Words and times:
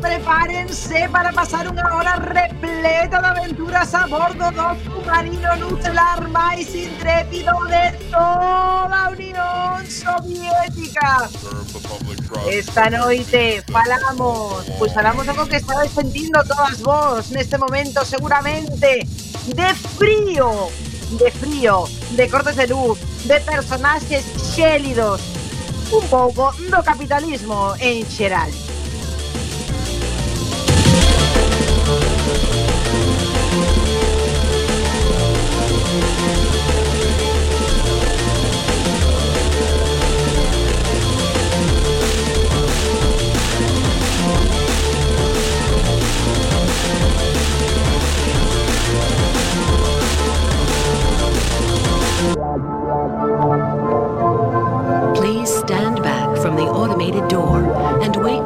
prepárense 0.00 1.08
para 1.10 1.30
pasar 1.32 1.68
una 1.68 1.94
hora 1.94 2.16
repleta 2.16 3.20
de 3.20 3.26
aventuras 3.26 3.94
a 3.94 4.06
bordo 4.06 4.50
de 4.50 4.84
submarino 4.84 5.56
nuclear 5.56 6.28
más 6.28 6.74
intrépido 6.74 7.52
de 7.64 7.92
toda 8.10 9.10
Unión 9.10 9.86
Soviética. 9.90 11.28
Esta 12.50 12.90
noite 12.90 13.62
falamos, 13.70 14.64
pues 14.78 14.94
falamos 14.94 15.28
algo 15.28 15.46
que 15.46 15.56
estáis 15.56 15.90
sentindo 15.90 16.42
todas 16.44 16.80
vos 16.80 17.30
neste 17.30 17.58
momento 17.58 18.04
seguramente 18.04 19.06
de 19.46 19.74
frío, 19.98 20.68
de 21.18 21.30
frío, 21.30 21.84
de 22.12 22.28
cortes 22.28 22.56
de 22.56 22.68
luz, 22.68 22.98
de 23.26 23.40
personaxes 23.40 24.24
xélidos, 24.54 25.20
un 25.92 26.06
pouco 26.08 26.52
do 26.70 26.82
capitalismo 26.82 27.74
en 27.80 28.06
xeral. 28.06 28.50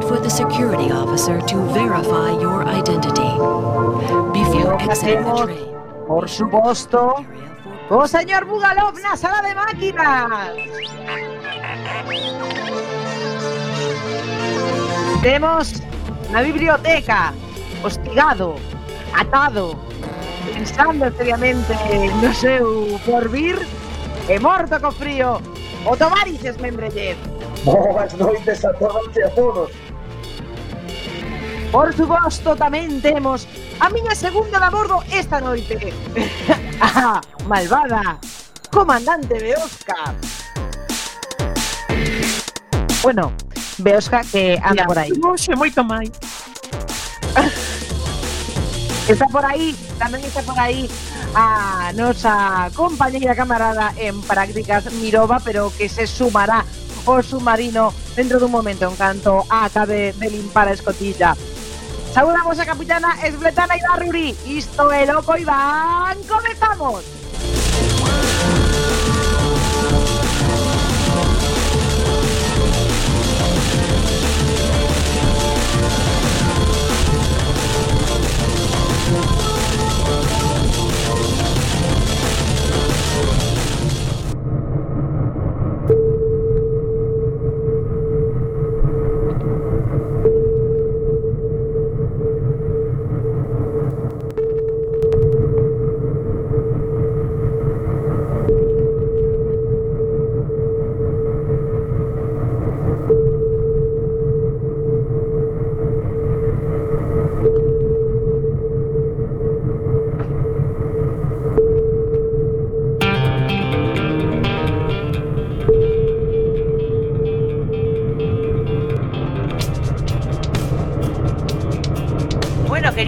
for 0.07 0.19
the 0.19 0.29
security 0.29 0.91
officer 0.91 1.41
to 1.41 1.57
verify 1.73 2.29
your 2.39 2.63
identity 2.63 3.33
before 4.37 4.79
exiting 4.79 5.23
the 5.23 5.45
train. 5.45 5.75
Por 6.07 6.29
supuesto. 6.29 7.25
¡Oh, 7.89 8.07
señor 8.07 8.45
Bugalov, 8.45 8.95
una 8.95 9.15
sala 9.17 9.41
de 9.41 9.55
máquinas! 9.55 10.53
Tenemos 15.21 15.73
na 16.31 16.41
biblioteca, 16.41 17.33
hostigado, 17.83 18.55
atado, 19.13 19.75
pensando 20.53 21.11
seriamente 21.17 21.73
no 22.21 22.33
seu 22.33 22.99
porvir, 23.05 23.57
e 24.29 24.39
morto 24.39 24.79
co 24.79 24.91
frío, 24.91 25.41
o 25.85 25.97
Tomaris 25.97 26.43
Esmembrellet. 26.43 27.17
Oh, 27.65 27.93
Boas 27.93 28.13
noites 28.13 28.65
a 28.65 28.73
todas 28.73 29.15
e 29.15 29.23
a 29.23 29.29
todos. 29.29 29.84
Por 31.75 31.91
suposto, 31.91 32.55
tamén 32.55 33.03
temos 33.03 33.43
a 33.83 33.91
miña 33.91 34.15
segunda 34.15 34.63
de 34.63 34.69
bordo 34.71 35.03
esta 35.11 35.43
noite. 35.43 35.91
ah, 36.79 37.19
malvada, 37.51 38.15
comandante 38.71 39.35
Beosca. 39.35 40.15
Bueno, 43.03 43.35
Beosca 43.83 44.23
que 44.23 44.55
anda 44.63 44.87
por 44.87 44.95
aí. 44.95 45.11
Moxe 45.19 45.51
moito 45.51 45.83
máis. 45.83 46.15
está 49.11 49.27
por 49.27 49.43
aí, 49.43 49.75
tamén 49.99 50.23
está 50.23 50.47
por 50.47 50.55
aí 50.55 50.87
a 51.35 51.91
nosa 51.91 52.71
compañeira 52.71 53.35
camarada 53.35 53.91
en 53.99 54.23
prácticas 54.23 54.87
Mirova, 55.03 55.43
pero 55.43 55.75
que 55.75 55.91
se 55.91 56.07
sumará 56.07 56.63
o 57.03 57.19
submarino 57.19 57.91
dentro 58.15 58.39
dun 58.39 58.55
momento 58.55 58.87
en 58.87 58.95
canto 58.95 59.43
acabe 59.51 60.15
de 60.15 60.27
limpar 60.31 60.71
a 60.71 60.73
escotilla. 60.79 61.35
Saudamos 62.15 62.57
a 62.57 62.65
capitana 62.65 63.11
Esbletana 63.27 63.75
Ibarruri. 63.75 64.33
Isto 64.45 64.89
é 64.89 65.05
Loco 65.05 65.35
Iván. 65.35 66.15
Comezamos. 66.23 67.24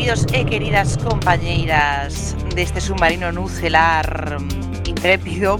queridos 0.07 0.25
e 0.31 0.45
queridas 0.45 0.95
compañeiras 1.03 2.31
deste 2.55 2.79
submarino 2.79 3.29
nucelar 3.33 4.37
intrépido. 4.87 5.59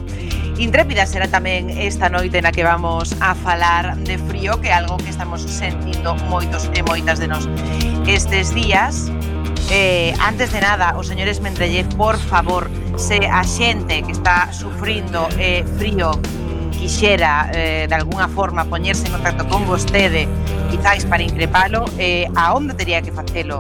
Intrépida 0.56 1.04
será 1.04 1.28
tamén 1.28 1.68
esta 1.76 2.08
noite 2.08 2.40
na 2.40 2.56
que 2.56 2.64
vamos 2.64 3.12
a 3.20 3.36
falar 3.36 4.00
de 4.08 4.16
frío 4.16 4.56
Que 4.64 4.72
é 4.72 4.80
algo 4.80 4.96
que 5.04 5.12
estamos 5.12 5.44
sentindo 5.44 6.16
moitos 6.32 6.72
e 6.72 6.80
moitas 6.80 7.20
de 7.20 7.28
nos 7.28 7.44
estes 8.08 8.56
días. 8.56 9.12
Eh, 9.68 10.16
Antes 10.24 10.56
de 10.56 10.64
nada, 10.64 10.96
os 10.96 11.12
señores 11.12 11.44
Mendrellez, 11.44 11.92
por 12.00 12.16
favor 12.16 12.72
Se 12.96 13.28
a 13.28 13.44
xente 13.44 14.00
que 14.00 14.16
está 14.16 14.48
sufrindo 14.56 15.28
eh, 15.36 15.68
frío 15.76 16.16
quixera 16.72 17.52
eh, 17.52 17.84
de 17.84 17.96
alguna 18.00 18.32
forma 18.32 18.64
poñerse 18.64 19.12
en 19.12 19.20
contacto 19.20 19.44
con 19.52 19.68
vostede 19.68 20.24
quizáis 20.72 21.04
para 21.04 21.20
increpalo 21.20 21.84
eh, 22.00 22.32
a 22.40 22.56
onde 22.56 22.72
tería 22.80 23.04
que 23.04 23.12
facelo? 23.12 23.60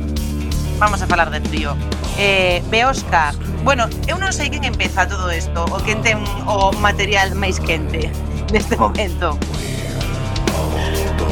vamos 0.77 1.01
a 1.01 1.07
falar 1.09 1.33
de 1.33 1.41
frío. 1.49 1.73
Eh, 2.21 2.61
Beosca, 2.69 3.33
bueno, 3.65 3.89
eu 4.05 4.21
non 4.21 4.37
sei 4.37 4.53
quen 4.53 4.69
empeza 4.69 5.09
todo 5.09 5.33
isto, 5.33 5.65
o 5.73 5.81
quen 5.81 6.05
ten 6.05 6.21
o 6.45 6.77
material 6.77 7.33
máis 7.33 7.57
quente 7.57 8.13
neste 8.53 8.77
momento. 8.77 9.39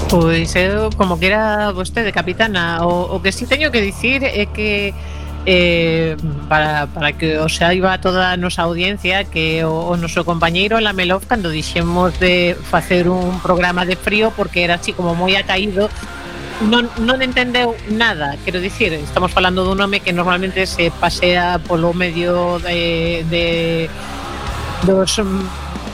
Pois 0.08 0.54
eu, 0.54 0.90
como 0.96 1.18
que 1.18 1.26
era 1.26 1.72
vostede, 1.72 2.12
capitana, 2.12 2.86
o, 2.86 3.16
o 3.16 3.22
que 3.22 3.32
si 3.32 3.42
sí 3.42 3.50
teño 3.50 3.74
que 3.74 3.82
dicir 3.82 4.22
é 4.22 4.46
que 4.46 4.94
eh, 5.46 6.16
para, 6.48 6.86
para 6.86 7.12
que 7.12 7.38
o 7.38 7.48
saiba 7.48 7.98
toda 7.98 8.32
a 8.32 8.36
nosa 8.36 8.62
audiencia 8.62 9.24
que 9.24 9.64
o, 9.64 9.90
o 9.90 9.96
noso 9.96 10.26
compañeiro 10.26 10.78
Lamelov 10.82 11.26
cando 11.26 11.50
dixemos 11.50 12.18
de 12.18 12.58
facer 12.70 13.08
un 13.08 13.38
programa 13.40 13.86
de 13.86 13.94
frío 13.94 14.34
porque 14.34 14.66
era 14.66 14.74
así 14.78 14.92
como 14.92 15.14
moi 15.14 15.34
acaído 15.38 15.90
non, 16.64 16.88
non 17.04 17.20
entendeu 17.20 17.76
nada. 17.92 18.40
Quero 18.40 18.64
dicir, 18.64 18.96
estamos 18.96 19.28
falando 19.28 19.60
dun 19.60 19.76
home 19.76 20.00
que 20.00 20.16
normalmente 20.16 20.64
se 20.64 20.88
pasea 20.88 21.60
polo 21.60 21.92
medio 21.92 22.56
de, 22.64 23.26
de 23.28 23.46
dos 24.88 25.20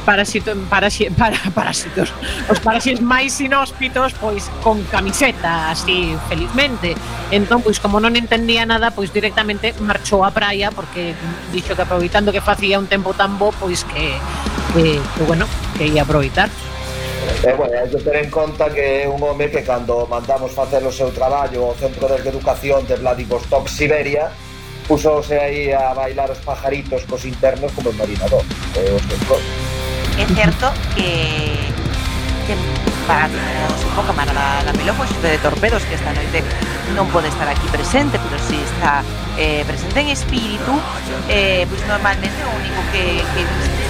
parasito, 0.05 0.53
parasi, 0.69 1.11
para, 1.11 1.39
parásitos. 1.55 2.13
Os 2.51 2.59
parasitos 2.61 3.01
máis 3.01 3.39
inhóspitos 3.41 4.13
pois 4.19 4.51
con 4.63 4.83
camiseta 4.91 5.71
así 5.71 6.15
felizmente. 6.29 6.95
Entón 7.31 7.63
pois 7.63 7.81
como 7.81 8.03
non 8.03 8.15
entendía 8.19 8.67
nada 8.67 8.93
pois 8.93 9.15
directamente 9.15 9.73
marchou 9.81 10.27
á 10.27 10.31
praia 10.35 10.75
porque 10.75 11.17
dixo 11.55 11.75
que 11.75 11.85
aproveitando 11.87 12.35
que 12.35 12.45
facía 12.45 12.79
un 12.79 12.91
tempo 12.91 13.15
tan 13.15 13.39
bo 13.39 13.55
pois 13.57 13.87
que, 13.89 14.19
que, 14.75 14.99
que 14.99 15.23
bueno 15.25 15.47
que 15.79 15.89
ia 15.89 16.03
aproveitar. 16.03 16.51
E, 17.43 17.55
bueno, 17.55 17.75
hai 17.79 17.87
que 17.87 18.03
ter 18.03 18.19
en 18.19 18.31
conta 18.31 18.71
que 18.71 19.03
é 19.03 19.09
un 19.09 19.23
home 19.23 19.51
que 19.51 19.63
cando 19.63 20.07
mandamos 20.11 20.51
facer 20.51 20.83
o 20.83 20.91
seu 20.91 21.15
traballo 21.15 21.71
ao 21.71 21.75
Centro 21.79 22.11
de 22.11 22.19
Educación 22.19 22.83
de 22.87 22.99
Vladivostok, 22.99 23.71
Siberia, 23.71 24.31
pusose 24.87 25.39
aí 25.39 25.73
a 25.73 25.95
bailar 25.95 26.31
os 26.31 26.39
pajaritos 26.43 27.07
cos 27.07 27.25
internos 27.25 27.71
como 27.73 27.91
en 27.91 27.97
marinador. 27.99 28.43
Eh, 28.75 28.91
os 28.95 29.05
é 30.19 30.25
certo 30.26 30.73
que, 30.94 31.73
que 32.47 32.55
para 33.06 33.29
un 33.29 33.93
pouco 33.97 34.12
máis 34.12 34.29
da, 34.32 34.62
da 34.64 34.73
Melo 34.76 34.94
de 34.97 35.38
Torpedos 35.38 35.82
que 35.85 35.94
esta 35.94 36.12
noite 36.12 36.44
non 36.97 37.09
pode 37.09 37.29
estar 37.29 37.49
aquí 37.49 37.67
presente 37.73 38.20
pero 38.20 38.37
si 38.41 38.61
está 38.61 39.00
eh, 39.41 39.64
presente 39.64 40.00
en 40.00 40.09
espírito 40.12 40.73
eh, 41.29 41.64
pois 41.69 41.82
normalmente 41.88 42.37
o 42.44 42.53
único 42.56 42.81
que, 42.93 43.25
que 43.32 43.41
viste 43.47 43.82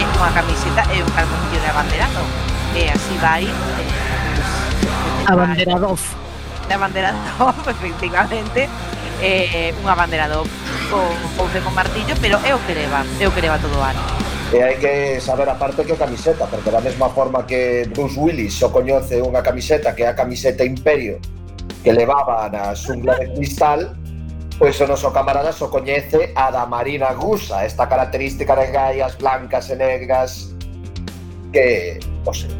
é 0.00 0.04
unha 0.16 0.32
camiseta 0.32 0.82
e 0.94 1.02
un 1.02 1.10
calzoncillo 1.12 1.60
de 1.60 1.68
abanderado. 1.68 2.22
E 2.72 2.88
así 2.88 3.14
vai 3.20 3.44
eh, 3.44 3.50
abanderado 5.26 5.98
de 6.68 6.74
abanderado 6.74 7.18
efectivamente. 7.74 8.68
Eh, 9.20 9.74
un 9.82 9.88
abanderado 9.88 10.48
con 10.88 11.12
pouce 11.36 11.60
con 11.60 11.74
martillo 11.76 12.16
pero 12.24 12.40
é 12.40 12.56
o 12.56 12.60
que 12.64 12.72
leva 12.72 13.04
é 13.20 13.28
o 13.28 13.32
que 13.34 13.44
leva 13.44 13.60
todo 13.60 13.76
o 13.76 13.84
ano. 13.84 14.00
E 14.50 14.58
hai 14.58 14.74
que 14.82 15.22
saber 15.22 15.46
aparte 15.46 15.86
que 15.86 15.94
o 15.94 15.98
camiseta, 15.98 16.50
porque 16.50 16.74
da 16.74 16.82
mesma 16.82 17.06
forma 17.14 17.46
que 17.46 17.86
Bruce 17.94 18.18
Willis 18.18 18.58
só 18.58 18.66
coñece 18.74 19.22
unha 19.22 19.46
camiseta 19.46 19.94
que 19.94 20.02
é 20.02 20.10
a 20.10 20.16
camiseta 20.18 20.66
Imperio 20.66 21.22
que 21.86 21.92
levaba 21.94 22.50
na 22.50 22.74
xungla 22.74 23.14
de 23.14 23.30
cristal, 23.32 23.94
pois 24.58 24.74
o 24.82 24.86
noso 24.90 25.14
camarada 25.14 25.54
só 25.54 25.70
coñece 25.70 26.34
a 26.34 26.50
da 26.50 26.66
Marina 26.66 27.14
Gusa, 27.14 27.64
esta 27.64 27.86
característica 27.86 28.58
de 28.58 28.74
gaias 28.74 29.16
blancas 29.16 29.70
e 29.70 29.76
negras 29.78 30.50
que, 31.54 32.02
non 32.26 32.34
sei. 32.34 32.52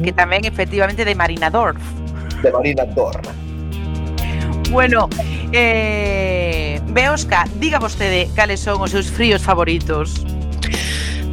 Que 0.00 0.12
tamén 0.16 0.48
efectivamente 0.48 1.04
de 1.04 1.14
Marina 1.14 1.52
Dorf. 1.52 1.78
De 2.40 2.48
Marina 2.48 2.88
Dorf. 2.88 3.22
Bueno, 4.72 5.06
eh, 5.52 6.80
Beosca, 6.90 7.44
diga 7.60 7.78
vostede 7.78 8.26
cales 8.34 8.58
son 8.58 8.80
os 8.82 8.90
seus 8.90 9.06
fríos 9.12 9.44
favoritos. 9.44 10.24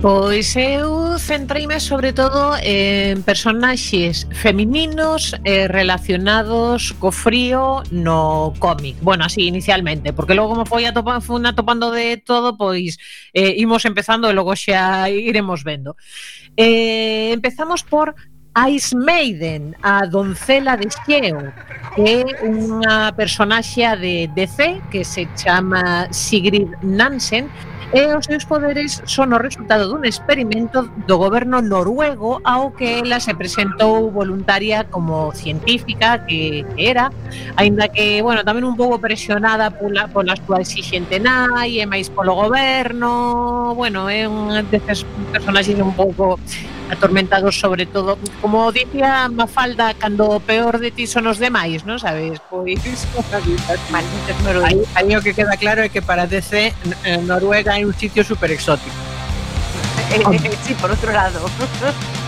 Pois 0.02 0.56
eu 0.56 1.20
centreime 1.20 1.80
sobre 1.80 2.12
todo 2.12 2.58
en 2.64 3.22
personaxes 3.22 4.26
femininos 4.34 5.38
eh, 5.46 5.68
relacionados 5.70 6.98
co 6.98 7.14
frío 7.14 7.86
no 7.94 8.50
cómic. 8.58 8.98
Bueno, 9.06 9.26
así 9.26 9.46
inicialmente, 9.46 10.12
porque 10.12 10.34
logo 10.34 10.58
como 10.58 10.66
foi 10.66 10.90
atopan, 10.90 11.22
fun 11.22 11.46
atopando 11.46 11.94
de 11.94 12.18
todo, 12.18 12.58
pois 12.58 12.98
eh, 13.38 13.54
imos 13.62 13.86
empezando 13.86 14.26
e 14.26 14.34
logo 14.34 14.58
xa 14.58 15.06
iremos 15.06 15.62
vendo. 15.62 15.94
Eh, 16.58 17.30
empezamos 17.30 17.86
por 17.86 18.18
Ice 18.74 18.98
Maiden, 18.98 19.78
a 19.86 20.10
doncela 20.10 20.82
de 20.82 20.90
xeo, 20.90 21.54
que 21.94 22.26
é 22.26 22.42
unha 22.42 23.14
personaxe 23.14 23.86
de 24.02 24.26
DC 24.34 24.82
que 24.90 25.06
se 25.06 25.30
chama 25.38 26.10
Sigrid 26.10 26.74
Nansen, 26.82 27.54
e 27.94 28.08
os 28.16 28.24
seus 28.24 28.48
poderes 28.48 29.04
son 29.04 29.36
o 29.36 29.40
resultado 29.40 29.92
dun 29.92 30.08
experimento 30.08 30.88
do 31.04 31.16
goberno 31.20 31.60
noruego 31.60 32.40
ao 32.48 32.72
que 32.72 33.04
ela 33.04 33.20
se 33.20 33.36
presentou 33.36 34.08
voluntaria 34.08 34.88
como 34.88 35.36
científica 35.36 36.24
que, 36.24 36.64
que 36.64 36.84
era, 36.88 37.12
aínda 37.60 37.92
que, 37.92 38.24
bueno, 38.24 38.48
tamén 38.48 38.64
un 38.64 38.80
pouco 38.80 38.96
presionada 38.96 39.68
pola, 39.76 40.08
pola 40.08 40.40
súa 40.40 40.64
exixente 40.64 41.20
nai 41.20 41.84
e 41.84 41.86
máis 41.86 42.08
polo 42.08 42.32
goberno, 42.32 43.76
bueno, 43.76 44.08
é 44.08 44.24
un 44.24 44.56
destes 44.72 45.04
personaxes 45.36 45.76
un 45.76 45.92
pouco 45.92 46.40
atormentados 46.92 47.58
sobre 47.58 47.86
todo, 47.86 48.20
como 48.42 48.72
dicía 48.72 49.30
Mafalda, 49.30 49.94
cando 49.96 50.30
o 50.30 50.40
peor 50.40 50.78
de 50.78 50.92
ti 50.92 51.08
son 51.08 51.26
os 51.32 51.40
demais, 51.40 51.88
non 51.88 51.96
sabes? 51.98 52.38
Pois, 52.52 52.84
malditos 53.88 54.38
aí, 54.60 54.84
aí 55.00 55.12
o 55.16 55.24
que 55.24 55.32
queda 55.32 55.56
claro 55.56 55.82
é 55.82 55.90
que 55.90 56.04
para 56.04 56.28
DC 56.28 56.76
eh, 57.08 57.18
Noruega 57.24 57.80
é 57.80 57.88
un 57.88 57.96
sitio 57.96 58.28
super 58.28 58.52
exótico. 58.52 58.94
Eh, 60.12 60.20
eh, 60.20 60.58
sí, 60.68 60.76
por 60.76 60.92
outro 60.92 61.16
lado. 61.16 61.40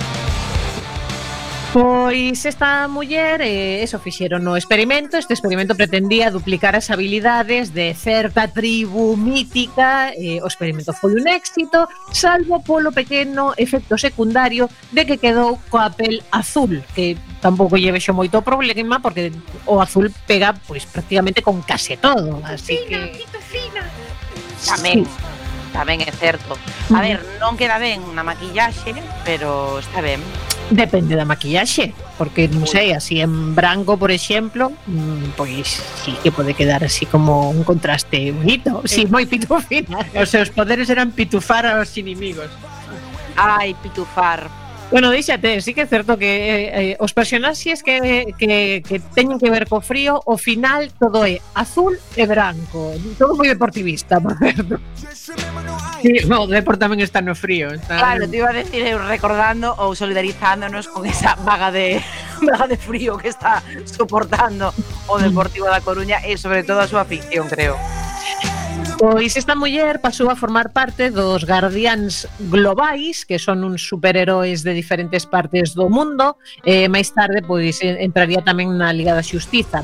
Pois 1.74 2.46
esta 2.46 2.88
muller, 2.88 3.42
eh, 3.42 3.81
eso 3.81 3.98
fixeron 3.98 4.44
no 4.44 4.56
experimento, 4.56 5.18
este 5.18 5.34
experimento 5.34 5.74
pretendía 5.74 6.30
duplicar 6.30 6.75
as 6.78 6.94
habilidades 6.94 7.74
de 7.74 7.98
certa 7.98 8.46
tribu 8.46 9.18
mítica, 9.18 10.14
eh, 10.14 10.38
o 10.38 10.46
experimento 10.46 10.94
foi 10.94 11.18
un 11.18 11.25
éxito, 11.25 11.90
salvo 12.14 12.62
polo 12.62 12.94
pequeno 12.94 13.58
efecto 13.58 13.98
secundario 13.98 14.70
de 14.94 15.02
que 15.09 15.18
quedou 15.18 15.57
coa 15.74 15.90
pel 15.90 16.21
azul, 16.30 16.86
que 16.94 17.18
tampouco 17.42 17.74
lle 17.74 17.90
vexo 17.90 18.14
moito 18.14 18.45
problema 18.45 19.02
porque 19.02 19.33
o 19.66 19.81
azul 19.81 20.14
pega 20.30 20.54
pois 20.54 20.86
prácticamente 20.86 21.42
con 21.42 21.66
case 21.66 21.97
todo, 21.97 22.38
así 22.45 22.86
que 22.86 23.18
Tamén. 24.62 25.09
Tamén 25.74 26.06
é 26.06 26.14
certo. 26.14 26.54
A 26.94 27.02
ver, 27.02 27.18
non 27.42 27.57
queda 27.57 27.81
ben 27.81 27.97
na 28.14 28.21
maquillaxe, 28.21 28.94
pero 29.26 29.81
está 29.81 30.06
ben. 30.06 30.21
Depende 30.72 31.16
da 31.16 31.28
maquillaxe, 31.28 31.92
porque 32.16 32.48
non 32.48 32.64
sei, 32.64 32.96
así 32.96 33.20
en 33.20 33.52
branco, 33.52 34.00
por 34.00 34.10
exemplo, 34.10 34.72
mm, 34.88 35.36
pois 35.36 35.84
sí 36.02 36.16
que 36.24 36.32
pode 36.32 36.56
quedar 36.56 36.82
así 36.88 37.04
como 37.06 37.52
un 37.52 37.68
contraste 37.68 38.32
bonito, 38.32 38.82
sí, 38.88 39.04
eh. 39.04 39.12
moi 39.12 39.28
pitufina. 39.28 40.00
Os 40.16 40.32
seus 40.32 40.50
poderes 40.50 40.88
eran 40.88 41.12
pitufar 41.12 41.68
aos 41.68 41.92
inimigos. 42.00 42.50
Ai, 43.36 43.76
pitufar, 43.84 44.48
Bueno, 44.94 45.09
díxate, 45.09 45.57
sí 45.59 45.73
que 45.73 45.81
é 45.81 45.88
certo 45.90 46.21
que 46.21 46.30
eh, 46.30 46.94
eh, 46.94 46.97
os 47.02 47.18
personaxes 47.18 47.81
que, 47.81 48.30
que, 48.38 48.85
que 48.85 49.02
teñen 49.18 49.42
que 49.42 49.50
ver 49.50 49.66
co 49.66 49.81
frío, 49.81 50.21
o 50.30 50.38
final 50.38 50.94
todo 51.02 51.26
é 51.26 51.42
azul 51.57 51.97
e 52.14 52.30
branco. 52.30 52.94
Todo 53.18 53.33
moi 53.33 53.50
deportivista, 53.50 54.21
por 54.21 54.38
certo. 54.38 54.78
Sí, 55.97 56.30
no, 56.30 56.45
o 56.45 56.47
deporte 56.47 56.85
tamén 56.85 57.02
está 57.02 57.26
no 57.26 57.33
frío. 57.33 57.73
Está... 57.73 57.97
Claro, 57.97 58.30
te 58.30 58.38
iba 58.38 58.54
a 58.54 58.57
decir 58.62 58.85
eu 58.85 59.02
recordando 59.02 59.73
ou 59.81 59.97
solidarizándonos 59.97 60.85
con 60.85 61.09
esa 61.09 61.42
vaga 61.42 61.73
de 61.73 61.97
vaga 62.45 62.69
de 62.69 62.78
frío 62.78 63.18
que 63.18 63.33
está 63.33 63.66
soportando 63.90 64.78
o 65.09 65.18
Deportivo 65.18 65.73
da 65.73 65.81
Coruña 65.81 66.21
e 66.21 66.38
sobre 66.38 66.62
todo 66.62 66.85
a 66.85 66.85
súa 66.85 67.02
afición, 67.02 67.50
creo. 67.50 67.81
Pois 68.97 69.35
esta 69.35 69.56
muller 69.56 70.00
pasou 70.00 70.30
a 70.30 70.35
formar 70.35 70.71
parte 70.71 71.09
dos 71.09 71.44
Guardians 71.44 72.28
Globais, 72.40 73.26
que 73.26 73.40
son 73.40 73.66
uns 73.66 73.83
superheróis 73.83 74.64
de 74.64 74.71
diferentes 74.73 75.26
partes 75.26 75.73
do 75.73 75.90
mundo, 75.90 76.38
e 76.64 76.85
eh, 76.85 76.88
máis 76.88 77.12
tarde 77.12 77.42
pois 77.44 77.81
entraría 77.81 78.45
tamén 78.45 78.71
na 78.78 78.94
Liga 78.94 79.18
da 79.18 79.26
Xustiza. 79.26 79.81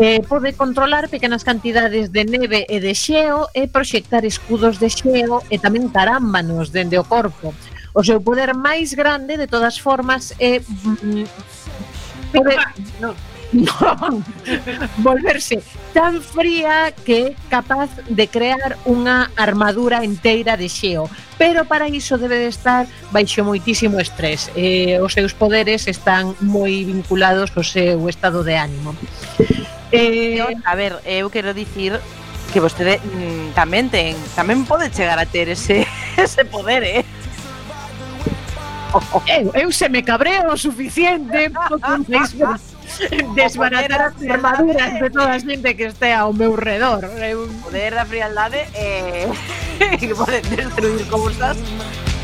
Eh, 0.00 0.22
pode 0.26 0.54
controlar 0.54 1.10
pequenas 1.10 1.42
cantidades 1.42 2.10
de 2.14 2.22
neve 2.24 2.64
e 2.70 2.78
de 2.78 2.94
xeo 2.94 3.50
e 3.52 3.66
proxectar 3.66 4.24
escudos 4.24 4.78
de 4.78 4.88
xeo 4.88 5.42
e 5.50 5.58
tamén 5.58 5.90
carámbanos 5.92 6.72
dende 6.72 6.96
o 6.96 7.04
corpo. 7.06 7.52
O 7.94 8.02
seu 8.06 8.22
poder 8.22 8.54
máis 8.54 8.94
grande 8.94 9.34
de 9.36 9.50
todas 9.50 9.76
formas 9.82 10.32
é 10.38 10.58
eh, 10.58 11.26
pode, 12.30 12.54
no, 13.02 13.12
non, 13.52 14.20
volverse 15.04 15.62
tan 15.96 16.20
fría 16.20 16.92
que 16.92 17.32
é 17.32 17.36
capaz 17.48 17.88
de 18.04 18.28
crear 18.28 18.76
unha 18.84 19.32
armadura 19.40 20.04
inteira 20.04 20.60
de 20.60 20.68
xeo. 20.68 21.08
Pero 21.40 21.64
para 21.64 21.88
iso 21.88 22.20
debe 22.20 22.36
de 22.36 22.52
estar 22.52 22.84
baixo 23.08 23.40
moitísimo 23.46 23.96
estrés. 23.96 24.52
Eh, 24.52 25.00
os 25.00 25.16
seus 25.16 25.32
poderes 25.32 25.88
están 25.88 26.36
moi 26.44 26.84
vinculados 26.84 27.48
ao 27.56 27.64
seu 27.64 28.04
estado 28.12 28.44
de 28.44 28.60
ánimo. 28.60 28.92
Eh, 29.92 30.44
a 30.44 30.74
ver, 30.76 31.00
eu 31.08 31.32
quero 31.32 31.56
dicir 31.56 31.96
que 32.52 32.60
vostede 32.60 33.00
mm, 33.00 33.56
tamén 33.56 33.88
ten, 33.88 34.12
tamén 34.36 34.68
pode 34.68 34.92
chegar 34.92 35.16
a 35.16 35.24
ter 35.24 35.48
ese 35.48 35.88
ese 36.20 36.44
poder, 36.44 36.84
eh. 36.84 37.04
Eu, 39.28 39.52
eu 39.52 39.68
se 39.72 39.88
me 39.88 40.00
cabreo 40.00 40.52
o 40.52 40.56
suficiente, 40.56 41.52
desbaratar 43.34 44.12
as 44.12 44.30
armaduras 44.30 44.92
de 45.00 45.10
toda 45.10 45.32
a 45.32 45.38
xente 45.38 45.68
eh, 45.68 45.70
eh, 45.70 45.74
que 45.78 45.84
estea 45.90 46.20
ao 46.20 46.32
meu 46.32 46.54
redor. 46.54 47.04
O 47.04 47.48
poder 47.62 47.94
da 47.94 48.04
frialdade 48.04 48.64
é 48.74 49.28
eh, 49.80 49.96
que 49.96 50.14
pode 50.14 50.40
destruir 50.42 51.06
cousas. 51.08 51.56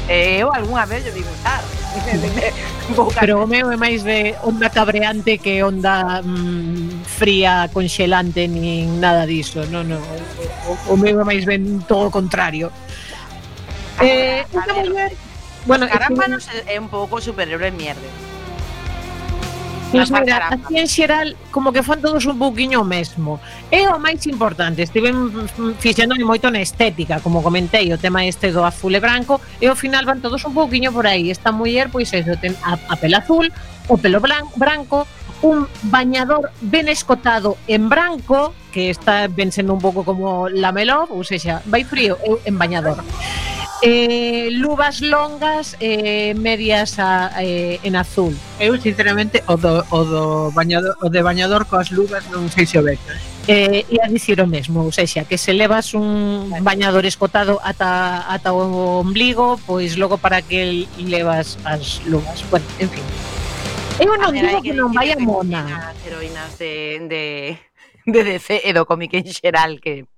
Eh, 0.09 0.43
eu 0.43 0.53
algunha 0.53 0.85
vez 0.85 1.05
yo 1.05 1.13
digo, 1.13 1.31
ah, 1.45 1.63
Pero 3.21 3.45
o 3.45 3.47
meu 3.47 3.71
é 3.71 3.77
máis 3.79 4.03
de 4.03 4.35
onda 4.43 4.69
cabreante 4.69 5.39
que 5.39 5.63
onda 5.63 6.21
mm, 6.21 7.07
fría, 7.07 7.71
conxelante, 7.73 8.51
nin 8.51 9.01
nada 9.01 9.25
diso. 9.25 9.63
No, 9.71 9.87
no, 9.87 10.03
o, 10.67 10.93
o 10.93 10.97
meu 10.99 11.23
é 11.23 11.25
máis 11.25 11.47
ben 11.47 11.81
todo 11.87 12.11
o 12.11 12.15
contrario. 12.15 12.69
Eh, 14.03 14.43
esta 14.43 14.75
muller... 14.75 15.15
Bueno, 15.65 15.89
Carámbanos 15.89 16.45
é 16.69 16.77
un 16.77 16.93
pouco 16.93 17.25
superhéroe 17.25 17.73
mierda 17.73 18.34
pois 19.95 20.11
mira, 20.11 20.49
así 20.49 20.75
en 20.79 20.89
xeral 20.89 21.37
como 21.55 21.71
que 21.71 21.83
fan 21.87 22.03
todos 22.03 22.27
un 22.27 22.39
buquiño 22.39 22.83
mesmo. 22.83 23.39
É 23.71 23.87
o 23.87 23.99
máis 24.03 24.27
importante, 24.27 24.83
estiven 24.83 25.15
mm, 25.15 25.79
fixéndome 25.79 26.27
moito 26.27 26.51
na 26.51 26.59
estética, 26.59 27.23
como 27.23 27.43
comentei, 27.47 27.87
o 27.95 27.99
tema 27.99 28.27
este 28.27 28.51
do 28.51 28.67
azul 28.67 28.93
e 28.95 29.01
branco, 29.01 29.39
e 29.63 29.71
ao 29.71 29.79
final 29.79 30.03
van 30.03 30.19
todos 30.19 30.43
un 30.43 30.53
buquiño 30.53 30.91
por 30.91 31.07
aí. 31.07 31.31
Esta 31.31 31.55
muller, 31.55 31.89
pois, 31.89 32.11
eso, 32.11 32.35
ten 32.43 32.59
a, 32.67 32.75
a 32.91 32.95
pela 32.99 33.23
azul, 33.23 33.55
o 33.87 33.95
pelo 33.95 34.19
blan, 34.19 34.51
branco, 34.59 35.07
un 35.45 35.69
bañador 35.83 36.51
ben 36.61 36.89
escotado 36.89 37.57
en 37.69 37.89
branco, 37.89 38.55
que 38.73 38.91
está 38.91 39.29
ben 39.29 39.53
sendo 39.53 39.75
un 39.75 39.81
pouco 39.81 40.05
como 40.05 40.49
la 40.49 40.73
melo 40.73 41.07
ou 41.13 41.23
sexa, 41.23 41.63
vai 41.71 41.85
frío 41.85 42.19
en 42.45 42.59
bañador 42.59 42.99
eh, 43.85 44.49
luvas 44.51 45.05
longas 45.05 45.77
eh, 45.79 46.33
medias 46.35 46.99
a, 46.99 47.31
eh, 47.45 47.79
en 47.85 47.97
azul. 47.97 48.33
Eu 48.59 48.81
sinceramente 48.81 49.45
o 49.47 49.61
do, 49.61 49.85
o 49.93 50.01
do 50.05 50.25
bañador, 50.57 50.97
o 51.05 51.13
de 51.13 51.21
bañador 51.21 51.69
coas 51.69 51.93
luvas 51.93 52.25
non 52.33 52.49
sei 52.49 52.65
se 52.65 52.81
o 52.81 52.83
ve. 52.83 52.97
Eh. 52.97 53.35
eh, 53.47 53.85
ia 53.93 54.09
dicir 54.09 54.41
o 54.41 54.49
mesmo, 54.49 54.89
ou 54.89 54.93
seja, 54.93 55.29
que 55.29 55.37
se 55.37 55.53
levas 55.53 55.93
un 55.93 56.49
bañador 56.65 57.05
escotado 57.05 57.61
ata, 57.61 58.25
ata 58.33 58.57
o 58.57 59.05
ombligo, 59.05 59.61
pois 59.69 60.01
logo 60.01 60.17
para 60.17 60.41
que 60.41 60.89
levas 60.97 61.61
as 61.65 62.01
luvas. 62.09 62.41
Bueno, 62.49 62.65
en 62.81 62.89
fin. 62.89 63.05
Eu 64.01 64.17
non 64.17 64.33
ver, 64.33 64.49
digo 64.49 64.65
que, 64.65 64.73
que 64.73 64.75
non 64.75 64.91
vai 64.91 65.13
a 65.13 65.19
mona. 65.21 65.93
Heroínas 66.09 66.57
de, 66.57 67.05
de, 67.05 67.25
de 68.09 68.21
DC 68.25 68.65
e 68.65 68.73
do 68.73 68.89
cómic 68.89 69.13
en 69.13 69.29
xeral 69.29 69.77
que 69.79 70.09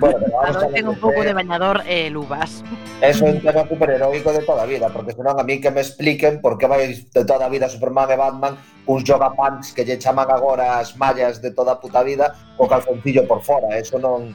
Bueno, 0.00 0.18
pero 0.20 0.32
vamos 0.32 0.56
a 0.56 0.68
ten 0.68 0.88
un 0.88 0.98
pouco 0.98 1.22
de 1.22 1.32
bañador 1.32 1.82
e 1.86 2.06
eh, 2.06 2.10
luvas. 2.10 2.64
Es 3.00 3.22
un 3.22 3.40
tema 3.40 3.62
superheroico 3.68 4.32
de 4.32 4.42
toda 4.42 4.64
a 4.64 4.66
vida, 4.66 4.88
porque 4.90 5.12
senón 5.12 5.38
a 5.38 5.44
mí 5.44 5.60
que 5.60 5.70
me 5.70 5.80
expliquen 5.80 6.40
por 6.40 6.58
que 6.58 6.66
vai 6.66 6.90
de 6.90 7.24
toda 7.24 7.46
a 7.46 7.48
vida 7.48 7.68
Superman 7.68 8.10
e 8.10 8.16
Batman 8.18 8.58
uns 8.86 9.06
yoga 9.06 9.30
pants 9.32 9.70
que 9.70 9.86
lle 9.86 9.98
chaman 9.98 10.26
agora 10.26 10.82
as 10.82 10.98
mallas 10.98 11.38
de 11.38 11.54
toda 11.54 11.78
a 11.78 11.80
puta 11.80 12.02
vida 12.02 12.34
co 12.58 12.66
calzoncillo 12.66 13.26
por 13.30 13.42
fora, 13.42 13.78
eso 13.78 13.98
non 13.98 14.34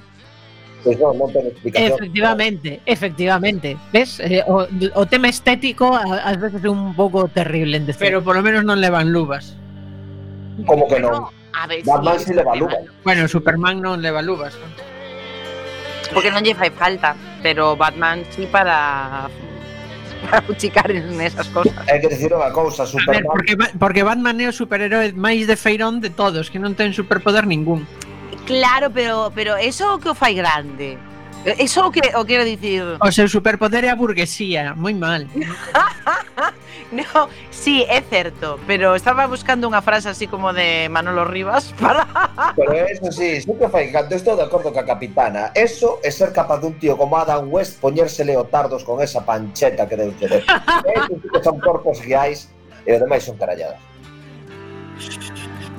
Pois 0.80 0.96
non, 0.96 1.12
non 1.20 1.28
ten 1.36 1.44
explicación. 1.52 1.92
Efectivamente, 1.92 2.80
efectivamente. 2.88 3.76
Ves? 3.92 4.24
Eh, 4.24 4.40
o, 4.48 4.64
o 4.64 5.04
tema 5.04 5.28
estético 5.28 5.92
ás 5.92 6.40
veces 6.40 6.64
é 6.64 6.72
un 6.72 6.96
pouco 6.96 7.28
terrible 7.28 7.76
en 7.76 7.84
decir. 7.84 8.08
Pero 8.08 8.24
polo 8.24 8.40
menos 8.40 8.64
non 8.64 8.80
levan 8.80 9.12
luvas. 9.12 9.60
Como 10.64 10.88
que 10.88 11.04
non? 11.04 11.28
A 11.52 11.68
ver, 11.68 11.84
Batman 11.84 12.16
si 12.24 12.32
leva 12.32 12.56
luvas. 12.56 12.80
Bueno, 13.04 13.28
Superman 13.28 13.84
non 13.84 14.00
leva 14.00 14.24
luvas. 14.24 14.56
¿no? 14.56 14.89
Porque 16.14 16.34
non 16.34 16.42
lle 16.42 16.58
fai 16.58 16.74
falta, 16.74 17.14
pero 17.42 17.78
Batman 17.78 18.26
sí 18.34 18.50
para 18.50 19.30
para 20.20 20.42
fuchicar 20.42 20.92
en 20.92 21.22
esas 21.22 21.48
cosas. 21.48 21.74
Hai 21.88 22.04
que 22.04 22.12
dicir 22.12 22.32
unha 22.36 22.52
cousa, 22.52 22.84
Superman. 22.84 23.10
A 23.10 23.16
ver, 23.16 23.26
porque, 23.26 23.54
porque 23.80 24.02
Batman 24.04 24.38
é 24.44 24.48
o 24.52 24.54
superhéroe 24.54 25.16
máis 25.16 25.48
de 25.48 25.56
feirón 25.56 26.04
de 26.04 26.12
todos, 26.12 26.52
que 26.52 26.60
non 26.60 26.76
ten 26.76 26.92
superpoder 26.92 27.48
ningún. 27.48 27.88
Claro, 28.44 28.92
pero 28.92 29.32
pero 29.32 29.56
eso 29.56 29.98
que 30.02 30.12
o 30.12 30.16
fai 30.18 30.36
grande. 30.36 30.98
Eh, 31.46 31.56
eso 31.60 31.88
o 31.88 31.92
que 31.92 32.02
o 32.16 32.26
quero 32.26 32.44
dicir. 32.44 32.84
O 33.00 33.12
seu 33.12 33.28
superpoder 33.32 33.88
é 33.88 33.90
a 33.90 33.96
burguesía, 33.96 34.76
moi 34.76 34.92
mal. 34.92 35.24
no, 36.92 37.30
sí, 37.48 37.88
é 37.88 38.04
certo, 38.04 38.60
pero 38.68 38.92
estaba 38.92 39.24
buscando 39.24 39.64
unha 39.64 39.80
frase 39.80 40.12
así 40.12 40.28
como 40.28 40.52
de 40.52 40.92
Manolo 40.92 41.24
Rivas 41.24 41.72
para 41.80 42.04
Pero 42.60 42.76
eso 42.76 43.08
sí, 43.16 43.40
que 43.40 43.70
fai 43.72 43.88
cando 43.88 44.12
estou 44.20 44.36
de 44.36 44.44
acordo 44.44 44.76
ca 44.76 44.84
capitana. 44.84 45.56
Eso 45.56 46.04
é 46.04 46.12
ser 46.12 46.36
capaz 46.36 46.60
dun 46.60 46.76
tío 46.76 47.00
como 47.00 47.16
Adam 47.16 47.48
West 47.48 47.80
poñérsele 47.80 48.36
leotardos 48.36 48.84
con 48.84 49.00
esa 49.00 49.24
pancheta 49.24 49.88
que 49.88 49.96
deu 49.96 50.12
de 50.12 50.28
ter. 50.28 50.44
Son 51.46 51.56
corpos 51.64 52.04
guiais 52.04 52.52
e 52.84 52.92
ademais 53.00 53.24
son 53.24 53.40
caralladas. 53.40 53.80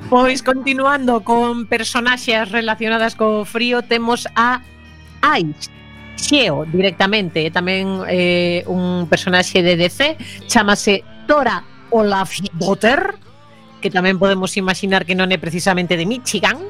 Pois 0.09 0.43
continuando 0.43 1.21
con 1.23 1.69
personaxes 1.69 2.51
relacionadas 2.51 3.15
co 3.15 3.45
frío, 3.45 3.85
temos 3.87 4.27
a 4.35 4.65
Ice. 5.41 5.71
Xeo 6.21 6.69
directamente, 6.69 7.49
é 7.49 7.51
tamén 7.51 8.05
eh, 8.05 8.61
un 8.69 9.09
personaxe 9.09 9.65
de 9.65 9.75
DC, 9.81 10.21
chamase 10.45 11.01
Tora 11.25 11.65
Olafdotter, 11.89 13.17
que 13.81 13.89
tamén 13.89 14.21
podemos 14.21 14.53
imaginar 14.61 15.09
que 15.09 15.17
non 15.17 15.33
é 15.33 15.41
precisamente 15.41 15.97
de 15.97 16.05
Michigan. 16.05 16.61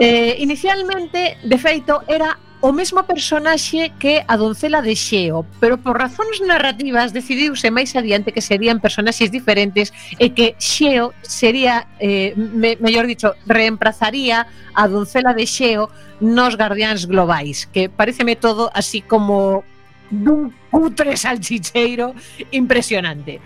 Eh, 0.00 0.40
inicialmente, 0.40 1.36
de 1.44 1.58
feito, 1.60 2.00
era 2.08 2.32
o 2.66 2.72
mesmo 2.72 3.06
personaxe 3.06 3.94
que 3.94 4.26
a 4.26 4.34
doncela 4.34 4.82
de 4.82 4.98
Xeo, 4.98 5.46
pero 5.62 5.78
por 5.78 5.94
razóns 6.02 6.42
narrativas 6.42 7.14
decidiuse 7.14 7.70
máis 7.70 7.94
adiante 7.94 8.34
que 8.34 8.42
serían 8.42 8.82
personaxes 8.82 9.30
diferentes 9.30 9.94
e 10.18 10.34
que 10.34 10.58
Xeo 10.58 11.14
sería, 11.22 11.86
eh, 12.02 12.34
me, 12.34 12.74
mellor 12.82 13.06
dicho, 13.06 13.38
reemplazaría 13.46 14.50
a 14.74 14.84
doncela 14.90 15.30
de 15.30 15.46
Xeo 15.46 15.94
nos 16.18 16.58
Guardiáns 16.58 17.06
Globais, 17.06 17.70
que 17.70 17.86
pareceme 17.86 18.34
todo 18.34 18.74
así 18.74 18.98
como 18.98 19.62
dun 20.10 20.50
cutre 20.66 21.14
salchicheiro 21.14 22.18
impresionante. 22.50 23.38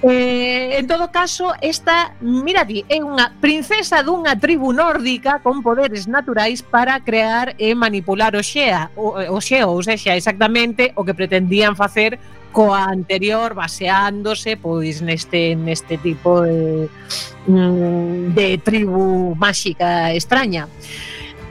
Eh, 0.00 0.78
en 0.78 0.86
todo 0.86 1.10
caso, 1.10 1.52
esta, 1.60 2.14
miradi, 2.22 2.86
é 2.86 3.02
unha 3.02 3.34
princesa 3.42 3.98
dunha 4.06 4.38
tribu 4.38 4.70
nórdica 4.70 5.42
con 5.42 5.58
poderes 5.58 6.06
naturais 6.06 6.62
para 6.62 7.02
crear 7.02 7.58
e 7.58 7.74
manipular 7.74 8.30
o 8.38 8.42
xea, 8.42 8.94
o, 8.94 9.18
o 9.18 9.38
xeo, 9.42 9.74
ou 9.74 9.82
seja, 9.82 10.14
exactamente 10.14 10.94
o 10.94 11.02
que 11.02 11.18
pretendían 11.18 11.74
facer 11.74 12.14
coa 12.54 12.86
anterior 12.88 13.52
baseándose 13.52 14.56
pois 14.56 15.02
neste 15.04 15.52
neste 15.58 15.98
tipo 16.00 16.46
de, 16.46 16.88
mm, 17.50 18.38
de 18.38 18.48
tribu 18.62 19.34
máxica 19.34 20.14
extraña. 20.14 20.70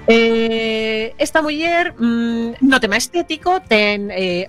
Eh, 0.07 1.11
esta 1.19 1.43
muller 1.43 1.93
mm, 1.99 2.63
no 2.63 2.79
tema 2.79 2.95
estético 2.95 3.59
ten 3.59 4.07
eh, 4.07 4.47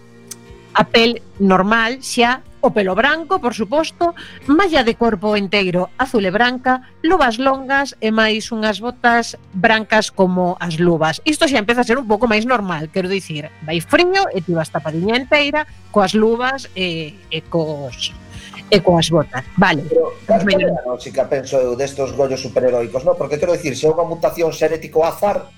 a 0.71 0.87
pel 0.87 1.19
normal 1.43 1.99
xa 1.99 2.47
o 2.61 2.71
pelo 2.71 2.95
branco, 2.95 3.39
por 3.39 3.55
suposto, 3.55 4.15
malla 4.47 4.83
de 4.83 4.95
corpo 4.95 5.37
enteiro 5.37 5.91
azul 5.99 6.27
e 6.27 6.33
branca, 6.33 6.83
luvas 7.03 7.39
longas 7.39 7.95
e 8.01 8.11
máis 8.11 8.51
unhas 8.51 8.83
botas 8.83 9.39
brancas 9.55 10.11
como 10.11 10.59
as 10.59 10.79
luvas. 10.79 11.23
Isto 11.25 11.47
xa 11.47 11.63
empeza 11.63 11.83
a 11.83 11.89
ser 11.89 11.99
un 11.99 12.07
pouco 12.07 12.27
máis 12.27 12.45
normal, 12.45 12.91
quero 12.91 13.07
dicir, 13.09 13.51
vai 13.63 13.79
frío 13.79 14.27
e 14.35 14.43
ti 14.43 14.53
vas 14.55 14.71
tapadiña 14.73 15.17
enteira 15.17 15.67
coas 15.95 16.13
luvas 16.15 16.67
e, 16.75 17.15
e 17.31 17.39
cos 17.47 18.13
e 18.71 18.81
coas 18.85 19.09
botas. 19.09 19.45
Vale. 19.57 19.83
Pero, 19.89 20.13
claro, 20.27 20.45
bueno. 20.45 21.01
Si 21.01 21.11
penso 21.13 21.57
eu 21.57 21.73
destos 21.77 22.13
gollos 22.13 22.41
superheroicos, 22.41 23.05
no? 23.05 23.17
porque 23.17 23.41
quero 23.41 23.57
dicir, 23.57 23.77
se 23.77 23.89
é 23.89 23.91
unha 23.91 24.05
mutación 24.05 24.53
xenético 24.53 25.05
azar, 25.05 25.49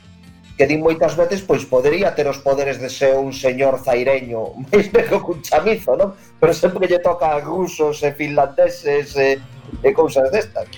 que 0.61 0.69
din 0.69 0.85
moitas 0.85 1.17
veces 1.17 1.40
pois 1.40 1.64
podería 1.64 2.12
ter 2.12 2.29
os 2.29 2.37
poderes 2.45 2.76
de 2.76 2.93
ser 2.93 3.17
un 3.17 3.33
señor 3.33 3.81
zaireño 3.81 4.52
máis 4.69 4.93
velho 4.93 5.17
que 5.25 5.33
un 5.33 5.40
chamizo, 5.40 5.97
non? 5.97 6.12
Pero 6.37 6.52
sempre 6.52 6.85
lle 6.85 7.00
toca 7.00 7.33
a 7.33 7.40
rusos 7.40 8.05
e 8.05 8.12
finlandeses 8.12 9.17
e, 9.17 9.40
e 9.81 9.88
cousas 9.97 10.29
destas. 10.29 10.69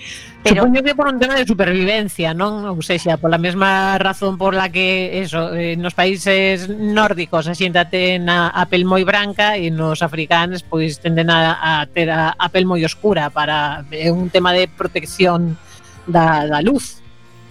Pero... 0.47 0.63
Supoño 0.63 0.87
que 0.87 0.95
por 0.95 1.11
un 1.11 1.19
tema 1.19 1.35
de 1.35 1.43
supervivencia, 1.43 2.31
non? 2.31 2.63
Ou 2.71 2.79
seja, 2.79 3.19
pola 3.19 3.43
mesma 3.43 3.99
razón 3.99 4.39
por 4.39 4.55
la 4.55 4.71
que 4.71 5.19
eso, 5.19 5.51
eh, 5.51 5.75
nos 5.75 5.99
países 5.99 6.71
nórdicos 6.71 7.51
eh, 7.51 7.51
a 7.51 7.55
xente 7.59 7.83
ten 7.91 8.31
a, 8.31 8.55
a 8.55 8.63
pel 8.71 8.87
moi 8.87 9.03
branca 9.03 9.59
e 9.59 9.67
nos 9.75 9.99
africanos 9.99 10.63
pois 10.63 11.03
tenden 11.03 11.27
a, 11.27 11.59
a 11.59 11.91
ter 11.91 12.07
a, 12.07 12.39
a 12.39 12.47
pel 12.55 12.71
moi 12.71 12.87
oscura 12.87 13.35
para 13.35 13.83
é 13.91 14.15
un 14.15 14.31
tema 14.31 14.55
de 14.55 14.71
protección 14.71 15.59
da, 16.07 16.47
da 16.47 16.63
luz. 16.63 17.03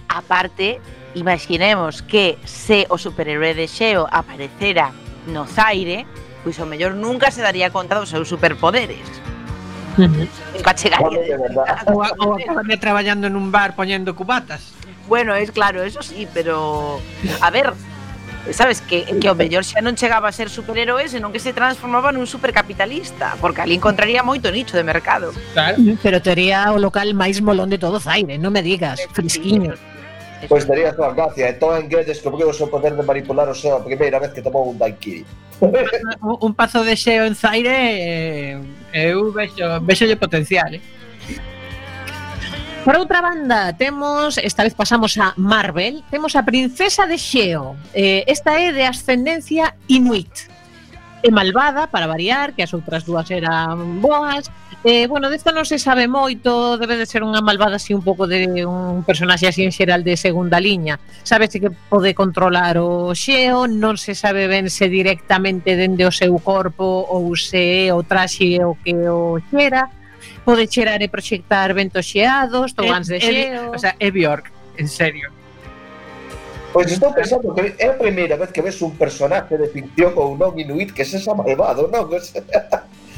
Aparte, 0.08 0.80
imaginemos 1.14 2.02
que 2.02 2.38
se 2.44 2.86
o 2.88 2.96
superhéroe 2.96 3.54
de 3.54 3.68
Xeo 3.68 4.08
aparecera 4.10 4.92
no 5.26 5.46
Zaire, 5.46 6.06
pois 6.42 6.58
o 6.58 6.66
mellor 6.66 6.94
nunca 6.94 7.30
se 7.30 7.42
daría 7.42 7.70
conta 7.70 7.98
dos 7.98 8.10
seus 8.10 8.28
superpoderes. 8.28 9.04
Uh 9.98 10.08
-huh. 10.08 10.28
Nunca 10.56 10.72
chegaría. 10.74 11.36
Ou, 11.86 12.00
ou 12.00 12.30
acabaría 12.34 12.80
traballando 12.80 13.28
nun 13.28 13.52
bar 13.52 13.76
poñendo 13.76 14.16
cubatas. 14.16 14.72
Bueno, 15.06 15.34
es 15.36 15.52
claro, 15.52 15.82
eso 15.82 16.00
sí, 16.00 16.26
pero 16.32 16.98
a 17.42 17.50
ver, 17.50 17.74
sabes 18.50 18.80
que, 18.80 19.04
que 19.20 19.28
o 19.30 19.34
mellor 19.36 19.62
xa 19.62 19.84
non 19.84 19.94
chegaba 19.94 20.26
a 20.26 20.34
ser 20.34 20.48
superhéroe 20.48 21.06
senón 21.06 21.30
que 21.30 21.38
se 21.38 21.52
transformaba 21.52 22.10
nun 22.10 22.24
supercapitalista, 22.26 23.36
porque 23.38 23.62
ali 23.62 23.76
encontraría 23.76 24.24
moito 24.24 24.48
nicho 24.50 24.74
de 24.74 24.82
mercado. 24.82 25.30
Claro. 25.52 25.76
Pero 26.00 26.18
tería 26.24 26.72
o 26.72 26.80
local 26.80 27.12
máis 27.14 27.44
molón 27.44 27.68
de 27.68 27.78
todo 27.78 28.00
Zaire, 28.00 28.40
non 28.40 28.50
me 28.50 28.64
digas, 28.64 28.98
fresquiño. 29.12 29.76
Sí, 29.76 29.91
Pois 30.48 30.66
daría 30.66 30.90
a 30.90 30.94
súa 30.94 31.14
gracia. 31.14 31.50
Entón 31.50 31.88
que 31.88 32.02
descubriu 32.02 32.50
o 32.50 32.56
seu 32.56 32.66
poder 32.66 32.98
de 32.98 33.02
manipular 33.06 33.46
o 33.48 33.54
seu 33.54 33.78
a 33.78 33.84
primeira 33.84 34.18
vez 34.18 34.34
que 34.34 34.42
tomou 34.42 34.66
un 34.70 34.78
daiquiri. 34.78 35.22
un, 36.22 36.36
un 36.40 36.52
paso 36.54 36.82
de 36.82 36.96
xeo 36.98 37.22
en 37.24 37.34
Zaire 37.38 37.70
eh, 37.70 38.58
eu 38.92 39.30
vexo, 39.30 39.80
vexo 39.86 40.04
potencial, 40.18 40.74
eh? 40.74 40.82
Por 42.84 42.98
outra 42.98 43.22
banda, 43.22 43.72
temos, 43.78 44.38
esta 44.38 44.64
vez 44.64 44.74
pasamos 44.74 45.14
a 45.16 45.34
Marvel, 45.36 46.02
temos 46.10 46.34
a 46.34 46.42
Princesa 46.42 47.06
de 47.06 47.14
Xeo. 47.14 47.76
Eh, 47.94 48.24
esta 48.26 48.58
é 48.58 48.74
de 48.74 48.82
ascendencia 48.82 49.78
inuit. 49.86 50.50
É 51.22 51.30
malvada, 51.30 51.86
para 51.86 52.10
variar, 52.10 52.50
que 52.58 52.62
as 52.66 52.74
outras 52.74 53.06
dúas 53.06 53.30
eran 53.30 54.02
boas, 54.02 54.50
Eh, 54.84 55.06
bueno, 55.06 55.30
desta 55.30 55.54
non 55.54 55.62
se 55.62 55.78
sabe 55.78 56.10
moito, 56.10 56.74
debe 56.74 56.98
de 56.98 57.06
ser 57.06 57.22
unha 57.22 57.38
malvada 57.38 57.78
así 57.78 57.94
un 57.94 58.02
pouco 58.02 58.26
de 58.26 58.66
un 58.66 59.06
personaxe 59.06 59.46
así 59.46 59.62
en 59.62 59.70
xeral 59.70 60.02
de 60.02 60.18
segunda 60.18 60.58
liña. 60.58 60.98
Sabese 61.22 61.62
que 61.62 61.70
pode 61.70 62.18
controlar 62.18 62.82
o 62.82 63.14
xeo, 63.14 63.70
non 63.70 63.94
se 63.94 64.18
sabe 64.18 64.50
ben 64.50 64.66
se 64.66 64.90
directamente 64.90 65.78
dende 65.78 66.02
o 66.02 66.10
seu 66.10 66.34
corpo 66.42 67.06
ou 67.06 67.30
se 67.38 67.86
é 67.86 67.94
o 67.94 68.02
traxe 68.02 68.58
o 68.58 68.74
que 68.82 69.06
o 69.06 69.38
xera. 69.54 69.86
Pode 70.42 70.66
xerar 70.66 70.98
e 70.98 71.06
proxectar 71.06 71.70
ventos 71.78 72.02
xeados, 72.02 72.74
togans 72.74 73.06
eh, 73.06 73.14
de 73.14 73.18
eh, 73.22 73.22
xeo... 73.22 73.70
o 73.70 73.78
sea, 73.78 73.94
é 74.02 74.10
Bjork, 74.10 74.50
en 74.82 74.90
serio. 74.90 75.30
Pois 76.74 76.90
pues 76.90 76.98
estou 76.98 77.14
pensando 77.14 77.54
que 77.54 77.78
é 77.78 77.86
a 77.86 77.94
primeira 77.94 78.34
vez 78.34 78.50
que 78.50 78.58
ves 78.58 78.82
un 78.82 78.98
personaxe 78.98 79.54
de 79.54 79.70
ficción 79.70 80.10
ou 80.18 80.34
non 80.34 80.58
inuit 80.58 80.90
que 80.90 81.06
se 81.06 81.22
xa 81.22 81.38
malvado, 81.38 81.86
non? 81.86 82.10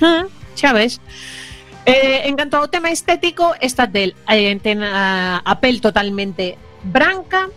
Ah, 0.02 0.26
xa 0.58 0.74
ves. 0.74 1.00
Eh, 1.84 2.24
en 2.24 2.34
canto 2.36 2.56
ao 2.56 2.72
tema 2.72 2.88
estético, 2.88 3.52
esta 3.60 3.84
del 3.84 4.16
eh, 4.24 4.56
ten 4.64 4.80
a, 4.80 5.44
a 5.44 5.52
pel 5.60 5.84
totalmente 5.84 6.56
branca, 6.80 7.52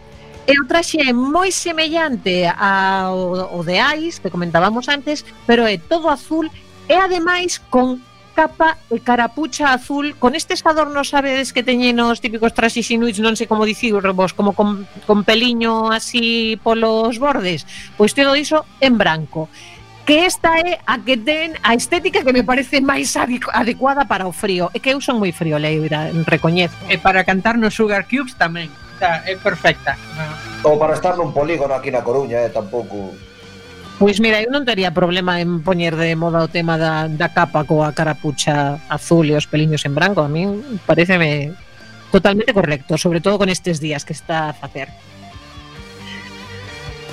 e 0.47 0.55
o 0.59 0.67
traxe 0.67 0.99
é 1.03 1.11
moi 1.11 1.51
semellante 1.51 2.47
ao, 2.47 3.51
ao 3.51 3.61
de 3.67 3.79
Ais, 3.79 4.19
que 4.19 4.31
comentábamos 4.31 4.87
antes, 4.87 5.23
pero 5.47 5.67
é 5.67 5.75
todo 5.75 6.07
azul. 6.07 6.47
E 6.87 6.95
ademais 6.95 7.59
con 7.59 7.99
capa 8.31 8.79
e 8.87 9.03
carapucha 9.03 9.75
azul. 9.75 10.15
Con 10.15 10.39
estes 10.39 10.63
adornos 10.63 11.11
sabedes 11.11 11.51
que 11.51 11.67
teñen 11.67 11.99
os 11.99 12.23
típicos 12.23 12.55
traxes 12.55 12.87
inuits, 12.91 13.19
non 13.19 13.35
sei 13.35 13.43
como 13.43 13.67
dicir 13.67 13.91
vos, 14.15 14.31
como 14.31 14.55
con, 14.55 14.87
con 15.03 15.27
peliño 15.27 15.91
así 15.91 16.55
polos 16.63 17.19
bordes, 17.19 17.67
pois 17.99 18.15
todo 18.15 18.35
iso 18.39 18.63
en 18.79 18.95
branco 18.95 19.51
que 20.07 20.25
esta 20.25 20.57
é 20.63 20.79
a 20.87 21.03
que 21.03 21.19
ten 21.19 21.59
a 21.67 21.75
estética 21.75 22.23
que 22.23 22.31
me 22.31 22.47
parece 22.47 22.79
máis 22.79 23.11
adecuada 23.19 24.07
para 24.07 24.23
o 24.23 24.31
frío. 24.31 24.71
É 24.71 24.79
que 24.79 24.95
eu 24.95 25.03
son 25.03 25.19
moi 25.19 25.35
frío, 25.35 25.59
Leira, 25.59 26.07
recoñezo. 26.23 26.79
E 26.87 26.95
para 26.95 27.27
cantar 27.27 27.59
no 27.59 27.67
Sugar 27.67 28.07
Cubes 28.07 28.31
tamén. 28.39 28.71
Está, 28.95 29.27
é 29.27 29.35
perfecta. 29.35 29.99
Ou 30.63 30.79
para 30.79 30.95
estar 30.95 31.19
nun 31.19 31.35
polígono 31.35 31.75
aquí 31.75 31.91
na 31.91 32.07
Coruña, 32.07 32.39
eh, 32.39 32.49
tampouco... 32.55 33.19
Pois 33.99 34.23
mira, 34.23 34.39
eu 34.39 34.47
non 34.47 34.63
tería 34.63 34.95
problema 34.95 35.43
en 35.43 35.59
poñer 35.59 35.99
de 35.99 36.15
moda 36.15 36.39
o 36.39 36.47
tema 36.47 36.79
da, 36.79 37.11
da 37.11 37.35
capa 37.35 37.67
coa 37.67 37.91
carapucha 37.91 38.79
azul 38.87 39.27
e 39.27 39.35
os 39.35 39.43
peliños 39.43 39.83
en 39.83 39.91
branco. 39.91 40.23
A 40.23 40.31
min 40.31 40.79
pareceme 40.87 41.51
totalmente 42.15 42.55
correcto, 42.55 42.95
sobre 42.95 43.19
todo 43.19 43.35
con 43.35 43.51
estes 43.51 43.83
días 43.83 44.07
que 44.07 44.15
está 44.15 44.47
a 44.47 44.55
facer. 44.55 44.87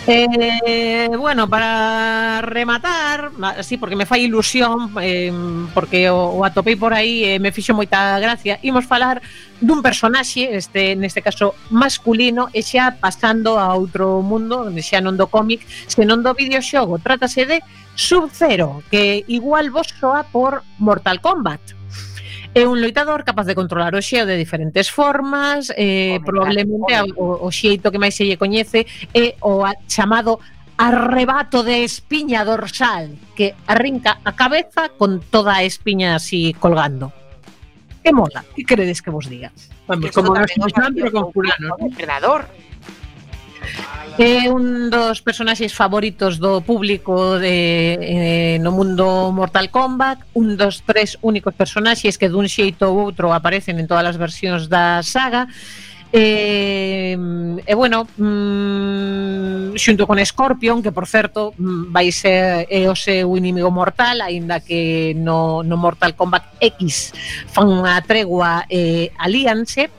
Eh, 0.07 1.09
bueno, 1.19 1.49
para 1.49 2.43
rematar, 2.43 3.31
sí, 3.63 3.79
porque 3.79 3.97
me 3.97 4.05
fai 4.05 4.25
ilusión, 4.25 4.93
eh, 5.01 5.33
porque 5.73 6.11
o, 6.11 6.29
o 6.37 6.45
atopei 6.45 6.77
por 6.77 6.93
aí 6.93 7.25
e 7.25 7.35
eh, 7.37 7.39
me 7.41 7.53
fixo 7.53 7.73
moita 7.73 8.21
gracia, 8.21 8.61
imos 8.61 8.85
falar 8.85 9.25
dun 9.65 9.81
personaxe, 9.81 10.53
este 10.53 10.93
neste 10.93 11.25
caso 11.25 11.57
masculino, 11.73 12.53
e 12.53 12.61
xa 12.61 13.01
pasando 13.01 13.57
a 13.57 13.73
outro 13.73 14.21
mundo, 14.21 14.69
xa 14.85 15.01
non 15.01 15.17
do 15.17 15.25
cómic, 15.25 15.65
senón 15.89 16.21
do 16.21 16.37
videoxogo. 16.37 17.01
Trátase 17.01 17.49
de 17.49 17.65
Sub-Zero, 17.97 18.85
que 18.93 19.25
igual 19.25 19.73
vos 19.73 19.89
soa 19.89 20.29
por 20.29 20.69
Mortal 20.77 21.25
Kombat. 21.25 21.84
É 22.55 22.63
un 22.71 22.79
loitador 22.81 23.25
capaz 23.27 23.51
de 23.51 23.59
controlar 23.59 23.99
o 23.99 24.03
xeo 24.03 24.23
de 24.31 24.39
diferentes 24.39 24.87
formas, 24.87 25.75
eh, 25.75 26.17
Home, 26.17 26.25
probablemente 26.25 26.95
home. 26.95 27.13
o, 27.19 27.43
o 27.43 27.51
xeito 27.51 27.91
que 27.91 27.99
máis 27.99 28.15
se 28.15 28.23
lle 28.23 28.39
coñece 28.39 28.87
é 29.11 29.35
o 29.43 29.67
a, 29.67 29.75
chamado 29.91 30.39
arrebato 30.79 31.67
de 31.67 31.83
espiña 31.83 32.47
dorsal, 32.47 33.11
que 33.35 33.55
arrinca 33.67 34.19
a 34.23 34.39
cabeza 34.39 34.91
con 34.95 35.19
toda 35.19 35.59
a 35.59 35.67
espiña 35.67 36.15
así 36.15 36.55
colgando. 36.55 37.11
Que 38.03 38.13
mola, 38.13 38.45
que 38.55 38.63
credes 38.63 39.03
que 39.03 39.11
vos 39.11 39.27
digas? 39.29 39.71
Vamos, 39.87 40.11
como 40.13 40.35
nos 40.35 40.51
imaginamos, 40.57 40.95
pero 40.95 41.11
con 41.11 41.33
fulanos. 41.33 41.75
Predador. 41.97 42.47
É 44.15 44.47
un 44.47 44.95
dos 44.95 45.19
personaxes 45.27 45.75
favoritos 45.75 46.39
do 46.39 46.63
público 46.63 47.35
de, 47.35 47.99
eh, 47.99 48.57
no 48.63 48.71
mundo 48.71 49.35
Mortal 49.35 49.75
Kombat, 49.75 50.23
un 50.39 50.55
dos 50.55 50.87
tres 50.87 51.19
únicos 51.19 51.51
personaxes 51.51 52.15
que 52.15 52.31
dun 52.31 52.47
xeito 52.47 52.87
ou 52.87 53.11
outro 53.11 53.35
aparecen 53.35 53.83
en 53.83 53.91
todas 53.91 54.07
as 54.07 54.15
versións 54.15 54.71
da 54.71 55.03
saga, 55.03 55.51
eh, 55.51 56.05
E, 56.15 57.19
eh, 57.19 57.19
eh, 57.67 57.75
bueno, 57.75 58.07
mm, 58.07 59.75
xunto 59.75 60.07
con 60.07 60.25
Scorpion, 60.25 60.79
que 60.81 60.93
por 60.95 61.11
certo 61.11 61.53
mm, 61.59 61.91
vai 61.91 62.15
ser 62.15 62.71
é 62.71 62.87
o 62.87 62.95
seu 62.95 63.35
inimigo 63.35 63.75
mortal, 63.75 64.23
aínda 64.23 64.63
que 64.63 65.11
no, 65.19 65.67
no 65.67 65.75
Mortal 65.75 66.15
Kombat 66.15 66.55
X 66.63 67.11
fan 67.51 67.67
unha 67.67 67.99
tregua 68.07 68.63
eh, 68.71 69.11
alíanse, 69.19 69.91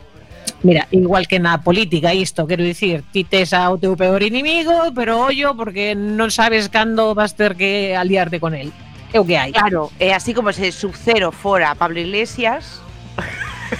Mira, 0.66 0.88
igual 0.90 1.28
que 1.28 1.38
na 1.38 1.62
política 1.62 2.10
isto, 2.18 2.50
quero 2.50 2.66
dicir, 2.66 3.06
ti 3.14 3.22
tes 3.22 3.54
ao 3.54 3.78
teu 3.78 3.94
peor 3.94 4.26
inimigo, 4.26 4.90
pero 4.98 5.30
ollo 5.30 5.54
porque 5.54 5.94
non 5.94 6.34
sabes 6.34 6.74
cando 6.74 7.14
vas 7.14 7.38
ter 7.38 7.54
que 7.54 7.94
aliarte 7.94 8.42
con 8.42 8.58
el. 8.58 8.74
É 9.14 9.22
o 9.22 9.26
que 9.30 9.38
hai. 9.38 9.54
Claro, 9.54 9.94
é 10.02 10.18
así 10.18 10.34
como 10.34 10.50
se 10.50 10.74
Sub-Zero 10.74 11.30
fora 11.30 11.78
Pablo 11.78 12.02
Iglesias. 12.02 12.82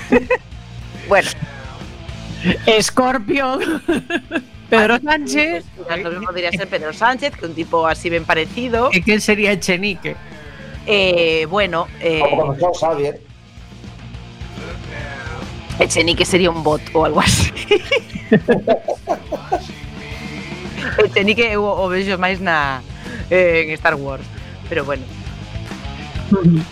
bueno, 1.10 1.26
Scorpion, 2.78 3.82
Pedro 4.70 5.02
Sánchez, 5.02 5.66
tamén 5.90 6.22
podría 6.22 6.54
ser 6.54 6.70
Pedro 6.70 6.94
Sánchez, 6.94 7.34
que 7.34 7.50
un 7.50 7.58
tipo 7.58 7.90
así 7.90 8.14
ben 8.14 8.30
parecido. 8.30 8.94
E 8.94 9.02
quen 9.02 9.26
sería 9.26 9.58
Echenique? 9.58 10.14
Eh, 10.86 11.50
bueno, 11.50 11.90
eh, 11.98 12.22
Como 12.22 12.54
Xavier. 12.54 13.25
Echenique 15.80 16.26
sería 16.26 16.50
un 16.50 16.64
bot 16.64 16.82
ou 16.94 17.06
algo 17.06 17.20
así. 17.20 17.52
Echenique 21.04 21.52
eu 21.52 21.64
o 21.64 21.88
vexo 21.90 22.18
máis 22.18 22.40
na 22.40 22.82
eh, 23.30 23.68
en 23.68 23.72
Star 23.76 23.96
Wars, 23.96 24.24
pero 24.70 24.86
bueno. 24.86 25.04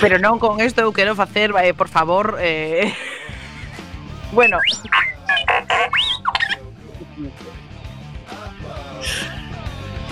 Pero 0.00 0.22
non 0.22 0.38
con 0.38 0.62
isto 0.62 0.86
eu 0.86 0.94
quero 0.94 1.18
facer, 1.18 1.50
eh, 1.58 1.74
por 1.74 1.90
favor, 1.90 2.38
eh... 2.38 2.94
bueno. 4.32 4.62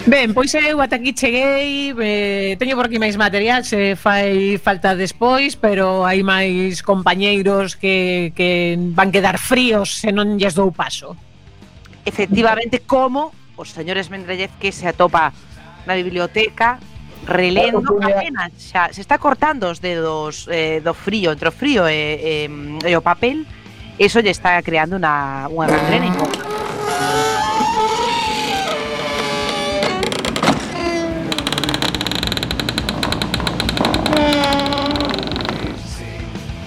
Ben, 0.07 0.35
pois 0.35 0.51
eu 0.59 0.83
ata 0.83 0.99
aquí 0.99 1.15
cheguei 1.15 1.95
eh, 1.95 2.57
Teño 2.59 2.75
por 2.75 2.91
aquí 2.91 2.99
máis 2.99 3.15
material 3.15 3.62
Se 3.62 3.95
fai 3.95 4.59
falta 4.59 4.99
despois 4.99 5.55
Pero 5.55 6.03
hai 6.03 6.27
máis 6.27 6.83
compañeiros 6.83 7.79
Que, 7.79 8.35
que 8.35 8.75
van 8.99 9.15
quedar 9.15 9.38
fríos 9.38 10.03
Se 10.03 10.11
non 10.11 10.43
lles 10.43 10.59
dou 10.59 10.75
paso. 10.75 11.15
Efectivamente, 12.03 12.83
como 12.83 13.31
Os 13.55 13.71
señores 13.71 14.11
Mendrellez 14.11 14.51
que 14.59 14.75
se 14.75 14.91
atopa 14.91 15.31
Na 15.87 15.95
biblioteca 15.95 16.83
relendo 17.23 18.03
apenas 18.03 18.51
xa 18.59 18.91
se 18.91 18.99
está 18.99 19.15
cortando 19.19 19.71
os 19.71 19.79
dedos 19.79 20.51
eh, 20.51 20.83
do 20.83 20.91
frío 20.91 21.31
entre 21.31 21.49
o 21.49 21.55
frío 21.55 21.87
e, 21.87 22.51
e, 22.51 22.51
e 22.83 22.93
o 22.99 23.03
papel 23.03 23.47
eso 23.95 24.19
lle 24.19 24.35
está 24.35 24.59
creando 24.67 24.99
unha, 24.99 25.47
unha 25.47 25.71
gangrena 25.71 26.11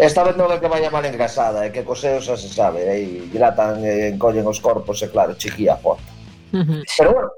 Esta 0.06 0.22
vez 0.22 0.38
non 0.38 0.54
é 0.54 0.62
que 0.62 0.70
vaya 0.70 0.94
mal 0.94 1.02
engrasada, 1.02 1.66
é 1.66 1.74
que 1.74 1.82
coseo 1.82 2.22
xa 2.22 2.38
se 2.38 2.46
sabe, 2.54 2.86
aí 2.86 3.26
eh, 3.26 3.30
dilatan, 3.34 3.82
eh, 3.82 4.14
encollen 4.14 4.46
os 4.46 4.62
corpos 4.62 5.02
e 5.02 5.10
claro, 5.10 5.34
chiquía 5.34 5.74
a 5.74 5.82
porta. 5.82 6.06
Pero 6.54 7.10
bueno, 7.10 7.30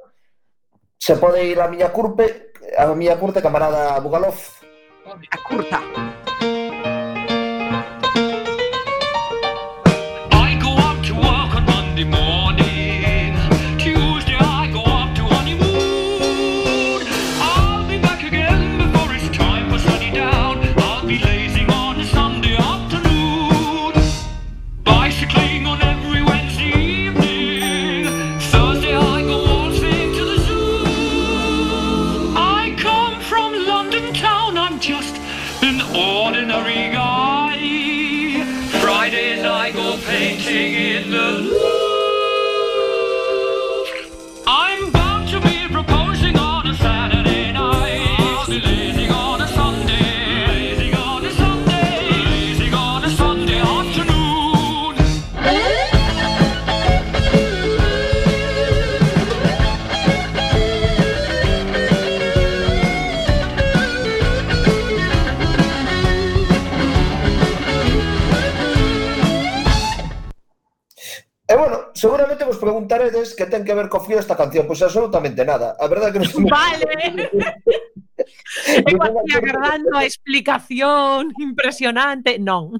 se 0.99 1.15
pode 1.15 1.47
ir 1.47 1.63
a 1.63 1.71
miña 1.71 1.95
curpe, 1.95 2.51
a 2.75 2.91
miña 2.91 3.15
curte 3.15 3.39
camarada 3.39 3.95
Bugalov. 4.03 4.35
A 5.07 5.37
curta. 5.47 5.79
preguntaredes 72.67 73.31
que 73.31 73.47
ten 73.47 73.63
que 73.63 73.71
ver 73.71 73.87
co 73.87 74.03
frío 74.03 74.19
esta 74.19 74.35
canción, 74.35 74.67
pois 74.67 74.83
pues 74.83 74.91
absolutamente 74.91 75.47
nada. 75.47 75.79
A 75.79 75.87
verdade 75.87 76.11
que 76.11 76.19
non 76.19 76.27
estou... 76.27 76.43
Vale. 76.43 76.83
Eu 78.91 78.99
aquí 78.99 79.31
agardando 79.31 79.95
a 79.95 80.03
explicación 80.03 81.31
impresionante. 81.39 82.35
Non. 82.43 82.75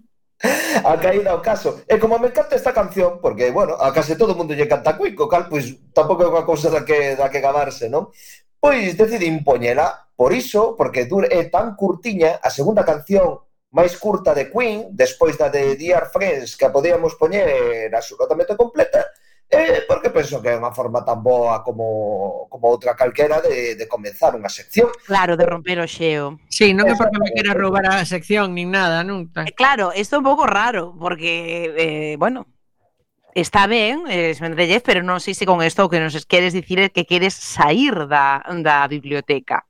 A 0.84 0.94
caída 1.00 1.32
ao 1.32 1.40
caso. 1.40 1.88
E 1.88 1.96
como 1.96 2.20
me 2.20 2.28
encanta 2.28 2.60
esta 2.60 2.76
canción, 2.76 3.24
porque, 3.24 3.48
bueno, 3.50 3.80
a 3.80 3.96
case 3.96 4.20
todo 4.20 4.36
o 4.36 4.38
mundo 4.38 4.52
lle 4.52 4.68
canta 4.68 5.00
cuico, 5.00 5.32
cal, 5.32 5.48
pois 5.48 5.72
pues, 5.72 5.96
tampouco 5.96 6.28
é 6.28 6.30
unha 6.30 6.44
cousa 6.44 6.68
da 6.68 6.84
que, 6.84 7.16
da 7.16 7.32
que 7.32 7.40
gabarse, 7.40 7.88
non? 7.88 8.12
Pois 8.60 9.00
decidi 9.00 9.32
impoñela, 9.32 10.12
por 10.20 10.36
iso, 10.36 10.76
porque 10.76 11.08
dure 11.08 11.32
é 11.32 11.48
tan 11.48 11.80
curtiña, 11.80 12.44
a 12.44 12.52
segunda 12.52 12.84
canción 12.84 13.48
máis 13.72 13.96
curta 13.96 14.36
de 14.36 14.52
Queen, 14.52 14.92
despois 14.92 15.40
da 15.40 15.48
de 15.48 15.80
Dear 15.80 16.12
Friends, 16.12 16.56
que 16.60 16.66
a 16.68 16.74
podíamos 16.74 17.16
poñer 17.16 17.94
absolutamente 17.94 18.56
completa, 18.56 19.06
eh, 19.50 19.84
porque 19.88 20.10
penso 20.10 20.42
que 20.42 20.52
é 20.52 20.60
unha 20.60 20.76
forma 20.76 21.08
tan 21.08 21.24
boa 21.24 21.64
como, 21.64 22.48
como 22.52 22.68
outra 22.68 23.00
calquera 23.00 23.40
de, 23.40 23.80
de 23.80 23.86
comenzar 23.88 24.36
unha 24.36 24.52
sección. 24.52 24.92
Claro, 25.08 25.40
de 25.40 25.48
romper 25.48 25.80
o 25.80 25.88
xeo. 25.88 26.36
Sí, 26.52 26.76
non 26.76 26.88
é 26.92 26.96
porque 27.00 27.16
me 27.16 27.32
quera 27.32 27.56
roubar 27.56 27.88
a 27.88 28.04
sección 28.04 28.52
nin 28.52 28.76
nada, 28.76 29.08
non? 29.08 29.32
Eh, 29.40 29.56
claro, 29.56 29.96
isto 29.96 30.16
é 30.16 30.22
un 30.22 30.28
pouco 30.28 30.44
raro, 30.44 30.92
porque, 31.00 31.72
eh, 31.80 32.16
bueno, 32.20 32.44
está 33.32 33.68
ben, 33.68 34.04
eh, 34.12 34.36
esmendellez, 34.36 34.84
pero 34.84 35.00
non 35.00 35.24
sei 35.24 35.32
se 35.32 35.48
con 35.48 35.64
isto 35.64 35.88
o 35.88 35.92
que 35.92 36.04
nos 36.04 36.16
queres 36.28 36.52
dicir 36.52 36.84
é 36.84 36.92
que 36.92 37.08
queres 37.08 37.32
sair 37.32 38.08
da, 38.12 38.44
da 38.64 38.84
biblioteca. 38.92 39.64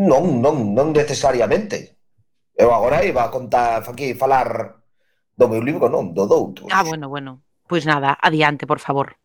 Non, 0.00 0.40
non, 0.40 0.72
non 0.72 0.96
necesariamente. 0.96 1.96
Eu 2.56 2.72
agora 2.72 3.04
iba 3.04 3.20
a 3.20 3.32
contar, 3.32 3.84
aquí, 3.84 4.16
falar 4.16 4.80
do 5.36 5.44
meu 5.44 5.60
libro, 5.60 5.92
non, 5.92 6.16
do 6.16 6.24
doutro. 6.24 6.64
Ah, 6.72 6.80
bueno, 6.80 7.12
bueno. 7.12 7.44
Pois 7.66 7.84
nada, 7.84 8.16
adiante, 8.20 8.66
por 8.66 8.78
favor. 8.78 9.16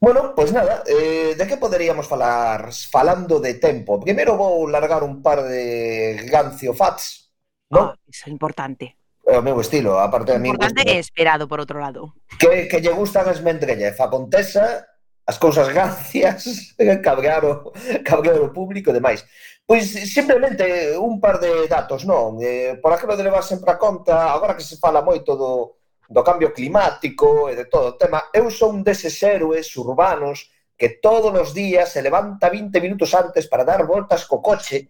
Bueno, 0.00 0.32
pois 0.34 0.52
nada, 0.52 0.82
eh, 0.86 1.34
de 1.36 1.44
que 1.46 1.56
poderíamos 1.56 2.06
falar 2.06 2.72
falando 2.90 3.40
de 3.40 3.54
tempo? 3.54 4.00
Primeiro 4.00 4.36
vou 4.36 4.66
largar 4.66 5.04
un 5.04 5.20
par 5.22 5.44
de 5.44 6.26
Gancio 6.28 6.72
Fats, 6.72 7.26
non? 7.70 7.92
Ah, 7.92 7.98
iso 8.06 8.28
é 8.28 8.32
importante. 8.32 8.94
É 9.26 9.38
o 9.38 9.42
meu 9.42 9.58
estilo, 9.58 9.98
aparte 9.98 10.32
de 10.32 10.38
mí... 10.38 10.54
Importante 10.54 10.86
e 10.86 11.02
esperado, 11.02 11.48
por 11.50 11.58
outro 11.58 11.82
lado. 11.82 12.14
Que, 12.38 12.70
que 12.70 12.78
lle 12.78 12.94
gustan 12.94 13.26
as 13.26 13.42
mendrellez, 13.42 13.98
a 13.98 14.06
contesa, 14.06 14.86
as 15.26 15.36
cousas 15.38 15.66
gancias, 15.74 16.76
cabrear 17.02 17.42
o, 17.42 17.74
cabrear 18.06 18.38
o 18.38 18.54
público 18.54 18.94
e 18.94 18.96
demais. 18.96 19.26
Pois 19.66 19.90
simplemente 19.90 20.94
un 20.94 21.18
par 21.18 21.42
de 21.42 21.66
datos, 21.66 22.06
non? 22.06 22.38
Eh, 22.38 22.78
por 22.78 22.94
aquilo 22.94 23.18
de 23.18 23.26
levar 23.26 23.42
sempre 23.42 23.74
a 23.74 23.80
conta, 23.82 24.30
agora 24.30 24.54
que 24.54 24.62
se 24.62 24.78
fala 24.78 25.02
moito 25.02 25.34
do, 25.34 25.82
do 26.08 26.22
cambio 26.22 26.52
climático 26.52 27.50
e 27.50 27.56
de 27.56 27.66
todo 27.66 27.94
o 27.94 27.98
tema, 27.98 28.30
eu 28.32 28.50
son 28.50 28.82
deses 28.82 29.18
héroes 29.22 29.74
urbanos 29.76 30.50
que 30.76 31.00
todos 31.00 31.32
os 31.34 31.54
días 31.54 31.90
se 31.90 32.02
levanta 32.02 32.50
20 32.50 32.80
minutos 32.80 33.14
antes 33.14 33.46
para 33.48 33.64
dar 33.64 33.86
voltas 33.86 34.24
co 34.24 34.42
coche 34.42 34.88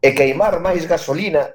e 0.00 0.08
queimar 0.12 0.60
máis 0.60 0.86
gasolina 0.86 1.52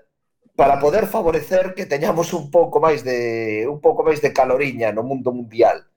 para 0.56 0.78
poder 0.78 1.08
favorecer 1.08 1.74
que 1.74 1.88
teñamos 1.88 2.34
un 2.34 2.52
pouco 2.52 2.84
máis 2.84 3.02
de 3.02 3.64
un 3.66 3.80
pouco 3.80 4.04
máis 4.04 4.20
de 4.20 4.36
caloriña 4.36 4.92
no 4.92 5.08
mundo 5.08 5.32
mundial. 5.32 5.88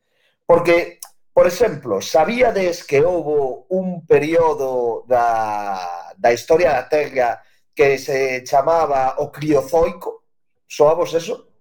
Porque, 0.46 1.02
por 1.34 1.50
exemplo, 1.50 2.00
sabíades 2.00 2.84
que 2.86 3.02
houbo 3.02 3.66
un 3.68 4.06
período 4.06 5.02
da, 5.10 6.14
da 6.14 6.30
historia 6.32 6.72
da 6.72 6.88
Terra 6.88 7.42
que 7.74 7.98
se 7.98 8.44
chamaba 8.46 9.18
o 9.18 9.32
criozoico? 9.34 10.22
Soabos 10.68 11.12
eso? 11.14 11.51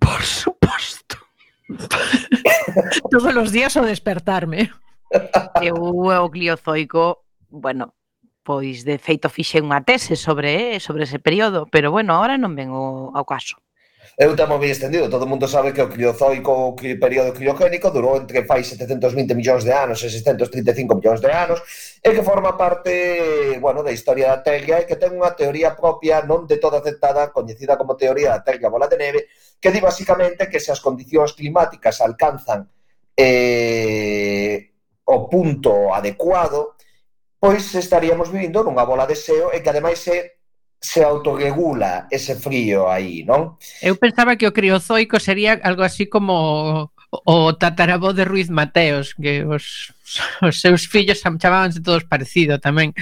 Por 0.00 0.22
suposto. 0.24 1.16
Todos 3.10 3.36
os 3.36 3.52
días 3.52 3.76
ao 3.76 3.86
despertarme. 3.86 4.72
Eu 5.62 5.76
o 5.76 6.28
gliozoico, 6.30 7.22
bueno, 7.50 7.94
pois 8.42 8.82
de 8.82 8.98
feito 8.98 9.28
fixen 9.28 9.68
unha 9.68 9.84
tese 9.84 10.16
sobre 10.16 10.80
sobre 10.82 11.04
ese 11.04 11.22
período, 11.22 11.70
pero 11.70 11.94
bueno, 11.94 12.18
agora 12.18 12.40
non 12.40 12.56
ven 12.58 12.74
o, 12.74 13.12
ao 13.14 13.26
caso 13.28 13.60
eu 14.20 14.36
tema 14.36 14.60
moi 14.60 14.68
extendido, 14.68 15.08
todo 15.08 15.24
o 15.24 15.30
mundo 15.32 15.48
sabe 15.48 15.72
que 15.72 15.80
o 15.80 15.88
Criozoico, 15.88 16.52
o 16.52 16.76
período 16.76 17.32
criogénico, 17.32 17.88
durou 17.88 18.20
entre 18.20 18.44
fai 18.44 18.60
720 18.60 19.32
millóns 19.32 19.64
de 19.64 19.72
anos 19.72 20.04
e 20.04 20.12
635 20.12 20.92
millóns 20.92 21.24
de 21.24 21.32
anos, 21.32 21.64
e 22.04 22.12
que 22.12 22.20
forma 22.20 22.52
parte, 22.52 23.56
bueno, 23.64 23.80
da 23.80 23.88
historia 23.88 24.28
da 24.28 24.44
Terra 24.44 24.84
e 24.84 24.84
que 24.84 25.00
ten 25.00 25.16
unha 25.16 25.32
teoría 25.32 25.72
propia 25.72 26.20
non 26.20 26.44
de 26.44 26.60
toda 26.60 26.84
aceptada, 26.84 27.32
coñecida 27.32 27.80
como 27.80 27.96
teoría 27.96 28.36
da 28.36 28.44
Terra 28.44 28.68
bola 28.68 28.92
de 28.92 29.00
neve, 29.00 29.20
que 29.56 29.72
di 29.72 29.80
basicamente 29.80 30.52
que 30.52 30.60
se 30.60 30.68
as 30.68 30.84
condicións 30.84 31.32
climáticas 31.32 32.04
alcanzan 32.04 32.68
eh, 33.16 34.68
o 35.08 35.32
punto 35.32 35.96
adecuado, 35.96 36.76
pois 37.40 37.72
estaríamos 37.72 38.28
vivindo 38.28 38.60
nunha 38.60 38.84
bola 38.84 39.08
de 39.08 39.16
xeo 39.16 39.48
e 39.48 39.64
que 39.64 39.72
ademais 39.72 40.04
é 40.12 40.39
se 40.80 41.04
autorregula 41.04 42.08
ese 42.10 42.34
frío 42.34 42.88
aí, 42.88 43.22
non? 43.22 43.60
Eu 43.84 44.00
pensaba 44.00 44.40
que 44.40 44.48
o 44.48 44.56
criozoico 44.56 45.20
sería 45.20 45.60
algo 45.60 45.84
así 45.84 46.08
como 46.08 46.88
o 47.10 47.54
tatarabó 47.54 48.16
de 48.16 48.24
Ruiz 48.24 48.48
Mateos, 48.48 49.12
que 49.14 49.44
os, 49.44 49.92
os 50.40 50.60
seus 50.60 50.88
fillos 50.88 51.20
chamábanse 51.20 51.84
todos 51.84 52.08
parecido 52.08 52.56
tamén. 52.56 52.96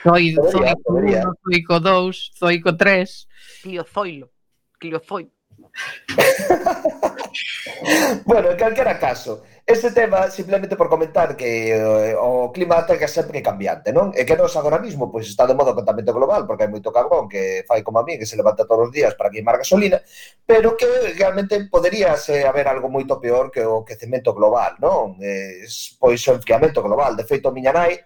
Zoi, 0.00 0.32
zoico 0.32 0.96
1, 0.96 1.34
zoico 1.42 1.80
2, 1.80 2.30
zoico 2.38 2.76
3. 2.76 3.28
Cliozoilo. 3.62 4.30
Cliozoilo. 4.78 5.30
bueno, 8.24 8.52
en 8.52 8.56
calquera 8.56 8.98
caso, 8.98 9.44
Este 9.68 9.90
tema, 9.90 10.30
simplemente 10.30 10.76
por 10.76 10.88
comentar 10.88 11.36
que 11.36 11.74
eh, 11.74 12.14
o 12.14 12.52
clima 12.52 12.78
atlántico 12.78 13.10
sempre 13.10 13.42
cambiante, 13.42 13.90
non? 13.90 14.14
E 14.14 14.22
que 14.22 14.38
nos 14.38 14.54
agora 14.54 14.78
mismo 14.78 15.10
pois, 15.10 15.26
está 15.26 15.42
de 15.42 15.58
modo 15.58 15.74
contamento 15.74 16.14
global, 16.14 16.46
porque 16.46 16.62
hai 16.62 16.70
moito 16.70 16.94
cabrón 16.94 17.26
que 17.26 17.66
fai 17.66 17.82
como 17.82 17.98
a 17.98 18.06
mí, 18.06 18.14
que 18.14 18.30
se 18.30 18.38
levanta 18.38 18.62
todos 18.62 18.86
os 18.86 18.94
días 18.94 19.18
para 19.18 19.26
queimar 19.26 19.58
gasolina, 19.58 19.98
pero 20.46 20.78
que 20.78 20.86
realmente 21.18 21.58
podería 21.66 22.14
ser 22.14 22.46
haber 22.46 22.70
algo 22.70 22.86
moito 22.86 23.18
peor 23.18 23.50
que 23.50 23.66
o 23.66 23.82
quecemento 23.82 24.30
global, 24.30 24.78
non? 24.78 25.18
Eh, 25.18 25.66
pois 25.98 26.22
o 26.30 26.38
enfriamento 26.38 26.78
global. 26.78 27.18
De 27.18 27.26
feito, 27.26 27.50
miña 27.50 27.74
nai, 27.74 27.98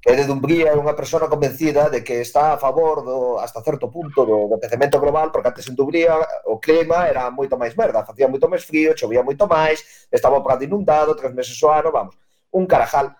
que 0.00 0.16
de 0.16 0.24
Dumbría 0.24 0.72
é 0.72 0.76
unha 0.76 0.96
persona 0.96 1.28
convencida 1.28 1.92
de 1.92 2.00
que 2.00 2.24
está 2.24 2.56
a 2.56 2.60
favor 2.60 3.04
do, 3.04 3.36
hasta 3.36 3.60
certo 3.60 3.92
punto 3.92 4.24
do, 4.24 4.48
do 4.48 4.56
aquecemento 4.56 4.96
global, 4.96 5.28
porque 5.28 5.52
antes 5.52 5.68
en 5.68 5.76
Dumbría 5.76 6.16
o 6.48 6.56
clima 6.56 7.04
era 7.04 7.28
moito 7.28 7.60
máis 7.60 7.76
merda, 7.76 8.06
facía 8.06 8.24
moito 8.24 8.48
máis 8.48 8.64
frío, 8.64 8.96
chovía 8.96 9.20
moito 9.20 9.44
máis, 9.44 10.08
estaba 10.08 10.40
o 10.40 10.44
prado 10.44 10.64
inundado, 10.64 11.12
tres 11.12 11.36
meses 11.36 11.60
o 11.60 11.68
ano, 11.68 11.92
vamos, 11.92 12.16
un 12.56 12.64
carajal. 12.64 13.12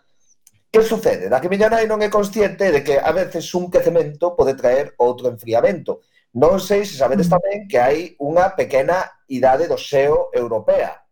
Que 0.72 0.80
sucede? 0.80 1.28
Da 1.28 1.40
que 1.40 1.52
miña 1.52 1.68
nai 1.68 1.84
non 1.84 2.00
é 2.00 2.08
consciente 2.08 2.72
de 2.72 2.80
que 2.80 2.96
a 2.96 3.12
veces 3.12 3.52
un 3.52 3.68
quecemento 3.68 4.32
pode 4.32 4.56
traer 4.56 4.96
outro 4.96 5.28
enfriamento. 5.28 6.00
Non 6.36 6.56
sei 6.60 6.88
se 6.88 6.96
sabedes 6.96 7.28
mm. 7.28 7.32
tamén 7.36 7.58
que 7.68 7.78
hai 7.80 8.16
unha 8.16 8.56
pequena 8.56 9.04
idade 9.28 9.68
do 9.68 9.76
xeo 9.76 10.32
europea. 10.32 11.04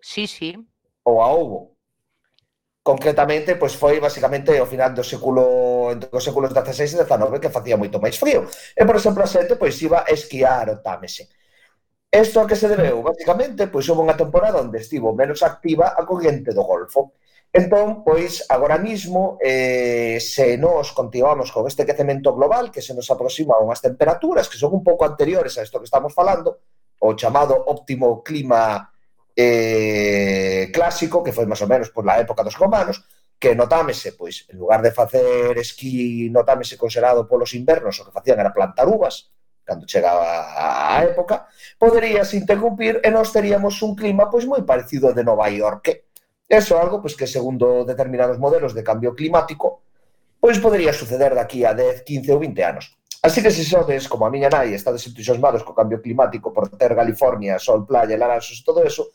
Sí, 0.00 0.28
sí. 0.28 0.56
Ou 1.08 1.20
a 1.24 1.28
houbo 1.32 1.77
concretamente 2.88 3.60
pois 3.60 3.76
foi 3.76 4.00
basicamente 4.00 4.56
ao 4.56 4.64
final 4.64 4.96
do 4.96 5.04
século 5.04 5.92
entre 5.92 6.08
os 6.08 6.24
séculos 6.24 6.56
XVI 6.56 6.88
e 6.88 6.88
XIX 7.04 7.36
que 7.36 7.52
facía 7.52 7.76
moito 7.76 8.00
máis 8.00 8.16
frío. 8.16 8.48
E 8.72 8.82
por 8.88 8.96
exemplo, 8.96 9.20
a 9.20 9.28
xente 9.28 9.60
pois 9.60 9.76
iba 9.84 10.08
a 10.08 10.10
esquiar 10.16 10.72
o 10.72 10.80
Támese. 10.80 11.28
Isto 12.08 12.40
a 12.40 12.48
que 12.48 12.56
se 12.56 12.64
debeu? 12.64 13.04
Basicamente, 13.04 13.68
pois 13.68 13.84
houve 13.92 14.08
unha 14.08 14.16
temporada 14.16 14.64
onde 14.64 14.80
estivo 14.80 15.12
menos 15.12 15.44
activa 15.44 15.92
a 15.92 16.08
corriente 16.08 16.56
do 16.56 16.64
Golfo. 16.64 17.12
Entón, 17.52 18.00
pois, 18.00 18.48
agora 18.48 18.80
mismo, 18.80 19.36
eh, 19.44 20.16
se 20.16 20.56
nos 20.56 20.96
continuamos 20.96 21.52
con 21.52 21.68
este 21.68 21.84
quecemento 21.84 22.32
global 22.32 22.72
que 22.72 22.80
se 22.80 22.96
nos 22.96 23.08
aproxima 23.12 23.60
a 23.60 23.64
unhas 23.64 23.84
temperaturas 23.84 24.48
que 24.48 24.56
son 24.56 24.72
un 24.72 24.80
pouco 24.80 25.04
anteriores 25.04 25.60
a 25.60 25.64
isto 25.64 25.76
que 25.76 25.88
estamos 25.88 26.16
falando, 26.16 26.64
o 27.04 27.12
chamado 27.12 27.52
óptimo 27.52 28.24
clima 28.24 28.88
eh, 29.38 30.68
clásico, 30.74 31.22
que 31.22 31.30
foi 31.30 31.46
máis 31.46 31.62
ou 31.62 31.70
menos 31.70 31.94
por 31.94 32.02
la 32.02 32.18
época 32.18 32.42
dos 32.42 32.58
romanos, 32.58 33.06
que 33.38 33.54
notámese, 33.54 34.18
pois, 34.18 34.50
en 34.50 34.58
lugar 34.58 34.82
de 34.82 34.90
facer 34.90 35.54
esquí 35.62 36.26
notámese 36.34 36.74
considerado 36.74 37.22
polos 37.30 37.54
invernos, 37.54 38.02
o 38.02 38.04
que 38.04 38.10
facían 38.10 38.42
era 38.42 38.50
plantar 38.50 38.90
uvas, 38.90 39.30
cando 39.62 39.86
chegaba 39.86 40.26
a 40.58 41.06
época, 41.06 41.46
poderías 41.78 42.34
interrumpir 42.34 42.98
e 42.98 43.14
nós 43.14 43.30
teríamos 43.30 43.78
un 43.86 43.94
clima 43.94 44.26
pois 44.26 44.42
moi 44.42 44.66
parecido 44.66 45.14
de 45.14 45.22
Nova 45.22 45.46
York. 45.54 46.10
Eso 46.50 46.74
é 46.74 46.82
algo 46.82 46.98
pois, 46.98 47.14
que 47.14 47.30
segundo 47.30 47.86
determinados 47.86 48.42
modelos 48.42 48.74
de 48.74 48.82
cambio 48.82 49.14
climático 49.14 49.86
pois 50.42 50.58
podería 50.58 50.90
suceder 50.90 51.38
daqui 51.38 51.62
a 51.62 51.78
10, 51.78 52.02
15 52.02 52.34
ou 52.34 52.42
20 52.42 52.58
anos. 52.66 52.98
Así 53.22 53.42
que 53.42 53.50
se 53.50 53.62
sodes, 53.62 54.06
como 54.10 54.26
a 54.26 54.30
miña 54.30 54.50
nai, 54.50 54.74
estades 54.74 55.06
entusiasmados 55.06 55.62
co 55.62 55.74
cambio 55.74 56.02
climático 56.02 56.50
por 56.50 56.70
ter 56.74 56.94
California, 56.94 57.58
sol, 57.58 57.86
playa, 57.86 58.18
laranxos 58.18 58.62
e 58.62 58.66
todo 58.66 58.82
eso, 58.82 59.10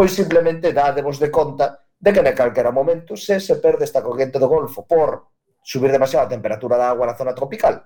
pois 0.00 0.16
simplemente 0.16 0.72
dádevos 0.72 1.20
de 1.20 1.28
conta 1.28 1.76
de 1.76 2.08
que 2.08 2.24
en 2.24 2.32
calquera 2.32 2.72
momento 2.72 3.20
se 3.20 3.36
se 3.36 3.60
perde 3.60 3.84
esta 3.84 4.00
corrente 4.00 4.40
do 4.40 4.48
Golfo 4.48 4.88
por 4.88 5.28
subir 5.60 5.92
demasiado 5.92 6.24
a 6.24 6.32
temperatura 6.32 6.80
da 6.80 6.88
agua 6.88 7.04
na 7.04 7.12
zona 7.20 7.36
tropical 7.36 7.84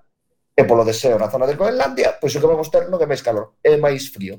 e 0.54 0.62
polo 0.62 0.86
deseo 0.86 1.18
na 1.18 1.26
zona 1.26 1.42
de 1.42 1.58
Groenlandia, 1.58 2.14
pois 2.22 2.30
o 2.30 2.38
que 2.38 2.46
vamos 2.46 2.70
ter 2.70 2.86
non 2.86 3.02
é 3.02 3.06
máis 3.10 3.18
calor, 3.18 3.58
é 3.66 3.74
máis 3.74 4.14
frío. 4.14 4.38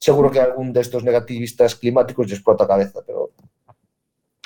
Seguro 0.00 0.32
que 0.32 0.40
algún 0.40 0.72
destos 0.72 1.04
negativistas 1.04 1.76
climáticos 1.76 2.24
lle 2.24 2.40
explota 2.40 2.64
a 2.64 2.72
cabeza, 2.72 3.04
pero 3.04 3.36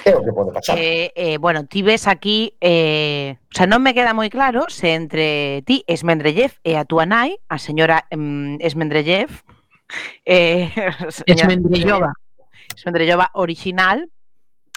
é 0.03 0.19
o 0.19 0.27
que 0.27 0.35
pode 0.35 0.51
pasar. 0.51 0.75
Eh, 0.83 1.15
eh, 1.15 1.39
bueno, 1.39 1.63
ti 1.71 1.87
ves 1.87 2.11
aquí, 2.11 2.59
eh, 2.59 3.39
o 3.39 3.55
sea, 3.55 3.71
non 3.71 3.87
me 3.87 3.95
queda 3.95 4.19
moi 4.19 4.35
claro 4.35 4.67
se 4.67 4.99
entre 4.99 5.63
ti, 5.63 5.87
Esmendrellev, 5.87 6.59
e 6.67 6.75
a 6.75 6.83
túa 6.83 7.07
nai, 7.07 7.39
a 7.47 7.63
señora 7.63 8.11
mm, 8.11 8.59
Esmendrellev, 8.59 9.47
eh, 10.27 10.75
señora, 11.23 11.55
Esmendrellova, 11.55 12.19
Sondrellova 12.77 13.31
original, 13.35 14.09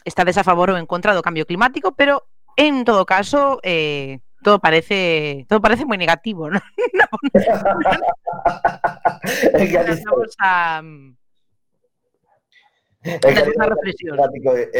está 0.05 0.23
a 0.37 0.43
favor 0.43 0.69
o 0.71 0.77
en 0.77 0.85
contra 0.85 1.13
do 1.13 1.21
cambio 1.21 1.45
climático, 1.45 1.93
pero 1.93 2.23
en 2.57 2.85
todo 2.85 3.05
caso 3.05 3.59
eh, 3.63 4.19
todo 4.43 4.59
parece 4.59 5.45
todo 5.47 5.61
parece 5.61 5.85
moi 5.85 5.97
negativo, 5.97 6.49
É, 13.03 13.17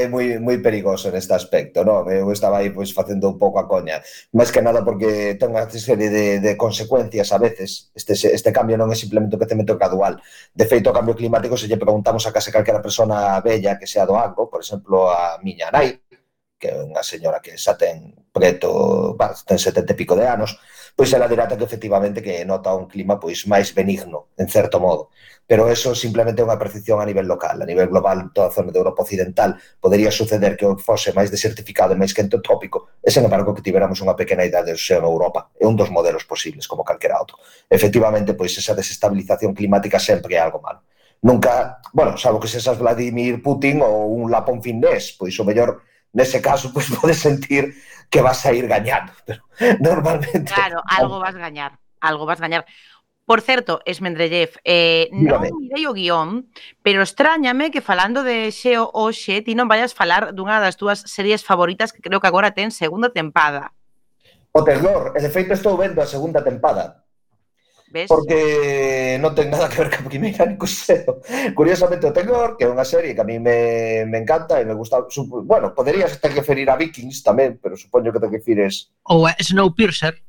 é 0.03 0.07
moi, 0.07 0.37
moi 0.37 0.57
perigoso 0.61 1.09
neste 1.09 1.33
aspecto, 1.33 1.81
non? 1.81 2.05
Eu 2.05 2.29
estaba 2.29 2.61
aí 2.61 2.69
pois, 2.69 2.93
facendo 2.93 3.25
un 3.25 3.41
pouco 3.41 3.57
a 3.57 3.65
coña, 3.65 3.97
máis 4.29 4.53
que 4.53 4.61
nada 4.61 4.85
porque 4.85 5.41
ten 5.41 5.49
unha 5.49 5.65
serie 5.73 6.13
de, 6.13 6.37
de 6.37 6.53
consecuencias 6.53 7.33
a 7.33 7.41
veces, 7.41 7.89
este, 7.97 8.13
este 8.13 8.53
cambio 8.53 8.77
non 8.77 8.93
é 8.93 8.95
simplemente 8.95 9.33
un 9.33 9.41
crecemento 9.41 9.73
gradual, 9.73 10.21
de 10.53 10.65
feito 10.69 10.93
o 10.93 10.97
cambio 10.97 11.17
climático 11.17 11.57
se 11.57 11.65
lle 11.65 11.81
preguntamos 11.81 12.21
a 12.29 12.33
case 12.35 12.53
calquera 12.53 12.77
persona 12.77 13.41
bella 13.41 13.81
que 13.81 13.89
sea 13.89 14.05
do 14.05 14.13
Ango, 14.13 14.53
por 14.53 14.61
exemplo 14.61 15.09
a 15.09 15.41
miña 15.41 15.73
nai, 15.73 15.97
que 16.61 16.69
é 16.69 16.77
unha 16.77 17.01
señora 17.01 17.41
que 17.41 17.57
xa 17.57 17.73
ten 17.73 18.13
preto, 18.29 19.17
ten 19.49 19.57
setenta 19.57 19.93
e 19.93 19.99
pico 19.99 20.13
de 20.13 20.29
anos, 20.29 20.61
pois 20.95 21.11
ela 21.13 21.27
delata 21.27 21.57
que 21.57 21.63
efectivamente 21.63 22.21
que 22.21 22.45
nota 22.45 22.75
un 22.75 22.87
clima 22.87 23.19
pois 23.19 23.47
máis 23.47 23.73
benigno, 23.73 24.31
en 24.37 24.47
certo 24.47 24.79
modo. 24.79 25.09
Pero 25.47 25.67
eso 25.67 25.95
simplemente 25.95 26.39
é 26.41 26.47
unha 26.47 26.55
percepción 26.55 27.01
a 27.01 27.05
nivel 27.05 27.27
local, 27.27 27.59
a 27.59 27.67
nivel 27.67 27.91
global, 27.91 28.31
toda 28.31 28.47
a 28.47 28.55
zona 28.55 28.71
de 28.71 28.79
Europa 28.79 29.03
Occidental 29.03 29.59
podería 29.83 30.11
suceder 30.11 30.55
que 30.55 30.67
fose 30.79 31.11
máis 31.11 31.27
desertificado 31.27 31.91
e 31.91 31.99
máis 31.99 32.15
quente 32.15 32.39
o 32.39 32.43
trópico, 32.43 32.95
e 33.03 33.11
sen 33.11 33.27
embargo 33.27 33.51
que 33.51 33.65
tiveramos 33.65 33.99
unha 33.99 34.15
pequena 34.15 34.47
idade 34.47 34.71
do 34.71 34.79
en 34.79 35.03
Europa, 35.03 35.51
é 35.59 35.67
un 35.67 35.75
dos 35.75 35.91
modelos 35.91 36.23
posibles 36.23 36.67
como 36.67 36.87
calquera 36.87 37.19
outro. 37.19 37.35
Efectivamente, 37.67 38.31
pois 38.37 38.55
esa 38.55 38.77
desestabilización 38.77 39.51
climática 39.51 39.99
sempre 39.99 40.35
é 40.35 40.41
algo 40.41 40.63
malo 40.63 40.83
nunca, 41.21 41.79
bueno, 41.93 42.17
salvo 42.17 42.39
que 42.39 42.47
sexas 42.47 42.79
Vladimir 42.79 43.41
Putin 43.41 43.81
ou 43.81 44.17
un 44.17 44.31
lapón 44.31 44.61
finés, 44.61 45.13
pois 45.13 45.37
o 45.37 45.45
mellor 45.45 45.81
nese 46.13 46.41
caso 46.41 46.71
pois 46.75 46.89
pode 46.89 47.13
sentir 47.13 47.73
que 48.11 48.21
vas 48.21 48.45
a 48.45 48.53
ir 48.53 48.67
gañando. 48.67 49.13
Pero 49.25 49.41
normalmente... 49.79 50.53
Claro, 50.53 50.83
algo 50.85 51.17
vas 51.19 51.33
gañar, 51.33 51.79
algo 51.99 52.27
vas 52.27 52.39
gañar. 52.39 52.65
Por 53.25 53.39
certo, 53.39 53.79
Esmendrellev, 53.85 54.59
eh, 54.65 55.07
Dígame. 55.13 55.49
non 55.49 55.63
mirei 55.63 55.87
o 55.87 55.95
guión, 55.95 56.51
pero 56.83 56.99
extrañame 56.99 57.71
que 57.71 57.79
falando 57.79 58.27
de 58.27 58.51
Xeo 58.51 58.91
Oxe, 58.91 59.39
ti 59.39 59.55
non 59.55 59.71
vayas 59.71 59.95
falar 59.95 60.35
dunha 60.35 60.59
das 60.59 60.75
túas 60.75 61.07
series 61.07 61.39
favoritas 61.45 61.95
que 61.95 62.03
creo 62.03 62.19
que 62.19 62.27
agora 62.27 62.51
ten 62.51 62.75
segunda 62.75 63.07
tempada. 63.07 63.71
O 64.51 64.67
Terror, 64.67 65.15
e 65.15 65.23
de 65.23 65.31
feito 65.31 65.55
estou 65.55 65.79
vendo 65.79 66.03
a 66.03 66.09
segunda 66.09 66.43
tempada. 66.43 67.00
Ves? 67.91 68.07
Porque 68.07 69.19
non 69.19 69.35
ten 69.35 69.51
nada 69.51 69.67
que 69.67 69.83
ver 69.83 69.91
ca 69.91 69.99
Primeira 70.07 70.47
ni 70.47 70.55
Cuseo. 70.55 71.19
Curiosamente 71.51 72.07
o 72.07 72.15
Tenor, 72.15 72.55
que 72.55 72.63
é 72.63 72.71
unha 72.71 72.87
serie 72.87 73.11
que 73.11 73.19
a 73.19 73.27
mí 73.27 73.35
me, 73.35 74.07
me 74.07 74.23
encanta 74.23 74.63
e 74.63 74.65
me 74.65 74.71
gusta... 74.71 75.03
Supo, 75.11 75.43
bueno, 75.43 75.75
poderías 75.75 76.15
te 76.15 76.31
referir 76.31 76.71
a 76.71 76.79
Vikings 76.79 77.19
tamén, 77.19 77.59
pero 77.59 77.75
supoño 77.75 78.15
que 78.15 78.23
te 78.23 78.31
refires... 78.31 78.95
Ou 79.11 79.27
a 79.27 79.35
eh, 79.35 79.43
Snowpiercer. 79.43 80.23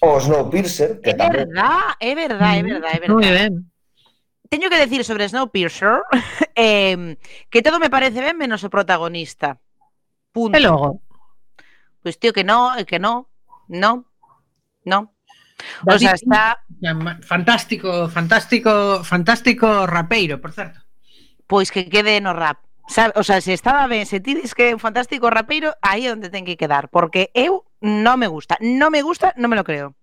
Ou 0.00 0.16
Snowpiercer, 0.24 1.04
que 1.04 1.12
é 1.12 1.20
tamén... 1.20 1.52
Verdad, 1.52 2.00
é 2.00 2.12
verdad, 2.16 2.52
é 2.56 2.62
mm, 2.64 2.70
verdad, 2.72 2.92
é 2.96 3.00
verdad. 3.04 3.12
Moi 3.12 3.28
ben. 3.28 3.52
Teño 4.48 4.72
que 4.72 4.80
decir 4.80 5.04
sobre 5.04 5.28
Snowpiercer 5.28 6.00
eh, 6.56 7.20
que 7.52 7.60
todo 7.60 7.76
me 7.76 7.92
parece 7.92 8.24
ben 8.24 8.40
menos 8.40 8.64
o 8.64 8.72
protagonista. 8.72 9.60
Punto. 10.32 10.56
E 10.56 10.64
logo? 10.64 11.04
Pois 12.00 12.16
pues 12.16 12.18
tío, 12.18 12.32
que 12.32 12.48
no, 12.48 12.72
que 12.88 12.96
no, 12.96 13.28
no, 13.68 14.08
no. 14.88 15.12
David, 15.82 15.94
o 15.94 15.98
sea, 15.98 16.12
está 16.12 16.64
fantástico, 17.22 18.08
fantástico, 18.08 19.04
fantástico 19.04 19.86
rapeiro, 19.86 20.40
por 20.40 20.52
certo. 20.52 20.80
Pois 21.46 21.70
que 21.70 21.88
quede 21.88 22.20
no 22.20 22.32
rap. 22.32 22.58
Sabe, 22.90 23.12
o 23.14 23.22
sea, 23.22 23.40
se 23.40 23.52
estaba 23.52 23.86
ben, 23.86 24.04
se 24.04 24.18
ti 24.18 24.34
dis 24.34 24.54
que 24.54 24.70
é 24.70 24.74
un 24.74 24.82
fantástico 24.82 25.30
rapeiro, 25.30 25.74
aí 25.78 26.06
é 26.06 26.12
onde 26.12 26.26
ten 26.26 26.42
que 26.42 26.58
quedar, 26.58 26.90
porque 26.90 27.30
eu 27.38 27.62
non 27.78 28.18
me 28.18 28.26
gusta, 28.26 28.58
non 28.58 28.90
me 28.90 28.98
gusta, 29.02 29.30
non 29.38 29.46
me 29.46 29.54
lo 29.54 29.62
creo. 29.62 29.94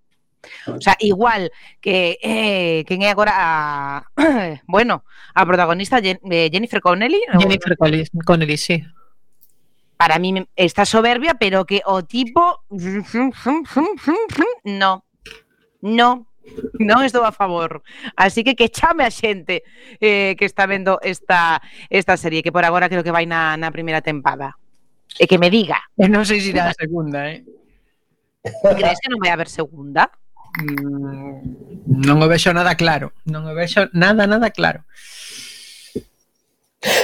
O 0.68 0.80
sea, 0.80 0.96
igual 1.00 1.52
que 1.82 2.18
eh, 2.24 2.88
quen 2.88 3.04
é 3.04 3.12
agora 3.12 3.36
a, 3.36 4.08
bueno, 4.68 5.04
a 5.36 5.46
protagonista 5.46 6.00
Jen, 6.00 6.20
eh, 6.32 6.50
Jennifer 6.52 6.80
Connelly. 6.80 7.20
Jennifer 7.40 7.74
o... 7.74 7.78
Connelly, 7.78 8.08
Connelly, 8.24 8.58
sí. 8.58 8.84
Para 9.98 10.20
mí 10.20 10.48
está 10.56 10.86
soberbia, 10.86 11.34
pero 11.36 11.66
que 11.66 11.82
o 11.86 12.04
tipo 12.04 12.64
no, 14.64 15.04
non 15.88 16.28
non 16.80 17.04
estou 17.04 17.28
a 17.28 17.36
favor. 17.36 17.84
Así 18.16 18.44
que 18.44 18.56
que 18.56 18.72
chame 18.72 19.04
a 19.04 19.12
xente 19.12 19.68
eh, 20.00 20.36
que 20.40 20.48
está 20.48 20.64
vendo 20.64 21.00
esta, 21.04 21.60
esta 21.92 22.16
serie, 22.16 22.44
que 22.44 22.56
por 22.56 22.64
agora 22.64 22.88
creo 22.88 23.04
que 23.04 23.12
vai 23.12 23.28
na, 23.28 23.60
na 23.60 23.72
primeira 23.72 24.00
tempada. 24.00 24.56
E 25.20 25.28
que 25.28 25.40
me 25.40 25.52
diga. 25.52 25.80
E 26.00 26.08
non 26.08 26.24
sei 26.24 26.40
se 26.40 26.56
irá 26.56 26.72
a 26.72 26.76
segunda, 26.76 27.28
eh? 27.28 27.44
Crees 28.48 29.00
que 29.04 29.12
non 29.12 29.20
vai 29.20 29.32
haber 29.32 29.52
segunda? 29.52 30.08
Mm, 30.58 32.00
non 32.08 32.18
o 32.24 32.28
vexo 32.32 32.56
nada 32.56 32.80
claro. 32.80 33.12
Non 33.28 33.44
o 33.44 33.54
vexo 33.54 33.92
nada, 33.92 34.24
nada 34.24 34.50
claro. 34.54 34.88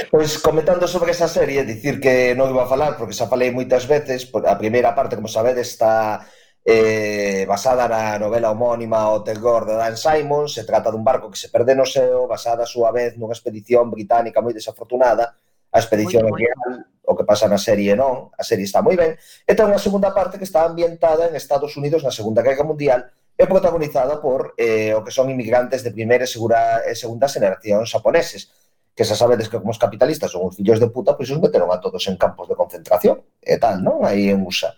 Pois 0.08 0.38
comentando 0.38 0.86
sobre 0.86 1.10
esa 1.10 1.26
serie, 1.26 1.66
dicir 1.66 1.98
que 1.98 2.32
non 2.38 2.48
iba 2.48 2.64
a 2.64 2.70
falar 2.70 2.94
porque 2.96 3.12
xa 3.12 3.28
falei 3.28 3.50
moitas 3.50 3.84
veces, 3.84 4.24
a 4.30 4.56
primeira 4.56 4.94
parte, 4.94 5.18
como 5.18 5.28
sabedes, 5.28 5.74
está 5.74 6.22
eh, 6.64 7.44
basada 7.44 7.84
na 7.84 8.16
novela 8.16 8.50
homónima 8.50 9.12
O 9.12 9.20
Terror 9.20 9.68
de 9.68 9.76
Dan 9.76 10.00
Simon, 10.00 10.48
se 10.48 10.64
trata 10.64 10.88
dun 10.88 11.04
barco 11.04 11.28
que 11.28 11.36
se 11.36 11.52
perde 11.52 11.76
no 11.76 11.84
seo, 11.84 12.24
basada 12.24 12.64
a 12.64 12.70
súa 12.70 12.88
vez 12.88 13.20
nunha 13.20 13.36
expedición 13.36 13.92
británica 13.92 14.40
moi 14.40 14.56
desafortunada, 14.56 15.36
a 15.68 15.78
expedición 15.78 16.24
moi, 16.24 16.40
real, 16.40 16.88
o 17.04 17.12
que 17.12 17.28
pasa 17.28 17.44
na 17.44 17.60
serie 17.60 17.92
non, 17.92 18.32
a 18.32 18.42
serie 18.42 18.64
está 18.64 18.80
moi 18.80 18.96
ben, 18.96 19.12
e 19.44 19.52
ten 19.52 19.68
unha 19.68 19.76
segunda 19.76 20.16
parte 20.16 20.40
que 20.40 20.48
está 20.48 20.64
ambientada 20.64 21.28
en 21.28 21.36
Estados 21.36 21.76
Unidos 21.76 22.00
na 22.00 22.10
Segunda 22.10 22.40
Guerra 22.40 22.64
Mundial, 22.64 23.12
é 23.36 23.44
protagonizada 23.44 24.22
por 24.24 24.56
eh, 24.56 24.96
o 24.96 25.04
que 25.04 25.12
son 25.12 25.28
inmigrantes 25.28 25.84
de 25.84 25.92
primeira 25.92 26.24
e, 26.24 26.30
segura, 26.30 26.80
e 26.88 26.96
segunda 26.96 27.28
generación 27.28 27.84
xaponeses, 27.84 28.48
que 28.94 29.04
xa 29.04 29.18
sabedes 29.18 29.50
que 29.50 29.58
como 29.58 29.74
os 29.74 29.82
capitalistas 29.82 30.30
son 30.30 30.48
uns 30.48 30.56
fillos 30.56 30.78
de 30.78 30.88
puta, 30.88 31.12
pois 31.12 31.28
os 31.28 31.42
meteron 31.42 31.68
a 31.68 31.82
todos 31.82 32.00
en 32.08 32.16
campos 32.16 32.48
de 32.48 32.56
concentración 32.56 33.20
e 33.42 33.58
tal, 33.58 33.82
non? 33.82 34.06
Aí 34.06 34.30
en 34.30 34.40
USA. 34.46 34.72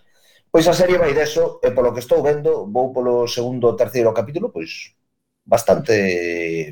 Pois 0.57 0.69
a 0.73 0.79
serie 0.81 1.03
vai 1.03 1.13
deso, 1.21 1.45
e 1.67 1.69
polo 1.77 1.93
que 1.95 2.03
estou 2.05 2.21
vendo, 2.29 2.53
vou 2.75 2.87
polo 2.97 3.15
segundo 3.37 3.65
ou 3.69 3.79
terceiro 3.83 4.17
capítulo, 4.19 4.49
pois 4.57 4.73
bastante, 5.53 5.97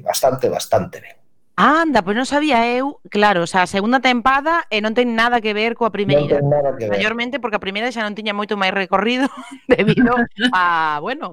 bastante, 0.08 0.46
bastante 0.56 0.96
ben. 1.04 1.16
Anda, 1.54 2.02
pois 2.02 2.18
non 2.18 2.26
sabía 2.26 2.66
eh, 2.66 2.82
eu, 2.82 2.98
claro, 3.14 3.46
o 3.46 3.48
sea, 3.48 3.62
a 3.62 3.70
segunda 3.70 4.02
tempada 4.02 4.66
eh, 4.74 4.78
e 4.78 4.82
non 4.82 4.90
ten 4.90 5.14
nada 5.14 5.38
que 5.38 5.54
ver 5.54 5.78
coa 5.78 5.94
primeira. 5.94 6.42
Non 6.42 6.42
ten 6.42 6.50
nada 6.50 6.74
que 6.74 6.90
ver. 6.90 6.98
Maiormente 6.98 7.38
porque 7.38 7.54
a 7.54 7.62
primeira 7.62 7.94
xa 7.94 8.02
non 8.02 8.18
tiña 8.18 8.34
moito 8.34 8.58
máis 8.58 8.74
recorrido 8.74 9.30
debido 9.70 10.18
a, 10.50 10.98
bueno, 10.98 11.30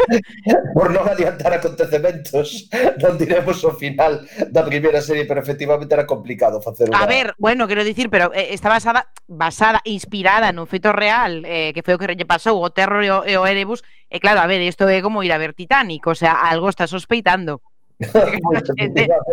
por 0.76 0.92
non 0.92 1.08
adiantar 1.08 1.56
acontecementos, 1.56 2.68
non 3.00 3.16
diremos 3.16 3.64
o 3.64 3.72
final 3.72 4.28
da 4.52 4.60
primeira 4.60 5.00
serie, 5.00 5.24
pero 5.24 5.40
efectivamente 5.40 5.96
era 5.96 6.04
complicado 6.04 6.60
facer 6.60 6.92
unha... 6.92 7.00
A 7.00 7.08
ver, 7.08 7.32
bueno, 7.40 7.64
quero 7.64 7.80
dicir, 7.80 8.12
pero 8.12 8.36
eh, 8.36 8.52
está 8.52 8.68
basada 8.68 9.08
basada 9.24 9.80
inspirada 9.88 10.52
nun 10.52 10.68
feito 10.68 10.92
real, 10.92 11.48
eh, 11.48 11.72
que 11.72 11.80
foi 11.80 11.96
o 11.96 11.98
que 11.98 12.12
lle 12.12 12.28
pasou 12.28 12.60
o 12.60 12.68
Terror 12.68 13.00
e 13.00 13.08
o, 13.08 13.24
e 13.24 13.40
o 13.40 13.48
Erebus, 13.48 13.80
e 14.12 14.20
claro, 14.20 14.44
a 14.44 14.46
ver, 14.46 14.60
isto 14.60 14.84
é 14.84 15.00
como 15.00 15.24
ir 15.24 15.32
a 15.32 15.40
ver 15.40 15.56
Titanic, 15.56 16.04
o 16.04 16.12
sea, 16.12 16.44
algo 16.44 16.68
está 16.68 16.84
sospeitando 16.84 17.64
pois, 17.98 18.64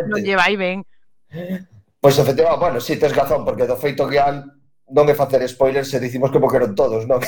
non 0.07 0.19
lle 0.23 0.35
vai 0.35 0.55
ben. 0.55 0.83
Pois 1.99 2.15
efectivamente, 2.19 2.59
bueno, 2.59 2.77
si 2.79 2.93
sí, 2.93 2.99
tes 2.99 3.15
razón, 3.15 3.43
porque 3.43 3.67
do 3.67 3.79
feito 3.79 4.07
real 4.07 4.43
non 4.91 5.07
é 5.07 5.15
facer 5.15 5.41
spoilers 5.47 5.89
se 5.89 6.03
dicimos 6.03 6.29
que 6.29 6.41
boqueron 6.43 6.75
todos, 6.75 7.07
non? 7.07 7.23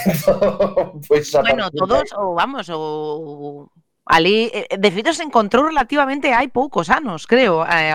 pois, 1.10 1.26
bueno, 1.32 1.72
todos, 1.72 2.12
ou 2.16 2.36
vamos, 2.36 2.68
ou 2.72 3.72
Ali, 4.06 4.52
eh, 4.54 4.68
eh, 4.70 4.78
de 4.78 4.92
feito, 4.92 5.14
se 5.14 5.24
encontrou 5.24 5.66
relativamente 5.66 6.30
hai 6.30 6.46
poucos 6.54 6.94
anos, 6.94 7.26
creo. 7.26 7.66
Eh, 7.66 7.90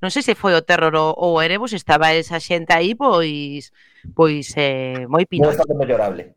non 0.00 0.08
sei 0.08 0.24
se 0.24 0.32
foi 0.32 0.56
o 0.56 0.64
terror 0.64 0.96
ou 0.96 1.36
o 1.36 1.42
Erebus, 1.44 1.76
estaba 1.76 2.16
esa 2.16 2.40
xente 2.40 2.72
aí, 2.72 2.96
pois, 2.96 3.68
pois 4.16 4.56
eh, 4.56 5.04
moi 5.04 5.28
pino. 5.28 5.44
Non 5.44 5.52
está 5.52 5.68
mellorable. 5.76 6.32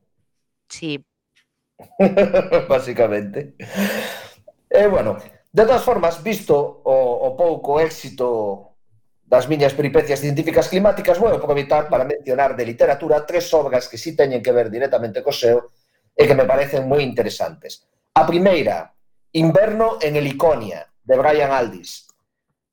Sí. 0.68 1.00
Básicamente. 2.68 3.56
E, 4.68 4.76
eh, 4.76 4.88
bueno, 4.92 5.16
De 5.52 5.64
todas 5.64 5.84
formas, 5.84 6.22
visto 6.22 6.54
o, 6.84 6.98
o 7.28 7.30
pouco 7.36 7.80
éxito 7.80 8.78
das 9.28 9.48
miñas 9.48 9.76
peripecias 9.76 10.24
científicas 10.24 10.72
climáticas, 10.72 11.20
vou 11.20 11.28
aproveitar 11.28 11.92
para 11.92 12.08
mencionar 12.08 12.56
de 12.56 12.64
literatura 12.64 13.28
tres 13.28 13.52
obras 13.54 13.88
que 13.92 14.00
sí 14.00 14.16
teñen 14.16 14.40
que 14.40 14.56
ver 14.56 14.72
directamente 14.72 15.20
co 15.20 15.36
SEO 15.36 15.76
e 16.16 16.24
que 16.24 16.38
me 16.38 16.48
parecen 16.48 16.88
moi 16.88 17.04
interesantes. 17.04 17.84
A 18.16 18.24
primeira, 18.24 18.96
Inverno 19.36 20.00
en 20.02 20.16
Heliconia, 20.16 20.88
de 21.04 21.16
Brian 21.20 21.52
Aldiss. 21.52 22.07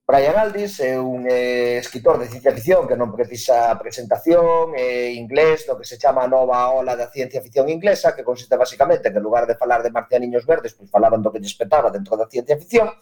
Brian 0.07 0.37
Aldiss 0.37 0.81
é 0.81 1.01
un 1.01 1.25
eh, 1.27 1.79
escritor 1.79 2.19
de 2.19 2.29
ciencia 2.29 2.53
ficción 2.53 2.85
que 2.85 2.93
non 2.93 3.09
precisa 3.09 3.73
presentación, 3.81 4.77
é 4.77 5.09
eh, 5.09 5.17
inglés, 5.17 5.65
do 5.65 5.81
que 5.81 5.89
se 5.89 5.97
chama 5.97 6.21
a 6.21 6.29
nova 6.29 6.69
ola 6.77 6.93
da 6.93 7.09
ciencia 7.09 7.41
ficción 7.41 7.73
inglesa, 7.73 8.13
que 8.13 8.21
consiste 8.21 8.53
basicamente 8.53 9.09
que 9.09 9.17
en 9.17 9.25
lugar 9.25 9.49
de 9.49 9.57
falar 9.57 9.81
de 9.81 9.89
marcianiños 9.89 10.45
verdes, 10.45 10.77
pois 10.77 10.93
falaban 10.93 11.25
do 11.25 11.33
que 11.33 11.41
lle 11.41 11.49
espetaba 11.49 11.89
dentro 11.89 12.21
da 12.21 12.29
ciencia 12.29 12.53
ficción, 12.61 12.93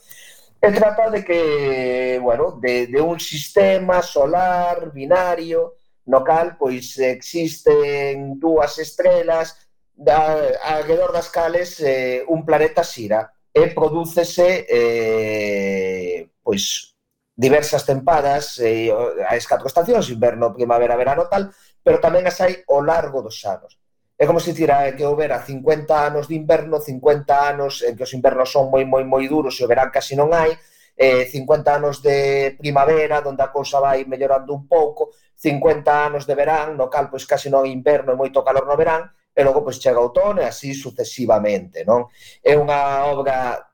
e 0.62 0.68
trata 0.70 1.10
de 1.10 1.26
que, 1.26 2.22
bueno, 2.22 2.54
de, 2.62 2.86
de 2.86 3.00
un 3.02 3.18
sistema 3.18 3.98
solar 3.98 4.94
binario 4.94 5.82
no 6.06 6.22
cal 6.22 6.54
pois 6.54 6.98
existen 7.02 8.38
dúas 8.38 8.78
estrelas 8.78 9.58
da, 9.90 10.38
alrededor 10.78 11.10
das 11.10 11.26
cales 11.34 11.82
eh, 11.82 12.22
un 12.30 12.46
planeta 12.46 12.86
xira 12.86 13.34
e 13.50 13.74
prodúcese 13.74 14.66
eh, 14.70 16.30
pois 16.42 16.91
diversas 17.34 17.84
tempadas, 17.86 18.60
eh, 18.60 18.92
as 19.28 19.46
catro 19.48 19.66
estacións, 19.66 20.10
inverno, 20.12 20.52
primavera, 20.52 20.96
verano, 20.96 21.28
tal, 21.32 21.48
pero 21.82 21.98
tamén 21.98 22.28
as 22.28 22.38
hai 22.44 22.60
ao 22.68 22.84
largo 22.84 23.24
dos 23.24 23.40
anos. 23.48 23.80
É 24.20 24.28
como 24.28 24.38
se 24.38 24.52
dicira 24.52 24.86
eh, 24.86 24.94
que 24.94 25.08
houbera 25.08 25.40
50 25.40 25.90
anos 25.96 26.28
de 26.28 26.36
inverno, 26.36 26.78
50 26.78 27.32
anos 27.32 27.82
en 27.82 27.96
que 27.96 28.04
os 28.04 28.12
invernos 28.12 28.52
son 28.52 28.68
moi 28.68 28.84
moi 28.84 29.02
moi 29.02 29.24
duros 29.26 29.56
e 29.58 29.64
o 29.64 29.70
verán 29.70 29.90
casi 29.90 30.14
non 30.14 30.30
hai, 30.30 30.52
eh, 30.94 31.24
50 31.26 31.80
anos 31.80 32.04
de 32.04 32.54
primavera, 32.60 33.24
onde 33.24 33.42
a 33.42 33.50
cousa 33.50 33.80
vai 33.80 34.04
mellorando 34.04 34.52
un 34.52 34.68
pouco, 34.68 35.10
50 35.34 35.88
anos 35.88 36.28
de 36.28 36.34
verán, 36.36 36.76
no 36.76 36.86
cal 36.92 37.08
pois 37.08 37.24
casi 37.24 37.48
non 37.48 37.64
hai 37.64 37.72
inverno 37.72 38.12
e 38.12 38.20
moito 38.20 38.44
calor 38.44 38.68
no 38.68 38.76
verán, 38.76 39.08
e 39.34 39.40
logo 39.40 39.64
pois 39.64 39.80
chega 39.80 39.98
o 39.98 40.12
outono 40.12 40.44
e 40.44 40.46
así 40.46 40.76
sucesivamente, 40.76 41.82
non? 41.88 42.06
É 42.44 42.54
unha 42.54 43.08
obra 43.08 43.71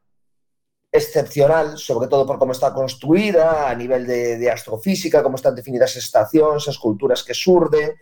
excepcional, 0.99 1.79
sobre 1.79 2.09
todo 2.09 2.27
por 2.27 2.39
como 2.39 2.53
está 2.53 2.75
construída, 2.75 3.71
a 3.71 3.75
nivel 3.75 4.07
de, 4.07 4.37
de 4.37 4.51
astrofísica, 4.51 5.23
como 5.23 5.39
están 5.39 5.55
definidas 5.55 5.97
as 5.97 6.05
estacións, 6.05 6.67
as 6.67 6.77
culturas 6.77 7.23
que 7.23 7.33
surden, 7.33 7.95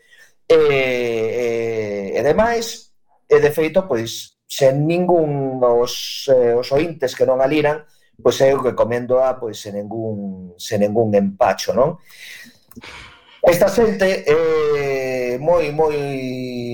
e, 0.48 0.56
e, 0.56 2.18
e 2.18 2.20
demais, 2.24 2.96
e 3.28 3.37
de 3.38 3.50
feito, 3.52 3.87
pois, 3.87 4.40
sen 4.48 4.87
ningún 4.87 5.61
os, 5.61 6.26
eh, 6.32 6.54
os 6.54 6.70
ointes 6.72 7.14
que 7.14 7.26
non 7.26 7.42
aliran, 7.42 7.85
pois 8.16 8.40
é 8.40 8.54
o 8.54 8.62
que 8.62 8.72
comendo 8.72 9.20
a, 9.20 9.37
pois, 9.37 9.61
sen 9.61 9.76
ningún, 9.76 10.56
sen 10.56 10.80
ningún 10.80 11.12
empacho, 11.12 11.76
non? 11.76 12.00
Esta 13.46 13.70
xente 13.70 14.26
é 14.26 14.26
eh, 14.26 15.35
moi, 15.38 15.70
moi, 15.70 15.98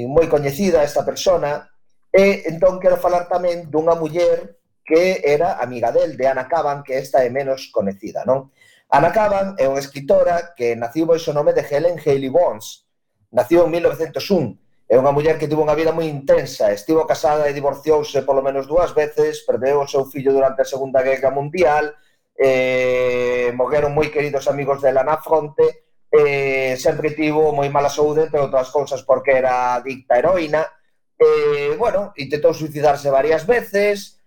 moi 0.08 0.26
coñecida 0.28 0.86
esta 0.86 1.04
persona, 1.04 1.68
e 2.12 2.44
entón 2.48 2.76
quero 2.76 3.00
falar 3.00 3.24
tamén 3.24 3.72
dunha 3.72 3.96
muller 3.96 4.61
que 4.84 5.22
era 5.24 5.62
amiga 5.62 5.92
del 5.92 6.16
de 6.16 6.26
Ana 6.26 6.48
Caban, 6.48 6.82
que 6.82 6.98
esta 6.98 7.24
é 7.24 7.30
menos 7.30 7.70
conocida, 7.72 8.26
non? 8.26 8.50
Ana 8.92 9.08
Caban 9.08 9.56
é 9.56 9.64
unha 9.64 9.80
escritora 9.80 10.52
que 10.52 10.76
naciu 10.76 11.08
baixo 11.08 11.32
o 11.32 11.36
nome 11.36 11.56
de 11.56 11.64
Helen 11.64 11.96
Haley 11.96 12.28
Bones. 12.28 12.84
Naciu 13.32 13.64
en 13.64 13.72
1901. 13.72 14.60
É 14.92 15.00
unha 15.00 15.08
muller 15.16 15.40
que 15.40 15.48
tivo 15.48 15.64
unha 15.64 15.72
vida 15.72 15.96
moi 15.96 16.04
intensa. 16.04 16.68
Estivo 16.68 17.08
casada 17.08 17.48
e 17.48 17.56
divorciouse 17.56 18.20
polo 18.28 18.44
menos 18.44 18.68
dúas 18.68 18.92
veces, 18.92 19.40
perdeu 19.48 19.80
o 19.80 19.88
seu 19.88 20.04
fillo 20.04 20.36
durante 20.36 20.60
a 20.60 20.68
Segunda 20.68 21.00
Guerra 21.00 21.32
Mundial, 21.32 21.96
eh, 22.36 23.48
mogueron 23.56 23.96
moi 23.96 24.12
queridos 24.12 24.44
amigos 24.52 24.84
dela 24.84 25.00
na 25.00 25.16
fronte, 25.16 25.88
eh, 26.12 26.76
sempre 26.76 27.16
tivo 27.16 27.56
moi 27.56 27.72
mala 27.72 27.88
saúde, 27.88 28.28
entre 28.28 28.44
outras 28.44 28.68
cousas, 28.68 29.00
porque 29.00 29.32
era 29.32 29.80
adicta 29.80 30.14
a 30.14 30.20
heroína. 30.20 30.68
Eh, 31.16 31.72
bueno, 31.80 32.12
intentou 32.20 32.52
suicidarse 32.52 33.08
varias 33.08 33.48
veces, 33.48 34.20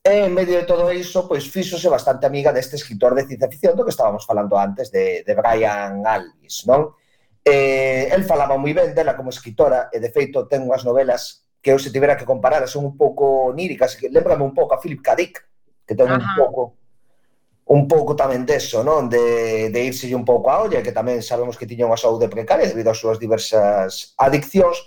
E 0.00 0.24
en 0.24 0.32
medio 0.32 0.56
de 0.56 0.64
todo 0.64 0.88
iso, 0.88 1.28
pois 1.28 1.44
fíxose 1.44 1.84
bastante 1.92 2.24
amiga 2.24 2.56
deste 2.56 2.80
escritor 2.80 3.12
de 3.12 3.28
ciencia 3.28 3.52
ficción 3.52 3.76
do 3.76 3.84
que 3.84 3.92
estábamos 3.92 4.24
falando 4.24 4.56
antes 4.56 4.88
de, 4.88 5.20
de 5.28 5.32
Brian 5.36 6.00
Alvis, 6.08 6.64
non? 6.64 6.96
Eh, 7.44 8.08
el 8.08 8.24
falaba 8.24 8.56
moi 8.56 8.72
ben 8.72 8.96
dela 8.96 9.12
como 9.12 9.28
escritora 9.28 9.92
e 9.92 10.00
de 10.00 10.08
feito 10.08 10.48
ten 10.48 10.64
unhas 10.64 10.88
novelas 10.88 11.44
que 11.60 11.68
eu 11.68 11.76
se 11.76 11.92
tivera 11.92 12.16
que 12.16 12.24
comparar 12.24 12.64
son 12.64 12.88
un 12.88 12.96
pouco 12.96 13.52
oníricas, 13.52 13.92
que 13.92 14.08
lembrame 14.08 14.40
un 14.40 14.56
pouco 14.56 14.72
a 14.72 14.80
Philip 14.80 15.04
K. 15.04 15.08
Dick, 15.12 15.36
que 15.84 15.92
ten 15.92 16.08
Ajá. 16.08 16.16
un 16.16 16.32
pouco 16.32 16.62
un 17.70 17.84
pouco 17.86 18.16
tamén 18.16 18.48
deso, 18.48 18.80
non? 18.80 19.04
De, 19.04 19.68
de 19.68 19.80
irse 19.84 20.08
un 20.16 20.24
pouco 20.24 20.48
a 20.48 20.64
olla, 20.64 20.80
que 20.80 20.96
tamén 20.96 21.20
sabemos 21.20 21.60
que 21.60 21.68
tiña 21.68 21.84
unha 21.84 22.00
saúde 22.00 22.32
precaria 22.32 22.64
debido 22.64 22.88
ás 22.88 22.96
súas 22.96 23.20
diversas 23.20 24.16
adiccións, 24.16 24.80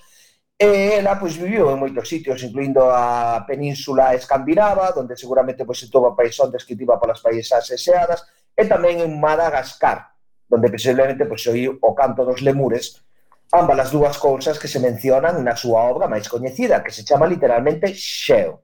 E 0.63 0.95
ela 0.95 1.19
pois, 1.19 1.36
viviu 1.36 1.67
en 1.76 1.78
moitos 1.84 2.08
sitios, 2.08 2.39
incluindo 2.39 2.88
a 2.88 3.43
península 3.43 4.15
escandinava, 4.15 4.95
onde 4.95 5.19
seguramente 5.19 5.67
pois, 5.67 5.80
se 5.82 5.91
tuvo 5.91 6.15
paisontes 6.15 6.63
que 6.63 6.80
polas 6.80 7.19
paisas 7.19 7.67
eseadas, 7.67 8.23
e 8.56 8.63
tamén 8.63 9.04
en 9.04 9.12
Madagascar, 9.19 10.15
onde 10.47 10.71
posiblemente 10.71 11.28
pois, 11.28 11.43
oí 11.52 11.67
o 11.67 11.91
canto 11.91 12.23
dos 12.23 12.39
lemures, 12.39 13.04
ambas 13.52 13.76
as 13.84 13.91
dúas 13.91 14.15
cousas 14.15 14.56
que 14.56 14.71
se 14.71 14.80
mencionan 14.80 15.43
na 15.43 15.60
súa 15.60 15.84
obra 15.91 16.08
máis 16.08 16.32
coñecida, 16.32 16.80
que 16.80 16.95
se 16.95 17.04
chama 17.04 17.28
literalmente 17.28 17.91
Xeo. 17.91 18.63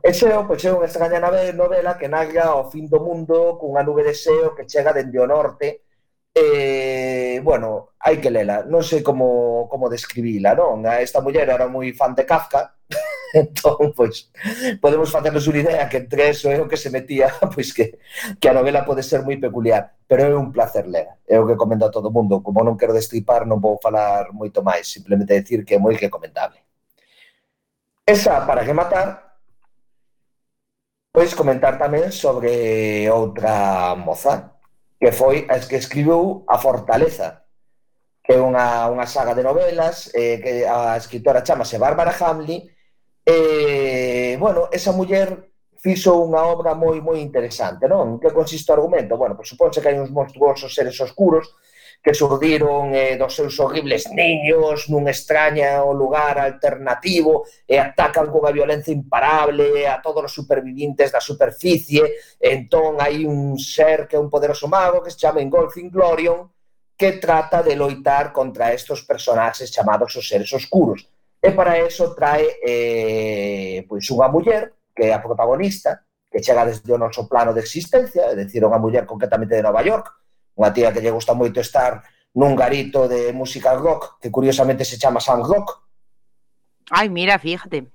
E 0.00 0.16
Xeo, 0.16 0.48
pois 0.48 0.64
é 0.64 0.72
unha 0.72 0.88
extraña 0.88 1.20
novela 1.20 2.00
que 2.00 2.08
narra 2.08 2.56
o 2.56 2.72
fin 2.72 2.88
do 2.88 2.96
mundo 3.04 3.60
cunha 3.60 3.84
nube 3.84 4.08
de 4.08 4.16
Xeo 4.16 4.56
que 4.56 4.64
chega 4.64 4.96
dende 4.96 5.20
o 5.20 5.28
norte 5.28 5.84
eh, 6.34 7.40
bueno, 7.42 7.90
hai 7.98 8.20
que 8.20 8.30
lela, 8.30 8.62
non 8.64 8.82
sei 8.86 9.02
como, 9.02 9.66
como 9.68 9.90
describila, 9.90 10.54
non? 10.54 10.86
A 10.86 11.02
esta 11.02 11.20
muller 11.20 11.48
era 11.50 11.66
moi 11.66 11.90
fan 11.92 12.14
de 12.14 12.24
Kafka, 12.24 12.78
entón, 13.34 13.92
pois, 13.94 14.30
podemos 14.80 15.10
facernos 15.10 15.46
unha 15.50 15.62
idea 15.62 15.90
que 15.90 16.02
entre 16.02 16.30
eso 16.30 16.50
é 16.50 16.58
o 16.58 16.68
que 16.70 16.78
se 16.78 16.90
metía, 16.90 17.30
pois 17.54 17.74
que, 17.74 17.98
que 18.38 18.48
a 18.48 18.56
novela 18.56 18.86
pode 18.86 19.02
ser 19.02 19.22
moi 19.26 19.36
peculiar, 19.38 19.98
pero 20.06 20.26
é 20.26 20.34
un 20.34 20.54
placer 20.54 20.86
ler, 20.86 21.20
é 21.26 21.36
o 21.38 21.46
que 21.46 21.58
comenta 21.58 21.90
a 21.90 21.94
todo 21.94 22.08
o 22.10 22.14
mundo, 22.14 22.42
como 22.42 22.62
non 22.62 22.78
quero 22.78 22.94
destripar 22.94 23.46
non 23.46 23.62
vou 23.62 23.78
falar 23.82 24.30
moito 24.34 24.62
máis, 24.62 24.86
simplemente 24.86 25.34
decir 25.34 25.66
que 25.66 25.76
é 25.76 25.82
moi 25.82 25.94
recomendable. 25.98 26.62
Esa, 28.06 28.42
para 28.46 28.66
que 28.66 28.74
matar, 28.74 29.38
pois 31.14 31.34
comentar 31.34 31.78
tamén 31.78 32.10
sobre 32.10 33.06
outra 33.10 33.94
moza, 33.94 34.59
que 35.00 35.10
foi 35.16 35.48
as 35.48 35.64
que 35.64 35.80
escribiu 35.80 36.44
A 36.44 36.60
Fortaleza, 36.60 37.48
que 38.20 38.36
é 38.36 38.38
unha, 38.38 38.84
unha 38.92 39.08
saga 39.08 39.32
de 39.32 39.40
novelas 39.42 40.12
eh, 40.12 40.36
que 40.44 40.68
a 40.68 41.00
escritora 41.00 41.40
chamase 41.40 41.80
Bárbara 41.80 42.12
Hamley 42.12 42.68
e, 43.24 43.32
eh, 43.32 44.32
bueno, 44.36 44.68
esa 44.68 44.92
muller 44.92 45.50
fixo 45.80 46.12
unha 46.20 46.44
obra 46.44 46.76
moi 46.76 47.00
moi 47.00 47.24
interesante, 47.24 47.88
non? 47.88 48.20
Que 48.20 48.36
consiste 48.36 48.68
o 48.68 48.76
argumento? 48.76 49.16
Bueno, 49.16 49.32
por 49.32 49.42
pues, 49.42 49.56
supónse 49.56 49.80
que 49.80 49.88
hai 49.88 49.96
uns 49.96 50.12
monstruosos 50.12 50.76
seres 50.76 51.00
oscuros 51.00 51.48
que 52.02 52.14
surdiron 52.14 52.94
eh, 52.94 53.16
dos 53.16 53.36
seus 53.36 53.60
horribles 53.60 54.08
niños 54.08 54.88
nun 54.88 55.04
extraño 55.04 55.84
o 55.84 55.92
lugar 55.92 56.40
alternativo 56.40 57.44
e 57.68 57.76
atacan 57.76 58.32
cunha 58.32 58.56
violencia 58.56 58.96
imparable 58.96 59.84
a 59.84 60.00
todos 60.00 60.24
os 60.24 60.32
supervivintes 60.32 61.12
da 61.12 61.20
superficie. 61.20 62.00
Entón, 62.40 62.96
hai 63.04 63.28
un 63.28 63.60
ser 63.60 64.08
que 64.08 64.16
é 64.16 64.20
un 64.20 64.32
poderoso 64.32 64.64
mago 64.64 65.04
que 65.04 65.12
se 65.12 65.20
chama 65.20 65.44
Ingolfin 65.44 65.92
Glorion 65.92 66.48
que 66.96 67.20
trata 67.20 67.64
de 67.64 67.76
loitar 67.76 68.32
contra 68.32 68.72
estos 68.72 69.04
personaxes 69.04 69.72
chamados 69.72 70.16
os 70.16 70.24
seres 70.24 70.52
oscuros. 70.52 71.08
E 71.40 71.52
para 71.52 71.80
eso 71.80 72.12
trae 72.16 72.60
eh, 72.60 73.84
pois 73.88 74.04
unha 74.08 74.28
muller 74.28 74.72
que 74.96 75.08
é 75.08 75.12
a 75.12 75.24
protagonista, 75.24 76.04
que 76.30 76.42
chega 76.44 76.64
desde 76.64 76.92
o 76.92 77.00
noso 77.00 77.28
plano 77.28 77.52
de 77.52 77.60
existencia, 77.60 78.32
é 78.32 78.36
dicir, 78.36 78.60
unha 78.64 78.76
muller 78.76 79.08
concretamente 79.08 79.56
de 79.56 79.64
Nova 79.64 79.80
York, 79.80 80.19
unha 80.56 80.72
tía 80.72 80.92
que 80.92 81.02
lle 81.02 81.14
gusta 81.14 81.36
moito 81.36 81.60
estar 81.60 82.02
nun 82.34 82.54
garito 82.54 83.10
de 83.10 83.32
música 83.34 83.74
rock, 83.74 84.22
que 84.22 84.30
curiosamente 84.30 84.84
se 84.84 84.98
chama 84.98 85.20
Sam 85.20 85.42
Rock. 85.42 85.82
Ai, 86.90 87.08
mira, 87.08 87.38
fíjate. 87.38 87.86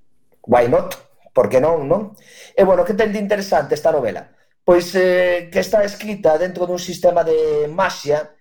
Why 0.43 0.67
not? 0.67 0.95
Por 1.33 1.49
que 1.49 1.59
non, 1.59 1.87
non? 1.87 2.15
E 2.55 2.63
bueno, 2.63 2.83
que 2.87 2.95
ten 2.95 3.11
de 3.11 3.19
interesante 3.19 3.75
esta 3.75 3.91
novela? 3.91 4.31
Pois 4.63 4.95
eh, 4.95 5.49
que 5.51 5.59
está 5.59 5.83
escrita 5.83 6.39
dentro 6.39 6.65
dun 6.65 6.79
sistema 6.79 7.23
de 7.23 7.67
masia 7.67 8.33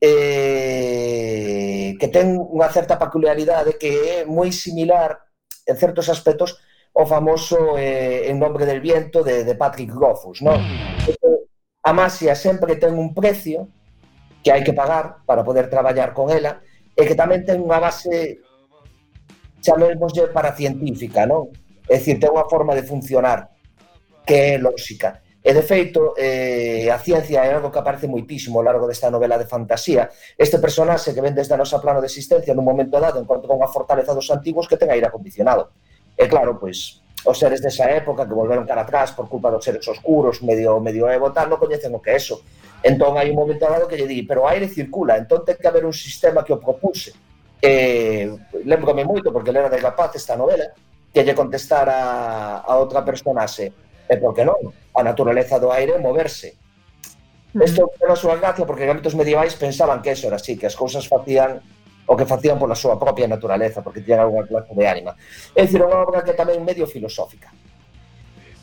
eh, 0.00 1.94
que 2.00 2.08
ten 2.08 2.34
unha 2.40 2.68
certa 2.72 2.96
peculiaridade 2.96 3.76
que 3.76 4.24
é 4.24 4.28
moi 4.28 4.48
similar 4.50 5.16
en 5.68 5.76
certos 5.76 6.08
aspectos 6.08 6.56
o 6.98 7.06
famoso 7.06 7.78
eh, 7.78 8.26
En 8.32 8.40
nombre 8.40 8.66
del 8.66 8.80
viento 8.80 9.22
de, 9.22 9.44
de 9.44 9.54
Patrick 9.54 9.92
Rothfuss, 9.92 10.42
non? 10.42 10.58
Mm. 10.58 11.14
Entón, 11.14 11.47
Amasia 11.88 12.36
sempre 12.36 12.76
ten 12.76 12.92
un 13.00 13.16
precio 13.16 13.72
que 14.44 14.52
hai 14.52 14.60
que 14.60 14.76
pagar 14.76 15.24
para 15.24 15.40
poder 15.40 15.72
traballar 15.72 16.12
con 16.12 16.28
ela 16.28 16.60
e 16.92 17.08
que 17.08 17.16
tamén 17.16 17.48
ten 17.48 17.64
unha 17.64 17.80
base 17.80 18.44
chamémoslle 19.64 20.28
para 20.28 20.52
científica, 20.52 21.24
non? 21.24 21.48
É 21.88 21.96
dicir, 21.96 22.20
ten 22.20 22.28
unha 22.28 22.44
forma 22.44 22.76
de 22.76 22.84
funcionar 22.84 23.48
que 24.28 24.36
é 24.36 24.60
lóxica. 24.60 25.24
E, 25.40 25.56
de 25.56 25.64
feito, 25.64 26.12
eh, 26.20 26.92
a 26.92 27.00
ciencia 27.00 27.40
é 27.40 27.56
algo 27.56 27.72
que 27.72 27.80
aparece 27.80 28.04
moitísimo 28.04 28.60
ao 28.60 28.66
largo 28.68 28.84
desta 28.84 29.08
novela 29.08 29.40
de 29.40 29.48
fantasía. 29.48 30.12
Este 30.36 30.60
personaxe 30.60 31.16
que 31.16 31.24
ven 31.24 31.32
desde 31.32 31.56
a 31.56 31.60
nosa 31.62 31.80
plano 31.80 32.04
de 32.04 32.10
existencia 32.12 32.52
nun 32.52 32.68
momento 32.68 33.00
dado 33.00 33.16
encontra 33.16 33.48
unha 33.48 33.70
fortaleza 33.72 34.12
dos 34.12 34.28
antigos 34.28 34.68
que 34.68 34.76
ten 34.76 34.92
aire 34.92 35.08
acondicionado. 35.08 35.72
E, 36.12 36.28
claro, 36.28 36.60
pois, 36.60 37.00
os 37.24 37.38
seres 37.38 37.60
desa 37.60 37.90
época 37.90 38.26
que 38.26 38.34
volveron 38.34 38.66
cara 38.66 38.82
atrás 38.82 39.10
por 39.10 39.28
culpa 39.28 39.50
dos 39.50 39.64
seres 39.64 39.86
oscuros, 39.88 40.42
medio 40.42 40.78
medioevo, 40.78 41.32
tal, 41.34 41.50
non 41.50 41.58
coñecen 41.58 41.90
o 41.94 42.02
que 42.02 42.14
é 42.14 42.16
eso. 42.16 42.42
Entón 42.82 43.18
hai 43.18 43.30
un 43.30 43.38
momento 43.38 43.66
dado 43.66 43.90
que 43.90 43.98
lle 43.98 44.06
di, 44.06 44.22
pero 44.22 44.46
o 44.46 44.48
aire 44.50 44.70
circula, 44.70 45.18
entón 45.18 45.42
ten 45.42 45.58
que 45.58 45.66
haber 45.66 45.82
un 45.82 45.94
sistema 45.94 46.46
que 46.46 46.54
o 46.54 46.62
propuse. 46.62 47.10
Eh, 47.58 48.30
lembrome 48.62 49.02
moito, 49.02 49.34
porque 49.34 49.50
era 49.50 49.66
de 49.66 49.82
capaz 49.82 50.14
esta 50.14 50.38
novela, 50.38 50.70
que 51.10 51.26
lle 51.26 51.34
contestara 51.34 52.62
a 52.62 52.72
outra 52.78 53.02
personaxe, 53.02 53.74
e 54.06 54.14
por 54.16 54.30
que 54.30 54.46
non, 54.46 54.70
a 54.94 55.02
naturaleza 55.02 55.58
do 55.58 55.74
aire 55.74 55.98
moverse. 55.98 56.54
Isto 57.50 57.82
mm 57.82 57.90
-hmm. 57.90 58.04
era 58.06 58.14
a 58.14 58.22
súa 58.22 58.38
gracia, 58.38 58.62
porque 58.62 58.86
en 58.86 58.94
ámbitos 58.94 59.18
medievais 59.18 59.58
pensaban 59.58 59.98
que 59.98 60.14
eso 60.14 60.30
era 60.30 60.38
así, 60.38 60.54
que 60.54 60.70
as 60.70 60.78
cousas 60.78 61.10
facían 61.10 61.58
o 62.08 62.16
que 62.16 62.24
facían 62.24 62.56
pola 62.56 62.72
súa 62.72 62.96
propia 62.96 63.28
naturaleza, 63.28 63.84
porque 63.84 64.00
tiñan 64.00 64.24
algunha 64.24 64.48
clase 64.48 64.72
de 64.72 64.84
ánima. 64.88 65.12
É 65.52 65.68
dicir, 65.68 65.84
unha 65.84 66.00
obra 66.00 66.24
que 66.24 66.32
tamén 66.32 66.64
medio 66.64 66.88
filosófica. 66.88 67.52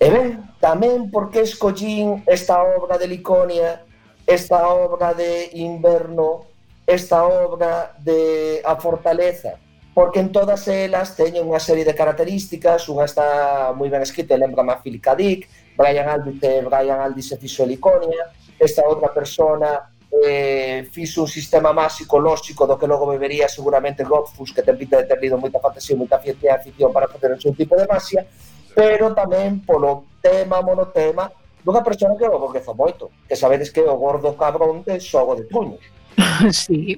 E 0.02 0.10
ben, 0.10 0.42
tamén 0.58 1.14
porque 1.14 1.46
escollín 1.46 2.26
esta 2.26 2.66
obra 2.66 2.98
de 2.98 3.06
Liconia, 3.06 3.86
esta 4.26 4.66
obra 4.68 5.14
de 5.14 5.54
Inverno, 5.62 6.50
esta 6.90 7.22
obra 7.24 7.94
de 8.02 8.66
A 8.66 8.76
Fortaleza, 8.82 9.62
porque 9.94 10.20
en 10.20 10.34
todas 10.34 10.66
elas 10.68 11.14
teñen 11.14 11.46
unha 11.46 11.62
serie 11.62 11.86
de 11.86 11.94
características, 11.94 12.90
unha 12.90 13.06
está 13.06 13.72
moi 13.78 13.94
ben 13.94 14.02
escrita, 14.02 14.34
lembra 14.34 14.66
a 14.66 14.82
Philip 14.82 15.06
K. 15.06 15.14
Dick, 15.14 15.42
Brian 15.78 16.10
Aldiss, 16.10 16.42
Brian 16.42 16.98
Aldiss 16.98 17.30
se 17.30 17.38
fixo 17.38 17.62
Liconia, 17.62 18.34
esta 18.58 18.82
outra 18.90 19.14
persona 19.14 19.95
eh, 20.24 20.88
fixo 20.92 21.24
un 21.24 21.28
sistema 21.28 21.74
máis 21.74 21.98
psicolóxico 22.00 22.64
do 22.64 22.80
que 22.80 22.88
logo 22.88 23.10
bebería 23.10 23.50
seguramente 23.50 24.08
Godfus, 24.08 24.54
que 24.56 24.64
ten 24.64 24.78
pinta 24.80 25.02
de 25.02 25.10
ter 25.10 25.20
lido 25.20 25.36
moita 25.36 25.60
fantasía, 25.60 25.98
moita 25.98 26.22
ciencia 26.22 26.56
ficción 26.64 26.94
para 26.94 27.10
facer 27.10 27.34
o 27.34 27.42
seu 27.42 27.52
tipo 27.52 27.76
de 27.76 27.90
masia, 27.90 28.24
pero 28.72 29.12
tamén 29.12 29.60
polo 29.66 30.08
tema, 30.24 30.64
monotema, 30.64 31.32
dunha 31.64 31.84
persona 31.84 32.16
que 32.16 32.28
o 32.28 32.40
boquezo 32.40 32.72
moito, 32.78 33.12
que 33.28 33.36
sabedes 33.36 33.74
que 33.74 33.84
o 33.84 33.98
gordo 33.98 34.38
cabrón 34.38 34.86
de 34.86 35.02
xogo 35.02 35.36
de 35.36 35.50
truños. 35.50 35.84
sí. 36.52 36.96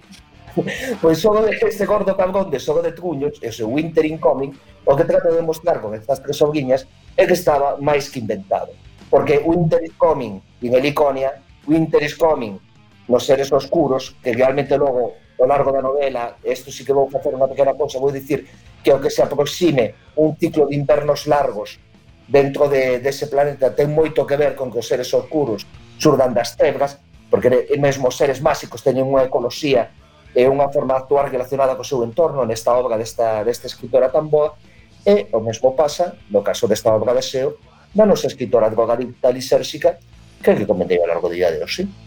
Pois 1.01 1.21
xogo 1.21 1.41
de, 1.45 1.57
este 1.57 1.85
gordo 1.85 2.17
cabrón 2.17 2.49
de 2.49 2.59
xogo 2.59 2.81
de 2.81 2.91
truños, 2.93 3.39
e 3.41 3.49
o 3.49 3.53
seu 3.53 3.69
Winter 3.71 4.05
Incoming, 4.05 4.53
o 4.85 4.93
que 4.93 5.05
trata 5.05 5.29
de 5.33 5.41
mostrar 5.41 5.81
con 5.81 5.95
estas 5.97 6.21
tres 6.21 6.37
oguiñas 6.41 6.85
é 7.17 7.25
que 7.25 7.33
estaba 7.33 7.77
máis 7.81 8.09
que 8.09 8.19
inventado. 8.21 8.73
Porque 9.09 9.39
Winter 9.39 9.79
is 9.83 9.95
Coming, 9.95 10.41
en 10.61 10.71
Heliconia, 10.75 11.39
Winter 11.65 12.03
is 12.03 12.15
Coming, 12.15 12.59
nos 13.07 13.25
seres 13.25 13.51
oscuros, 13.51 14.15
que 14.21 14.33
realmente 14.33 14.77
logo, 14.77 15.15
ao 15.39 15.47
largo 15.47 15.71
da 15.71 15.81
novela, 15.81 16.35
isto 16.43 16.71
sí 16.71 16.83
que 16.83 16.91
vou 16.91 17.07
facer 17.07 17.31
unha 17.31 17.47
pequena 17.47 17.73
cousa, 17.73 18.01
vou 18.01 18.11
dicir 18.11 18.43
que 18.83 18.91
ao 18.91 18.99
que 18.99 19.09
se 19.09 19.23
aproxime 19.23 19.95
un 20.19 20.35
ciclo 20.35 20.67
de 20.67 20.75
invernos 20.75 21.25
largos 21.25 21.79
dentro 22.27 22.67
de, 22.67 22.99
dese 22.99 23.25
de 23.25 23.31
planeta 23.31 23.71
ten 23.71 23.87
moito 23.95 24.27
que 24.27 24.35
ver 24.35 24.59
con 24.59 24.67
que 24.67 24.83
os 24.83 24.87
seres 24.87 25.07
oscuros 25.15 25.63
surdan 25.97 26.35
das 26.35 26.59
tebras, 26.59 26.99
porque 27.31 27.71
mesmo 27.79 28.11
os 28.11 28.19
seres 28.19 28.43
máxicos 28.43 28.83
teñen 28.83 29.07
unha 29.07 29.23
ecoloxía 29.23 29.87
e 30.35 30.43
unha 30.43 30.67
forma 30.67 30.99
de 30.99 31.07
actuar 31.07 31.31
relacionada 31.31 31.79
co 31.79 31.87
seu 31.87 32.03
entorno 32.03 32.43
nesta 32.43 32.75
obra 32.75 32.99
desta, 32.99 33.47
desta 33.47 33.71
escritora 33.71 34.11
tan 34.11 34.27
boa, 34.27 34.59
e 35.07 35.31
o 35.31 35.39
mesmo 35.39 35.71
pasa, 35.71 36.19
no 36.27 36.43
caso 36.43 36.67
desta 36.67 36.91
obra 36.91 37.15
de 37.15 37.23
Seo, 37.23 37.55
da 37.95 38.03
nosa 38.03 38.27
escritora 38.27 38.67
drogadicta 38.67 39.31
lisérxica 39.31 39.95
que 40.43 40.51
recomendei 40.51 40.99
ao 40.99 41.07
largo 41.07 41.31
do 41.31 41.35
día 41.39 41.47
de 41.47 41.63
hoxe. 41.63 41.87
Sí? 41.87 42.06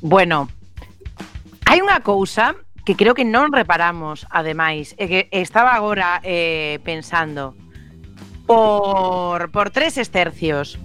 Bueno, 0.00 0.48
hai 1.64 1.80
unha 1.80 2.04
cousa 2.04 2.52
que 2.84 2.94
creo 2.94 3.16
que 3.16 3.24
non 3.24 3.50
reparamos, 3.50 4.28
ademais, 4.28 4.94
e 5.00 5.08
que 5.08 5.20
estaba 5.32 5.74
agora 5.74 6.20
eh, 6.22 6.78
pensando 6.84 7.56
por, 8.46 9.50
por 9.50 9.72
tres 9.72 9.98
estercios. 9.98 10.78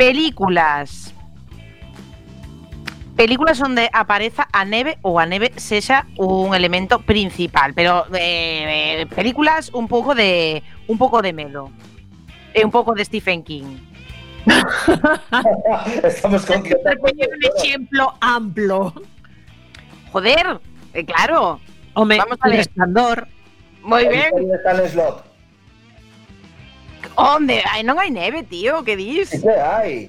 Películas. 0.00 1.14
Películas 3.14 3.60
onde 3.60 3.92
apareza 3.92 4.48
a 4.50 4.64
neve 4.64 4.96
ou 5.04 5.20
a 5.20 5.28
neve 5.28 5.52
sexa 5.60 6.08
un 6.16 6.56
elemento 6.56 7.04
principal, 7.04 7.76
pero 7.76 8.08
eh, 8.16 9.06
películas 9.12 9.70
un 9.76 9.86
pouco 9.86 10.16
de 10.16 10.64
un 10.88 10.96
pouco 10.96 11.20
de 11.20 11.36
medo. 11.36 11.68
E 12.56 12.60
eh, 12.60 12.64
un 12.64 12.72
pouco 12.72 12.96
de 12.96 13.04
Stephen 13.04 13.44
King. 13.44 13.91
Estamos 16.02 16.46
con 16.46 16.62
que... 16.62 16.74
un 16.74 17.44
ejemplo 17.56 18.14
amplio. 18.20 18.92
Joder, 20.12 20.60
eh, 20.94 21.04
claro. 21.04 21.60
Hombre, 21.94 22.18
Vamos 22.18 22.38
al 22.40 22.52
resplandor. 22.52 23.28
Muy 23.82 24.08
bien. 24.08 24.32
está 24.54 24.72
el 24.72 24.88
slot? 24.88 25.24
Onde? 27.16 27.62
Ay, 27.68 27.82
non 27.84 27.98
hai 27.98 28.08
neve, 28.08 28.46
tío, 28.46 28.80
que 28.86 28.96
dis? 28.96 29.28
Sí, 29.28 29.42
que 29.42 29.52
hai. 29.52 30.08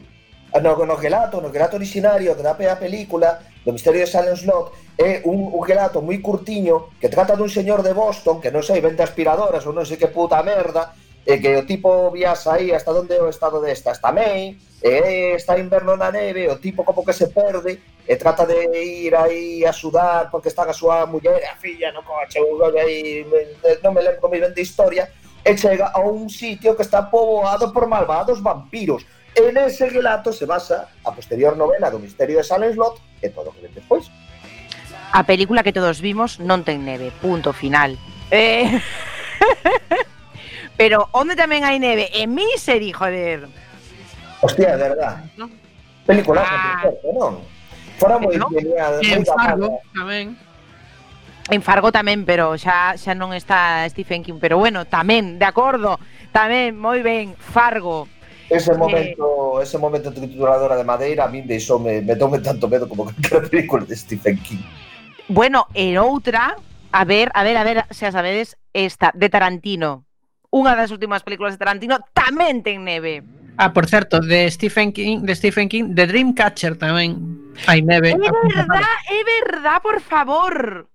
Ah, 0.53 0.61
no, 0.61 0.77
no 0.85 0.95
gelato, 0.95 1.41
no 1.41 1.49
gelato 1.49 1.75
originario 1.75 2.37
que 2.37 2.45
dá 2.45 2.53
pé 2.53 2.69
a 2.69 2.77
película 2.77 3.41
do 3.65 3.73
Misterio 3.73 4.05
de 4.05 4.07
Silent 4.07 4.37
Slot 4.37 4.71
é 4.97 5.25
un, 5.25 5.49
un 5.49 5.63
gelato 5.65 5.97
moi 6.05 6.21
curtiño 6.21 6.93
que 7.01 7.09
trata 7.09 7.33
dun 7.33 7.49
señor 7.49 7.81
de 7.81 7.95
Boston 7.97 8.37
que 8.37 8.53
non 8.53 8.61
sei, 8.61 8.77
vende 8.77 9.01
aspiradoras 9.01 9.65
ou 9.65 9.73
non 9.73 9.87
sei 9.87 9.97
que 9.97 10.13
puta 10.13 10.37
merda 10.45 10.93
e 11.25 11.39
que 11.39 11.55
o 11.55 11.65
tipo 11.65 12.11
viaxa 12.11 12.53
aí 12.53 12.75
hasta 12.75 12.91
onde 12.91 13.15
o 13.15 13.29
estado 13.29 13.61
desta 13.61 13.91
está 13.91 14.11
mei, 14.11 14.59
e 14.83 15.35
está 15.35 15.57
inverno 15.57 15.95
na 15.95 16.11
neve, 16.11 16.49
o 16.51 16.59
tipo 16.59 16.83
como 16.83 17.05
que 17.05 17.13
se 17.13 17.27
perde, 17.31 17.79
e 18.03 18.15
trata 18.17 18.45
de 18.45 18.67
ir 18.75 19.15
aí 19.15 19.63
a 19.65 19.71
sudar 19.71 20.29
porque 20.29 20.49
está 20.49 20.63
a 20.63 20.73
súa 20.73 21.05
muller 21.05 21.39
e 21.39 21.47
a 21.47 21.55
filla 21.55 21.91
no 21.91 22.03
coche, 22.03 22.39
ou 22.39 22.59
rollo 22.59 22.77
aí, 22.77 23.23
non 23.79 23.95
me 23.95 24.03
lembro 24.03 24.27
moi 24.27 24.43
ben 24.43 24.51
de 24.51 24.59
historia, 24.59 25.07
e 25.39 25.55
chega 25.55 25.95
a 25.95 26.03
un 26.03 26.27
sitio 26.27 26.75
que 26.75 26.83
está 26.83 27.07
poboado 27.07 27.71
por 27.71 27.87
malvados 27.87 28.43
vampiros. 28.43 29.07
En 29.35 29.57
ese 29.57 29.89
relato 29.89 30.31
se 30.31 30.45
basa 30.45 30.91
a 31.03 31.09
posterior 31.09 31.57
novela 31.57 31.89
do 31.89 31.97
Misterio 31.97 32.37
de 32.37 32.43
Salem 32.43 32.69
Slot 32.75 33.01
e 33.23 33.31
todo 33.31 33.49
o 33.49 33.53
que 33.55 33.63
ven 33.63 33.73
despois. 33.73 34.11
A 35.15 35.23
película 35.23 35.63
que 35.63 35.73
todos 35.73 36.03
vimos 36.03 36.37
non 36.43 36.67
ten 36.67 36.83
neve, 36.83 37.15
punto 37.23 37.55
final. 37.55 37.95
Eh... 38.29 38.67
Pero 40.77 41.09
onde 41.13 41.37
tamén 41.37 41.61
hai 41.61 41.77
neve? 41.77 42.09
En 42.13 42.33
Misery, 42.33 42.91
joder. 42.91 43.45
Hostia, 44.41 44.75
de 44.75 44.89
verdad. 44.89 45.23
No. 45.37 45.47
Película, 46.05 46.43
ah. 46.43 46.83
non? 47.15 47.39
Fora 47.97 48.19
moi 48.19 48.35
no? 48.35 48.51
genial. 48.51 48.99
En 48.99 49.23
Fargo, 49.23 49.79
tamén. 49.95 50.35
En 51.47 51.61
Fargo 51.61 51.91
tamén, 51.91 52.27
pero 52.27 52.57
xa 52.59 52.97
xa 52.99 53.13
non 53.15 53.31
está 53.31 53.85
Stephen 53.87 54.23
King, 54.23 54.39
pero 54.41 54.59
bueno, 54.59 54.83
tamén, 54.83 55.39
de 55.39 55.47
acordo, 55.47 55.95
tamén, 56.35 56.75
moi 56.75 56.99
ben, 56.99 57.37
Fargo. 57.39 58.09
Ese 58.51 58.75
eh, 58.75 58.79
momento, 58.79 59.59
eh, 59.59 59.63
ese 59.63 59.77
momento 59.79 60.11
trituradora 60.11 60.75
de 60.75 60.83
madeira 60.83 61.23
a 61.23 61.31
min 61.31 61.47
deixoume, 61.47 62.03
me 62.03 62.15
toume 62.19 62.43
tanto 62.43 62.67
medo 62.67 62.89
como 62.89 63.05
calquera 63.09 63.45
película 63.47 63.85
de 63.87 63.95
Stephen 63.95 64.35
King. 64.43 64.63
Bueno, 65.31 65.71
e 65.71 65.95
outra, 65.95 66.59
a 66.91 67.03
ver, 67.07 67.31
a 67.31 67.43
ver, 67.43 67.55
a 67.55 67.63
ver, 67.63 67.77
se 67.91 68.07
a 68.07 68.11
sabedes, 68.11 68.59
esta, 68.73 69.15
de 69.15 69.31
Tarantino 69.31 70.03
unha 70.53 70.77
das 70.77 70.93
últimas 70.93 71.25
películas 71.25 71.57
de 71.57 71.59
Tarantino 71.65 71.97
tamén 72.13 72.61
ten 72.61 72.85
neve. 72.85 73.25
Ah, 73.57 73.73
por 73.73 73.89
certo, 73.89 74.21
de 74.21 74.49
Stephen 74.53 74.93
King, 74.93 75.25
de 75.25 75.33
Stephen 75.33 75.65
King, 75.65 75.97
de 75.97 76.05
Dreamcatcher 76.05 76.77
tamén 76.77 77.17
hai 77.65 77.81
neve. 77.81 78.13
É 78.13 78.21
verdad, 78.21 78.97
é 79.09 79.21
verdad, 79.25 79.79
por 79.81 79.97
favor. 80.01 80.85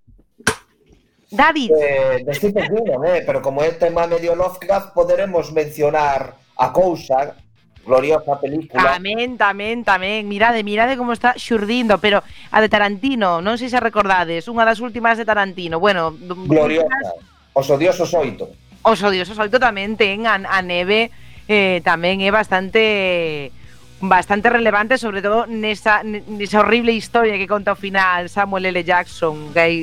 David. 1.31 1.71
Eh, 1.75 2.23
de 2.25 2.33
Stephen 2.35 2.67
King, 2.71 2.89
eh, 3.03 3.23
pero 3.27 3.43
como 3.43 3.63
é 3.67 3.75
tema 3.75 4.07
medio 4.07 4.39
Lovecraft, 4.39 4.95
poderemos 4.95 5.51
mencionar 5.51 6.39
a 6.59 6.67
cousa 6.71 7.35
gloriosa 7.83 8.39
película. 8.39 8.95
Tamén, 8.95 9.35
tamén, 9.35 9.83
tamén. 9.83 10.27
Mirade, 10.27 10.63
mirade 10.63 10.95
como 10.95 11.15
está 11.15 11.35
xurdindo, 11.35 11.99
pero 11.99 12.23
a 12.23 12.59
de 12.63 12.69
Tarantino, 12.71 13.43
non 13.43 13.59
sei 13.59 13.71
se 13.71 13.83
recordades, 13.83 14.47
unha 14.47 14.63
das 14.63 14.79
últimas 14.79 15.19
de 15.19 15.27
Tarantino. 15.27 15.83
Bueno, 15.83 16.15
gloriosa. 16.47 17.17
Os 17.55 17.67
odiosos 17.71 18.15
oito. 18.15 18.68
Os 18.83 19.03
odiosos 19.03 19.39
oito 19.39 19.59
tamén 19.59 19.99
ten 19.99 20.27
a, 20.29 20.39
a 20.39 20.61
neve 20.63 21.11
eh, 21.49 21.81
tamén 21.83 22.21
é 22.23 22.31
bastante 22.31 23.51
bastante 24.01 24.47
relevante, 24.49 24.99
sobre 24.99 25.23
todo 25.23 25.47
nesa, 25.51 26.03
nesa 26.05 26.61
horrible 26.63 26.93
historia 26.93 27.35
que 27.35 27.51
conta 27.51 27.75
ao 27.75 27.79
final 27.79 28.29
Samuel 28.29 28.71
L. 28.71 28.85
Jackson, 28.85 29.51
que 29.51 29.61
hai 29.61 29.77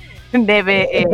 neve 0.32 0.88
eh, 0.92 1.04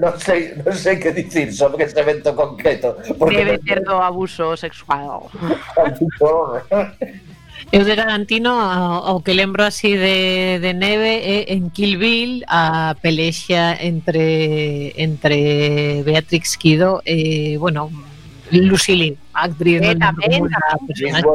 non 0.00 0.16
sei, 0.20 0.52
non 0.60 0.76
sei 0.76 0.96
que 0.96 1.12
dicir 1.12 1.52
sobre 1.52 1.84
ese 1.84 2.00
evento 2.00 2.32
concreto. 2.32 2.96
debe 3.28 3.58
ter 3.60 3.80
do 3.84 4.00
abuso 4.00 4.56
sexual. 4.56 5.28
Eu 7.72 7.82
de 7.84 7.94
Garantino 7.98 8.54
o 9.10 9.22
que 9.22 9.34
lembro 9.34 9.64
así 9.64 9.96
de, 9.96 10.58
de 10.62 10.72
neve 10.72 11.18
é 11.18 11.52
en 11.52 11.70
Kill 11.70 11.98
Bill 11.98 12.32
a 12.46 12.94
pelexa 13.02 13.74
entre 13.82 14.94
entre 14.94 16.02
Beatrix 16.06 16.56
Kido 16.56 17.02
e, 17.04 17.58
bueno, 17.58 17.90
Lucille 18.50 19.18
Actriz 19.34 19.82
eh, 19.82 19.94
no 19.94 20.06
tamén, 20.06 20.46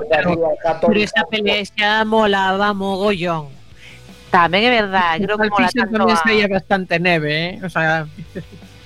pero 0.07 0.95
esa 0.95 1.27
pelexa 1.27 2.07
molaba 2.07 2.71
mogollón. 2.71 3.51
Tamén 4.31 4.63
é 4.63 4.71
verdad 4.71 5.19
creo 5.19 5.35
que 5.35 5.51
mola 5.51 5.67
tanto 5.67 5.99
tamén 5.99 6.17
saía 6.23 6.47
bastante 6.47 6.95
neve 6.95 7.31
eh? 7.35 7.51
o 7.59 7.67
sea, 7.67 8.07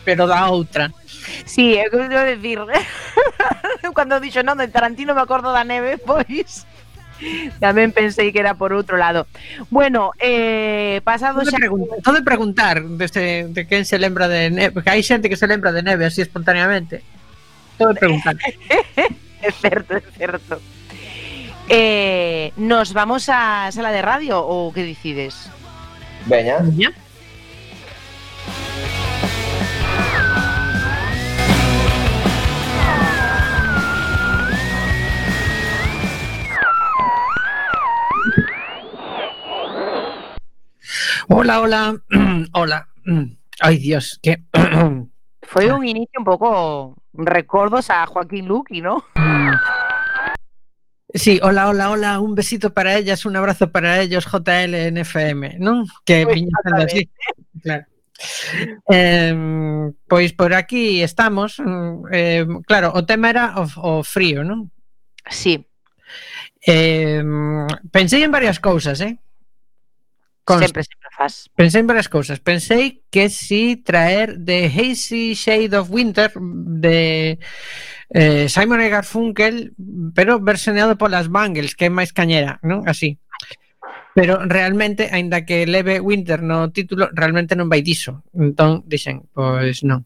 pero 0.01 0.25
da 0.25 0.49
outra. 0.49 0.89
Sí, 1.45 1.77
eu 1.77 1.93
quero 1.93 2.25
dicir 2.25 2.59
Cando 3.95 4.17
dixo 4.17 4.41
non 4.41 4.57
de 4.57 4.67
Tarantino 4.73 5.13
me 5.13 5.21
acordo 5.21 5.53
da 5.53 5.61
neve 5.61 6.01
Pois. 6.09 6.65
tamén 7.63 7.95
pensei 7.95 8.31
que 8.31 8.39
era 8.39 8.57
por 8.57 8.73
outro 8.73 8.97
lado. 8.99 9.27
Bueno, 9.71 10.11
eh, 10.19 10.99
pasado 11.03 11.41
Todo 11.41 11.51
xa... 11.51 11.57
preguntar, 11.57 11.97
todo 12.03 12.15
de 12.19 12.25
preguntar 12.25 12.75
de, 12.83 13.07
de 13.51 13.61
quen 13.67 13.83
se 13.85 13.97
lembra 13.99 14.27
de 14.27 14.51
neve, 14.51 14.71
porque 14.75 14.91
hai 14.91 15.03
xente 15.03 15.29
que 15.29 15.39
se 15.39 15.47
lembra 15.47 15.71
de 15.71 15.83
neve 15.83 16.05
así 16.05 16.21
espontaneamente. 16.21 17.03
Todo 17.77 17.93
de 17.93 17.99
preguntar. 17.99 18.35
É 19.45 19.51
certo, 19.51 19.93
é 19.93 20.01
certo. 20.17 20.57
Eh, 21.69 22.49
nos 22.57 22.93
vamos 22.93 23.29
a 23.29 23.69
sala 23.69 23.93
de 23.93 24.01
radio 24.01 24.41
ou 24.41 24.73
que 24.73 24.81
decides? 24.81 25.53
Veña. 26.25 26.65
¿Ya? 26.73 26.89
Hola, 41.27 41.61
hola, 41.61 41.95
hola. 42.53 42.87
Ay, 43.59 43.77
Dios, 43.77 44.19
que... 44.21 44.43
Foi 45.47 45.69
un 45.69 45.85
inicio 45.85 46.19
un 46.19 46.25
pouco 46.25 46.97
recordos 47.13 47.89
a 47.89 48.05
Joaquín 48.07 48.47
Luqui, 48.47 48.81
¿no? 48.81 49.05
Mm. 49.15 49.53
Sí, 51.13 51.39
hola, 51.41 51.69
hola, 51.69 51.91
hola, 51.91 52.19
un 52.19 52.35
besito 52.35 52.73
para 52.73 52.97
ellas, 52.97 53.25
un 53.25 53.35
abrazo 53.35 53.71
para 53.71 54.01
ellos, 54.01 54.25
JLNFM, 54.25 55.59
non? 55.59 55.85
Que 56.03 56.25
piñan 56.27 56.51
así, 56.75 57.09
claro. 57.61 57.85
Eh, 58.89 59.91
pois 60.07 60.33
por 60.33 60.53
aquí 60.53 61.03
estamos 61.03 61.61
eh, 62.11 62.47
Claro, 62.65 62.93
o 62.95 63.05
tema 63.05 63.29
era 63.29 63.59
o, 63.59 63.67
o 63.99 64.03
frío, 64.03 64.43
non? 64.43 64.71
Sí 65.29 65.67
eh, 66.65 67.21
Pensei 67.91 68.23
en 68.23 68.31
varias 68.31 68.59
cousas, 68.59 68.99
eh? 69.01 69.19
Const... 70.45 70.65
Sempre, 70.65 70.83
sempre 70.83 71.09
faz. 71.11 71.49
Pensei 71.55 71.81
en 71.81 71.87
varias 71.87 72.07
cousas. 72.07 72.39
Pensei 72.39 73.01
que 73.09 73.33
si 73.33 73.81
traer 73.81 74.37
The 74.37 74.69
Hazy 74.69 75.33
Shade 75.33 75.73
of 75.75 75.89
Winter 75.89 76.31
de 76.37 77.39
eh, 78.13 78.45
Simon 78.47 78.85
e 78.85 78.93
Garfunkel, 78.93 79.73
pero 80.13 80.37
versioneado 80.39 81.01
polas 81.01 81.33
Bangles, 81.33 81.73
que 81.73 81.89
é 81.89 81.91
máis 81.91 82.13
cañera, 82.13 82.61
non? 82.61 82.85
Así. 82.85 83.17
Pero 84.13 84.45
realmente, 84.45 85.09
aínda 85.11 85.43
que 85.43 85.65
leve 85.65 85.99
Winter 85.99 86.45
no 86.45 86.69
título, 86.69 87.09
realmente 87.11 87.57
non 87.57 87.65
vai 87.65 87.81
diso. 87.81 88.21
Entón, 88.37 88.85
dixen, 88.85 89.25
pois 89.33 89.81
non. 89.81 90.05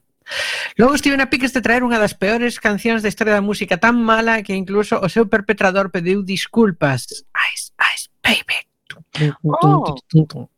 Logo 0.79 0.95
estive 0.95 1.19
na 1.19 1.27
piques 1.27 1.51
de 1.51 1.59
traer 1.59 1.83
unha 1.83 1.99
das 1.99 2.15
peores 2.15 2.63
cancións 2.63 3.03
da 3.03 3.11
historia 3.11 3.35
da 3.35 3.43
música 3.43 3.75
tan 3.75 3.99
mala 3.99 4.39
que 4.39 4.55
incluso 4.55 4.95
o 5.03 5.11
seu 5.11 5.27
perpetrador 5.27 5.91
pediu 5.91 6.23
disculpas. 6.23 7.27
Ice, 7.51 7.75
ice, 7.75 8.07
baby, 8.23 8.68
Oh. 9.43 9.95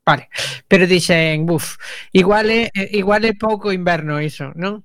Vale, 0.06 0.30
pero 0.68 0.86
dixen, 0.86 1.45
buf, 1.45 1.78
igual 2.12 2.49
é, 2.49 2.70
igual 2.91 3.24
é 3.26 3.34
pouco 3.34 3.72
inverno 3.72 4.20
iso, 4.22 4.52
non? 4.56 4.84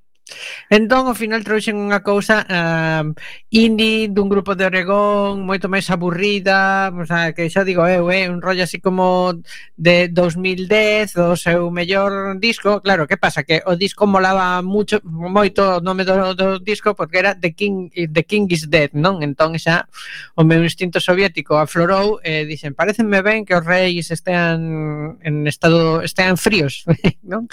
Entón, 0.70 1.06
ao 1.06 1.14
final 1.14 1.46
trouxen 1.46 1.78
unha 1.78 2.02
cousa 2.02 2.42
um, 2.50 3.14
indie 3.54 4.10
dun 4.10 4.26
grupo 4.26 4.58
de 4.58 4.66
Oregón 4.66 5.46
moito 5.46 5.70
máis 5.70 5.86
aburrida 5.86 6.90
o 6.90 7.06
sea, 7.06 7.30
que 7.30 7.46
xa 7.46 7.62
digo 7.62 7.86
eu, 7.86 8.10
eh, 8.10 8.26
un 8.26 8.42
rollo 8.42 8.66
así 8.66 8.82
como 8.82 9.38
de 9.78 10.10
2010 10.10 11.14
o 11.22 11.38
seu 11.38 11.70
mellor 11.70 12.42
disco 12.42 12.82
claro, 12.82 13.06
que 13.06 13.14
pasa? 13.14 13.46
que 13.46 13.62
o 13.70 13.78
disco 13.78 14.10
molaba 14.10 14.58
mucho, 14.66 14.98
moito 15.06 15.78
o 15.78 15.80
nome 15.80 16.02
do, 16.02 16.34
do 16.34 16.58
disco 16.58 16.98
porque 16.98 17.22
era 17.22 17.38
The 17.38 17.54
King, 17.54 17.94
The 17.94 18.22
King 18.26 18.50
is 18.50 18.66
Dead 18.66 18.90
non? 18.98 19.22
entón 19.22 19.54
xa 19.62 19.86
o 20.34 20.42
meu 20.42 20.58
instinto 20.66 20.98
soviético 20.98 21.54
aflorou 21.54 22.18
e 22.26 22.42
eh, 22.42 22.44
dixen, 22.50 22.74
parecenme 22.74 23.22
ben 23.22 23.46
que 23.46 23.54
os 23.54 23.62
reis 23.62 24.10
estean 24.10 25.22
en 25.22 25.46
estado, 25.46 26.02
estean 26.02 26.34
fríos 26.34 26.82
non? 27.22 27.46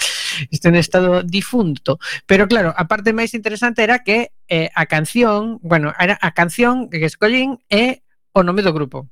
estén 0.50 0.74
en 0.74 0.82
estado 0.82 1.22
difunto 1.22 2.02
pero 2.26 2.50
claro 2.50 2.63
claro, 2.64 2.76
a 2.80 2.88
parte 2.88 3.12
máis 3.12 3.36
interesante 3.36 3.84
era 3.84 4.00
que 4.08 4.32
eh, 4.48 4.72
a 4.72 4.88
canción, 4.88 5.60
bueno, 5.62 5.92
era 6.00 6.16
a 6.22 6.32
canción 6.32 6.88
que 6.88 7.04
escollín 7.04 7.60
é 7.68 8.00
o 8.32 8.42
nome 8.44 8.64
do 8.64 8.72
grupo. 8.72 9.12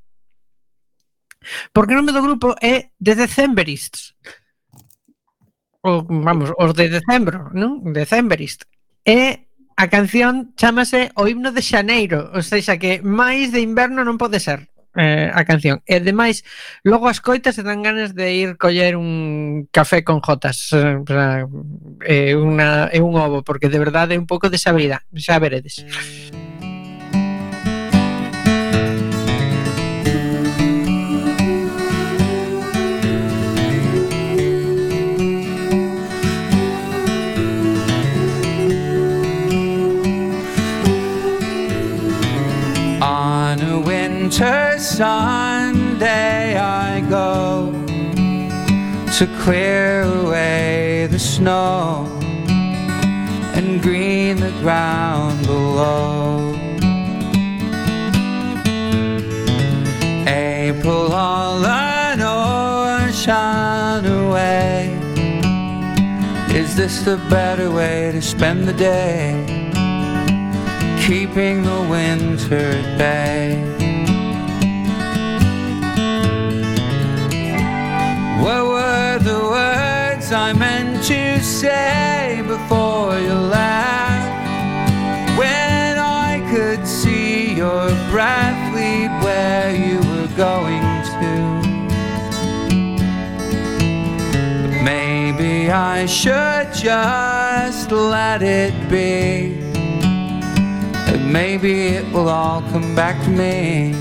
Porque 1.76 1.92
o 1.92 1.98
nome 2.00 2.16
do 2.16 2.24
grupo 2.24 2.56
é 2.64 2.94
The 3.02 3.28
Decemberists. 3.28 4.16
O, 5.82 6.06
vamos, 6.06 6.54
os 6.56 6.72
de 6.72 6.88
decembro, 6.88 7.50
non? 7.52 7.92
Decemberist. 7.92 8.64
E 9.02 9.50
a 9.74 9.90
canción 9.90 10.54
chamase 10.54 11.10
O 11.18 11.26
himno 11.26 11.50
de 11.50 11.60
xaneiro, 11.60 12.30
ou 12.32 12.40
seja, 12.40 12.78
que 12.78 13.02
máis 13.02 13.50
de 13.50 13.60
inverno 13.60 14.06
non 14.06 14.16
pode 14.16 14.38
ser 14.40 14.71
eh, 14.96 15.30
a 15.32 15.44
canción. 15.44 15.82
E 15.86 15.96
ademais, 15.96 16.44
logo 16.84 17.08
as 17.08 17.20
coitas 17.20 17.56
e 17.56 17.62
dan 17.62 17.80
ganas 17.80 18.12
de 18.12 18.26
ir 18.34 18.50
coller 18.56 18.96
un 18.96 19.68
café 19.72 20.04
con 20.04 20.20
jotas, 20.20 20.72
eh, 20.72 21.00
eh 22.04 22.34
unha, 22.36 22.88
é 22.92 23.00
un 23.00 23.14
ovo, 23.16 23.40
porque 23.42 23.70
de 23.72 23.78
verdade 23.80 24.14
é 24.14 24.18
un 24.20 24.28
pouco 24.28 24.52
desabrida, 24.52 25.04
xa 25.16 25.38
veredes. 25.38 25.84
Mm. 25.84 26.41
Winter 44.32 44.78
Sunday, 44.78 46.56
I 46.56 47.00
go 47.02 47.70
to 49.18 49.26
clear 49.42 50.02
away 50.04 51.06
the 51.10 51.18
snow 51.18 52.06
and 53.54 53.82
green 53.82 54.38
the 54.38 54.50
ground 54.62 55.46
below. 55.46 56.54
April 60.26 61.12
on 61.12 61.64
an 61.66 62.20
ocean 62.22 64.06
away 64.06 64.98
Is 66.54 66.74
this 66.74 67.02
the 67.02 67.18
better 67.28 67.70
way 67.70 68.12
to 68.12 68.22
spend 68.22 68.66
the 68.66 68.72
day, 68.72 69.44
keeping 71.06 71.62
the 71.64 71.86
winter 71.90 72.56
at 72.56 72.98
bay. 72.98 73.91
What 78.42 78.66
were 78.66 79.18
the 79.20 79.38
words 79.38 80.32
I 80.32 80.52
meant 80.52 81.04
to 81.04 81.40
say 81.40 82.42
before 82.44 83.16
you 83.16 83.34
left? 83.34 84.48
When 85.38 85.96
I 85.96 86.40
could 86.50 86.84
see 86.84 87.54
your 87.54 87.86
breath 88.10 88.74
lead 88.74 89.12
where 89.22 89.70
you 89.76 89.98
were 90.10 90.26
going 90.36 90.82
to. 91.12 91.62
But 94.62 94.82
maybe 94.82 95.70
I 95.70 96.06
should 96.06 96.74
just 96.74 97.92
let 97.92 98.42
it 98.42 98.74
be. 98.90 99.60
And 101.12 101.32
maybe 101.32 101.90
it 101.90 102.12
will 102.12 102.28
all 102.28 102.60
come 102.72 102.96
back 102.96 103.22
to 103.22 103.30
me. 103.30 103.94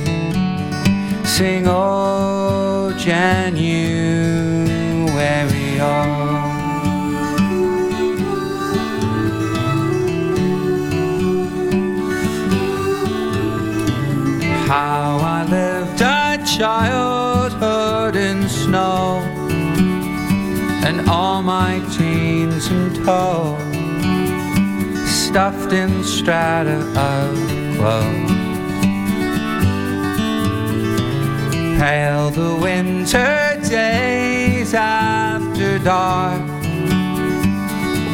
Sing, 1.26 1.68
oh, 1.68 2.71
January, 2.98 3.70
oh. 5.80 6.58
How 14.68 15.18
I 15.22 15.46
lived 15.50 16.02
a 16.02 16.38
childhood 16.46 18.16
in 18.16 18.48
snow 18.48 19.20
and 20.86 21.10
all 21.10 21.42
my 21.42 21.80
teens 21.96 22.68
and 22.68 22.96
tow, 23.06 23.58
stuffed 25.06 25.74
in 25.74 26.04
strata 26.04 26.80
of 26.98 27.78
clothes. 27.78 28.41
Pale 31.82 32.30
the 32.30 32.56
winter 32.62 33.60
days 33.68 34.76
after 34.76 35.80
dark, 35.80 36.40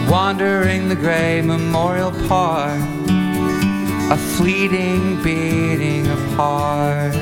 wandering 0.09 0.87
the 0.87 0.95
gray 0.95 1.41
memorial 1.41 2.11
park 2.29 2.79
a 4.09 4.15
fleeting 4.15 5.21
beating 5.21 6.07
of 6.07 6.17
hearts. 6.35 7.17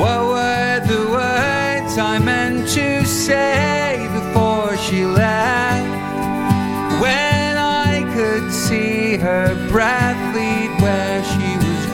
What 0.00 0.22
were 0.32 0.80
the 0.92 1.04
words 1.18 1.98
I 1.98 2.18
meant 2.18 2.66
to 2.68 3.04
say 3.04 4.08
before 4.14 4.74
she 4.78 5.04
left? 5.04 5.84
When 7.02 7.58
I 7.58 8.10
could 8.14 8.50
see 8.50 9.18
her 9.18 9.54
breath 9.68 10.34
lead 10.34 10.80
where 10.80 11.22
she 11.24 11.39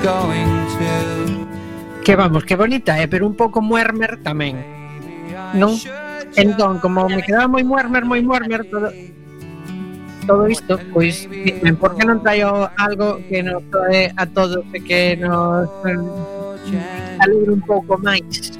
going 0.06 0.46
to. 0.78 1.46
Que 2.04 2.14
vamos, 2.14 2.44
que 2.44 2.54
bonita, 2.54 3.02
eh, 3.02 3.08
pero 3.08 3.26
un 3.26 3.34
pouco 3.34 3.58
Muermer 3.60 4.22
tamén. 4.22 4.62
Non? 5.58 5.74
Entón, 6.38 6.78
como 6.78 7.10
me 7.10 7.18
quedaba 7.18 7.50
moi 7.50 7.66
Muermer, 7.66 8.06
moi 8.06 8.22
Muermer, 8.22 8.62
todo, 8.70 8.94
todo 10.22 10.46
isto, 10.46 10.78
pois, 10.94 11.26
dime, 11.26 11.74
por 11.74 11.98
que 11.98 12.06
non 12.06 12.22
traio 12.22 12.70
algo 12.78 13.18
que 13.26 13.42
nos 13.42 13.58
trae 13.74 14.14
a 14.14 14.22
todos 14.30 14.62
e 14.70 14.78
que 14.78 15.18
nos 15.18 15.66
eh, 15.82 17.18
alegre 17.18 17.58
un 17.58 17.64
pouco 17.66 17.98
máis? 17.98 18.54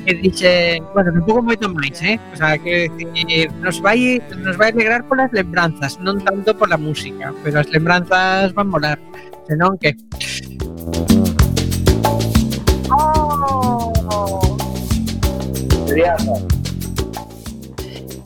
que 0.00 0.14
dixe, 0.16 0.80
bueno, 0.96 1.12
un 1.12 1.22
pouco 1.22 1.44
moito 1.44 1.68
máis, 1.70 2.00
eh? 2.02 2.18
O 2.32 2.36
sea, 2.40 2.56
que 2.56 2.88
decir, 2.96 3.52
nos 3.60 3.78
vai 3.78 4.18
nos 4.42 4.56
vai 4.56 4.72
alegrar 4.72 5.04
polas 5.06 5.30
lembranzas, 5.30 6.00
non 6.02 6.18
tanto 6.24 6.56
pola 6.56 6.80
música, 6.80 7.30
pero 7.44 7.60
as 7.60 7.68
lembranzas 7.70 8.50
van 8.56 8.72
molar, 8.72 8.98
senón 9.46 9.76
que 9.78 9.94
Oh. 12.90 13.70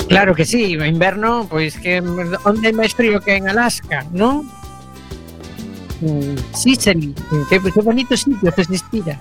Claro 0.09 0.35
que 0.35 0.45
sí, 0.45 0.77
o 0.77 0.85
inverno, 0.85 1.47
pois 1.49 1.77
que 1.77 1.99
onde 2.45 2.69
é 2.69 2.73
máis 2.73 2.93
frío 2.93 3.19
que 3.19 3.35
en 3.35 3.49
Alaska, 3.49 4.05
non? 4.13 4.47
Mm, 6.05 6.37
Sicily, 6.53 7.17
que, 7.49 7.57
que 7.59 7.81
bonito 7.81 8.15
sitio 8.15 8.53
que 8.53 8.63
se 8.63 8.73
inspira. 8.79 9.17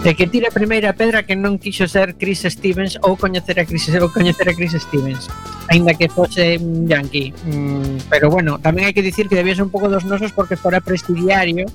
E 0.00 0.16
que 0.16 0.24
tira 0.24 0.48
a 0.48 0.54
primeira 0.54 0.96
pedra 0.96 1.28
que 1.28 1.36
non 1.36 1.60
quixo 1.60 1.84
ser 1.84 2.16
Chris 2.16 2.48
Stevens 2.48 2.96
ou 3.04 3.20
coñecer 3.20 3.60
a 3.60 3.68
Chris 3.68 3.84
ou 4.00 4.08
coñecer 4.08 4.48
a 4.48 4.56
Chris 4.56 4.72
Stevens, 4.72 5.28
aínda 5.68 5.92
que 5.92 6.08
fose 6.08 6.56
un 6.56 6.88
yankee. 6.88 7.36
Mm, 7.44 8.08
pero 8.08 8.32
bueno, 8.32 8.56
tamén 8.64 8.88
hai 8.88 8.96
que 8.96 9.04
dicir 9.04 9.28
que 9.28 9.36
debía 9.36 9.52
ser 9.52 9.68
un 9.68 9.72
pouco 9.72 9.92
dos 9.92 10.08
nosos 10.08 10.32
porque 10.32 10.56
fora 10.56 10.80
prestidiario 10.80 11.68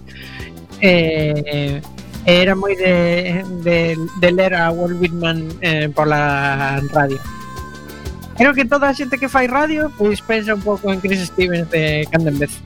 eh, 0.82 1.86
era 2.26 2.58
moi 2.58 2.74
de, 2.74 3.46
de, 3.62 3.94
de 3.94 4.30
ler 4.34 4.58
a 4.58 4.74
Walt 4.74 4.98
Whitman 4.98 5.46
eh, 5.62 5.86
pola 5.94 6.82
radio. 6.90 7.22
Creo 8.42 8.58
que 8.58 8.66
toda 8.66 8.90
a 8.90 8.98
xente 8.98 9.22
que 9.22 9.30
fai 9.30 9.46
radio 9.46 9.94
pois 10.02 10.18
pensa 10.26 10.58
un 10.58 10.66
pouco 10.66 10.90
en 10.90 10.98
Chris 10.98 11.30
Stevens 11.30 11.70
de 11.70 12.10
cando 12.10 12.34
en 12.34 12.42
vez. 12.42 12.58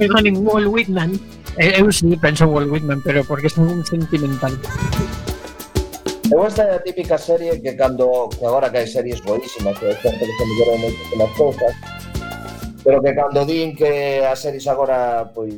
Que 0.00 0.08
Walt 0.08 0.72
Whitman. 0.72 1.20
Eu, 1.58 1.86
eu 1.86 1.92
sí 1.92 2.14
penso 2.20 2.44
en 2.44 2.50
Walt 2.50 2.70
Whitman, 2.70 3.00
pero 3.02 3.24
porque 3.24 3.48
é 3.48 3.60
un 3.60 3.82
sentimental. 3.82 4.54
Eu 6.30 6.46
esta 6.46 6.62
é 6.62 6.78
a 6.78 6.82
típica 6.82 7.18
serie 7.18 7.58
que 7.58 7.74
cando 7.74 8.30
que 8.30 8.46
agora 8.46 8.70
que 8.70 8.78
hai 8.78 8.86
series 8.86 9.18
boísimas 9.26 9.74
que 9.82 9.90
xente 9.98 10.22
que 10.22 10.34
se 10.38 10.44
melloran 10.46 10.78
moito 10.78 11.02
con 11.10 11.18
las 11.18 11.32
cousas 11.34 11.72
pero 12.84 13.02
que 13.02 13.14
cando 13.14 13.44
din 13.44 13.74
que 13.76 14.24
as 14.24 14.38
series 14.40 14.66
agora 14.70 15.26
pois 15.34 15.54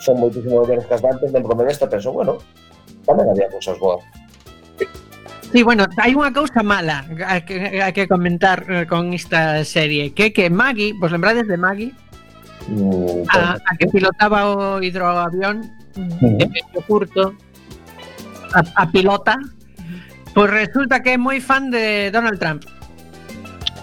son 0.00 0.16
moitísimo 0.20 0.64
mellores 0.64 0.86
que 0.86 0.94
as 0.94 1.02
de 1.02 1.08
antes 1.08 1.32
dentro 1.32 1.54
me 1.54 1.64
desta 1.64 1.88
penso, 1.88 2.12
bueno, 2.12 2.38
tamén 3.04 3.28
había 3.30 3.48
cousas 3.52 3.78
boas. 3.78 4.02
Sí, 5.52 5.62
bueno, 5.62 5.86
hai 6.00 6.12
unha 6.12 6.34
cousa 6.34 6.60
mala 6.60 7.06
que, 7.46 7.56
que, 7.60 7.92
que 7.94 8.04
comentar 8.10 8.66
eh, 8.66 8.84
con 8.84 9.14
esta 9.14 9.62
serie 9.62 10.10
que 10.12 10.34
que 10.34 10.50
Maggie, 10.50 10.96
vos 10.98 11.12
lembrades 11.12 11.46
de 11.46 11.56
Maggie? 11.56 11.92
O, 12.66 13.22
a, 13.30 13.54
a, 13.54 13.72
que 13.78 13.86
pilotaba 13.86 14.50
o 14.50 14.82
hidroavión 14.82 15.70
uh 15.94 16.02
-huh. 16.02 16.36
de 16.36 16.46
pecho 16.50 16.80
curto 16.82 17.34
a, 18.54 18.60
a 18.82 18.84
pilota 18.90 19.38
pois 20.34 20.50
resulta 20.50 20.98
que 20.98 21.14
é 21.14 21.18
moi 21.18 21.38
fan 21.38 21.70
de 21.70 22.10
Donald 22.10 22.42
Trump 22.42 22.66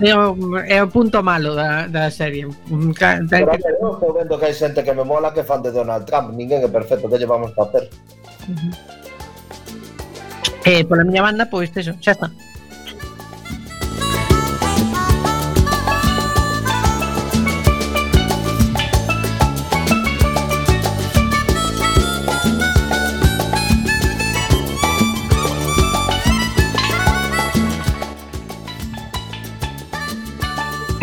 é 0.04 0.12
o, 0.12 0.36
é 0.60 0.84
o 0.84 0.92
punto 0.92 1.24
malo 1.24 1.56
da, 1.56 1.88
da 1.88 2.12
serie 2.12 2.44
mm, 2.44 2.92
Ten 3.32 3.48
que... 3.48 3.64
eu 3.80 3.96
estou 3.96 4.12
vendo 4.12 4.36
que 4.36 4.52
hai 4.52 4.54
xente 4.54 4.84
que 4.84 4.92
me 4.92 5.08
mola 5.08 5.32
que 5.32 5.48
fan 5.48 5.64
de 5.64 5.72
Donald 5.72 6.04
Trump 6.04 6.36
ninguén 6.36 6.60
é 6.60 6.68
perfecto 6.68 7.08
que 7.08 7.16
llevamos 7.16 7.56
papel 7.56 7.88
uh 7.88 8.52
-huh. 8.52 8.74
eh, 10.68 10.84
pola 10.84 11.08
miña 11.08 11.24
banda 11.24 11.48
pois 11.48 11.72
pues, 11.72 11.88
eso, 11.88 11.96
xa 12.04 12.12
está 12.20 12.28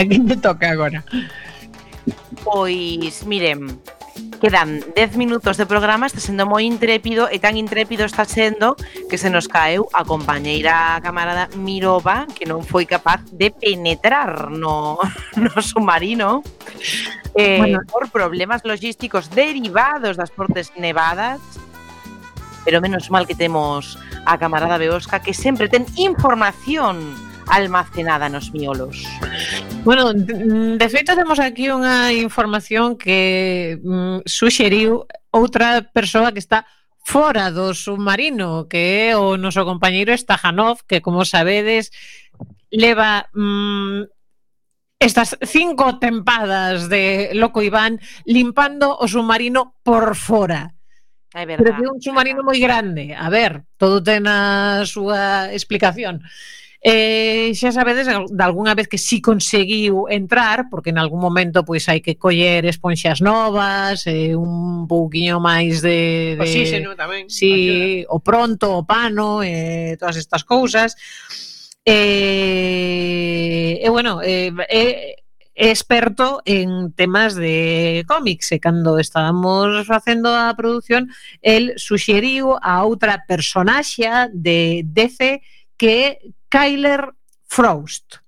a 0.01 0.09
quen 0.09 0.27
te 0.27 0.37
toca 0.37 0.71
agora? 0.71 1.05
Pois, 2.45 3.27
miren, 3.27 3.81
quedan 4.41 4.81
10 4.97 5.17
minutos 5.17 5.57
de 5.57 5.67
programa, 5.67 6.07
está 6.07 6.19
sendo 6.19 6.49
moi 6.49 6.65
intrépido 6.65 7.29
e 7.29 7.37
tan 7.37 7.61
intrépido 7.61 8.09
está 8.09 8.25
sendo 8.25 8.75
que 9.13 9.21
se 9.21 9.29
nos 9.29 9.47
caeu 9.47 9.87
a 9.93 10.03
compañeira 10.09 10.97
camarada 11.05 11.53
Mirova 11.61 12.25
que 12.33 12.49
non 12.49 12.65
foi 12.65 12.89
capaz 12.89 13.21
de 13.37 13.53
penetrar 13.53 14.49
no, 14.49 14.97
no 15.37 15.55
submarino 15.61 16.41
eh, 17.37 17.61
bueno. 17.61 17.85
por 17.85 18.09
problemas 18.09 18.65
logísticos 18.65 19.29
derivados 19.29 20.17
das 20.17 20.33
fortes 20.33 20.73
nevadas 20.81 21.39
pero 22.65 22.81
menos 22.81 23.13
mal 23.13 23.29
que 23.29 23.37
temos 23.37 24.01
a 24.25 24.41
camarada 24.41 24.81
Beosca 24.81 25.21
que 25.21 25.37
sempre 25.37 25.69
ten 25.69 25.85
información 26.01 27.13
almacenada 27.51 28.29
nos 28.29 28.53
miolos. 28.55 29.05
Bueno, 29.85 30.13
de 30.15 30.89
feito 30.89 31.17
temos 31.19 31.43
aquí 31.43 31.69
unha 31.69 32.15
información 32.15 32.95
que 32.95 33.77
mm, 33.83 34.25
suxeriu 34.25 35.05
outra 35.35 35.83
persoa 35.83 36.31
que 36.31 36.39
está 36.39 36.65
fora 37.03 37.51
do 37.51 37.75
submarino, 37.75 38.69
que 38.71 39.11
é 39.11 39.19
o 39.19 39.35
noso 39.35 39.67
compañeiro 39.67 40.15
Stajanov, 40.15 40.87
que 40.87 41.03
como 41.03 41.27
sabedes 41.27 41.91
leva 42.71 43.27
mm, 43.35 44.07
estas 45.01 45.35
cinco 45.43 45.99
tempadas 45.99 46.89
de 46.89 47.33
Loco 47.33 47.63
Iván 47.63 47.99
limpando 48.29 48.95
o 48.95 49.09
submarino 49.09 49.81
por 49.83 50.15
fora. 50.15 50.77
É 51.33 51.47
verdade. 51.47 51.73
Pero 51.79 51.89
é 51.89 51.91
un 51.95 52.03
submarino 52.03 52.45
moi 52.45 52.61
grande. 52.61 53.17
A 53.17 53.31
ver, 53.31 53.65
todo 53.81 54.03
ten 54.03 54.29
a 54.29 54.85
súa 54.85 55.49
explicación. 55.57 56.21
Eh, 56.83 57.53
xa 57.53 57.77
sabedes 57.77 58.09
de 58.09 58.43
algunha 58.45 58.73
vez 58.73 58.89
que 58.89 58.97
si 58.97 59.17
sí 59.17 59.21
conseguiu 59.21 60.09
entrar, 60.09 60.73
porque 60.73 60.89
en 60.89 60.97
algún 60.97 61.21
momento 61.21 61.61
pois 61.61 61.85
hai 61.93 62.01
que 62.01 62.17
coller 62.17 62.65
esponxas 62.65 63.21
novas, 63.21 64.09
eh, 64.09 64.33
un 64.33 64.89
pouquiño 64.89 65.45
máis 65.45 65.85
de... 65.85 66.41
de 66.41 66.41
Oxígeno 66.41 66.97
tamén. 66.97 67.29
Si, 67.29 67.53
sí, 67.53 68.05
o 68.09 68.25
pronto, 68.25 68.81
o 68.81 68.89
pano, 68.89 69.45
eh, 69.45 70.01
todas 70.01 70.17
estas 70.17 70.41
cousas. 70.49 70.97
Eh, 71.85 73.77
e 73.77 73.85
eh, 73.85 73.91
bueno, 73.93 74.25
eh, 74.25 74.49
eh, 74.73 75.21
experto 75.53 76.41
en 76.47 76.93
temas 76.97 77.37
de 77.37 78.09
cómics 78.09 78.53
e 78.53 78.59
cando 78.61 78.97
estábamos 78.97 79.85
facendo 79.85 80.33
a 80.33 80.49
produción 80.57 81.13
el 81.45 81.77
suxeriu 81.77 82.57
a 82.57 82.81
outra 82.89 83.21
personaxe 83.29 84.09
de 84.33 84.81
DC 84.89 85.45
que 85.77 86.17
Kyler 86.51 87.15
Frost. 87.47 88.21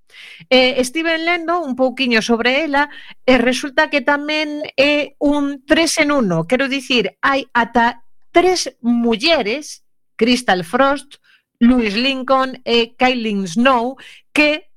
Eh, 0.48 0.74
estive 0.78 1.18
lendo 1.18 1.60
un 1.60 1.76
pouquiño 1.76 2.22
sobre 2.22 2.64
ela 2.64 2.88
e 3.26 3.36
resulta 3.38 3.90
que 3.90 4.00
tamén 4.00 4.62
é 4.78 5.18
un 5.18 5.66
tres 5.66 5.98
en 5.98 6.14
uno. 6.14 6.46
Quero 6.46 6.70
dicir, 6.70 7.18
hai 7.20 7.44
ata 7.52 8.06
tres 8.30 8.72
mulleres, 8.80 9.84
Crystal 10.16 10.64
Frost, 10.64 11.20
Louis 11.60 11.94
Lincoln 11.94 12.58
e 12.64 12.94
Kylie 12.98 13.46
Snow, 13.46 13.98
que 14.32 14.70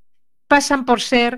pasan 0.48 0.86
por 0.86 1.02
ser 1.02 1.38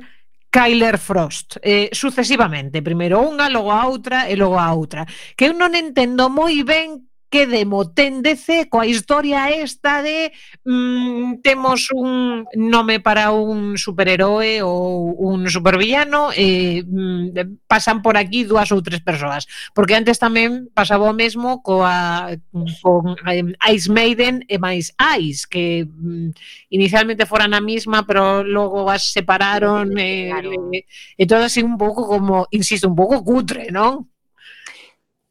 Kyler 0.49 0.97
Frost, 0.97 1.57
eh, 1.61 1.89
sucesivamente, 1.91 2.81
primeiro 2.81 3.19
unha, 3.23 3.51
logo 3.51 3.71
a 3.71 3.83
outra 3.87 4.31
e 4.31 4.35
logo 4.39 4.59
a 4.59 4.71
outra, 4.71 5.03
que 5.35 5.51
eu 5.51 5.53
non 5.53 5.75
entendo 5.75 6.31
moi 6.31 6.63
ben 6.63 7.07
que 7.29 7.45
demo 7.45 7.91
téndece 7.91 8.71
coa 8.71 8.87
historia 8.87 9.51
esta 9.51 10.01
de 10.01 10.31
mm, 10.63 11.43
temos 11.43 11.91
un 11.91 12.47
nome 12.55 12.99
para 13.03 13.31
un 13.35 13.75
superheroe 13.75 14.63
ou 14.63 15.11
un 15.19 15.51
supervillano 15.51 16.31
e 16.31 16.83
mm, 16.87 17.67
pasan 17.67 17.99
por 17.99 18.15
aquí 18.15 18.47
dúas 18.47 18.71
ou 18.71 18.79
tres 18.79 19.03
persoas. 19.03 19.43
Porque 19.75 19.99
antes 19.99 20.19
tamén 20.19 20.71
pasaba 20.71 21.11
o 21.11 21.15
mesmo 21.15 21.59
coa 21.59 22.31
con 22.79 23.19
Ice 23.67 23.91
Maiden 23.91 24.47
e 24.47 24.55
máis 24.55 24.95
Ice 25.19 25.43
que 25.43 25.83
mm, 25.83 26.31
inicialmente 26.71 27.27
foran 27.27 27.51
a 27.51 27.61
mesma 27.61 28.07
pero 28.07 28.43
logo 28.43 28.87
as 28.87 29.11
separaron 29.11 29.91
e, 29.99 30.31
e, 30.31 30.79
e 31.19 31.23
todo 31.27 31.43
así 31.43 31.59
un 31.59 31.75
pouco 31.75 32.07
como, 32.07 32.47
insisto, 32.51 32.87
un 32.87 32.95
pouco 32.95 33.19
cutre, 33.23 33.67
non? 33.71 34.07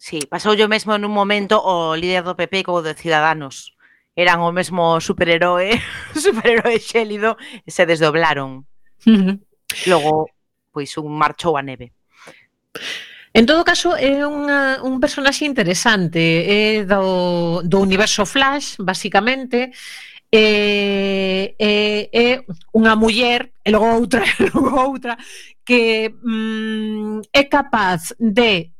Sí, 0.07 0.21
pasou 0.31 0.55
yo 0.55 0.71
mesmo 0.71 0.95
nun 1.03 1.11
momento 1.11 1.59
o 1.59 1.99
líder 1.99 2.23
do 2.23 2.39
PP 2.39 2.63
co 2.63 2.79
de 2.79 2.95
Ciudadanos. 2.95 3.75
Eran 4.15 4.39
o 4.39 4.55
mesmo 4.55 5.03
superheroe, 5.03 5.83
superheroe 6.15 6.79
xélido, 6.79 7.35
e 7.67 7.75
se 7.75 7.91
desdoblaron. 7.91 8.63
Logo, 9.91 10.31
pois 10.71 10.95
un 10.95 11.11
marchou 11.11 11.59
a 11.59 11.63
neve. 11.67 11.91
En 13.35 13.51
todo 13.51 13.67
caso, 13.67 13.99
é 13.99 14.23
unha, 14.23 14.79
un 14.87 15.03
personaxe 15.03 15.43
interesante, 15.43 16.23
é 16.23 16.87
do, 16.87 17.67
do 17.67 17.83
universo 17.83 18.23
Flash, 18.23 18.79
basicamente, 18.79 19.75
é, 20.31 21.51
é, 21.59 21.75
é 22.15 22.27
unha 22.79 22.95
muller, 22.95 23.59
e 23.59 23.75
logo 23.75 23.91
outra, 23.91 24.23
e 24.23 24.47
logo 24.55 24.71
outra, 24.71 25.19
que 25.67 26.15
mm, 26.15 27.27
é 27.35 27.43
capaz 27.51 28.15
de 28.23 28.76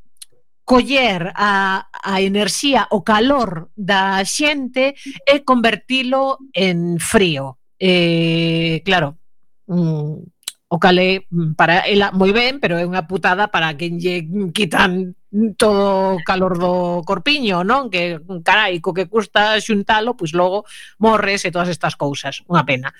coller 0.67 1.31
a, 1.37 1.87
a 1.95 2.21
enerxía, 2.21 2.91
o 2.91 3.07
calor 3.07 3.71
da 3.79 4.19
xente 4.27 4.99
e 5.23 5.47
convertilo 5.47 6.43
en 6.51 6.99
frío. 6.99 7.63
Eh, 7.79 8.83
claro, 8.83 9.15
mm, 9.71 10.27
o 10.67 10.79
cale 10.83 11.31
mm, 11.31 11.55
para 11.55 11.87
ela 11.87 12.11
moi 12.11 12.35
ben, 12.35 12.59
pero 12.59 12.75
é 12.75 12.85
unha 12.85 13.07
putada 13.07 13.47
para 13.47 13.79
quen 13.79 14.03
lle 14.03 14.27
quitan 14.51 15.15
todo 15.55 16.19
o 16.19 16.23
calor 16.27 16.59
do 16.59 17.07
corpiño, 17.07 17.63
non? 17.63 17.87
Que 17.87 18.19
carai, 18.43 18.83
co 18.83 18.91
que 18.91 19.07
custa 19.07 19.55
xuntalo, 19.63 20.19
pois 20.19 20.35
logo 20.35 20.67
morres 20.99 21.47
e 21.47 21.55
todas 21.55 21.71
estas 21.71 21.95
cousas, 21.95 22.43
unha 22.51 22.67
pena. 22.67 22.91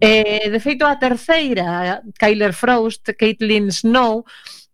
Eh, 0.00 0.48
de 0.48 0.60
feito 0.64 0.88
a 0.88 0.96
terceira, 0.96 2.00
Kyler 2.16 2.56
Frost, 2.56 3.12
Caitlin 3.12 3.68
Snow, 3.68 4.24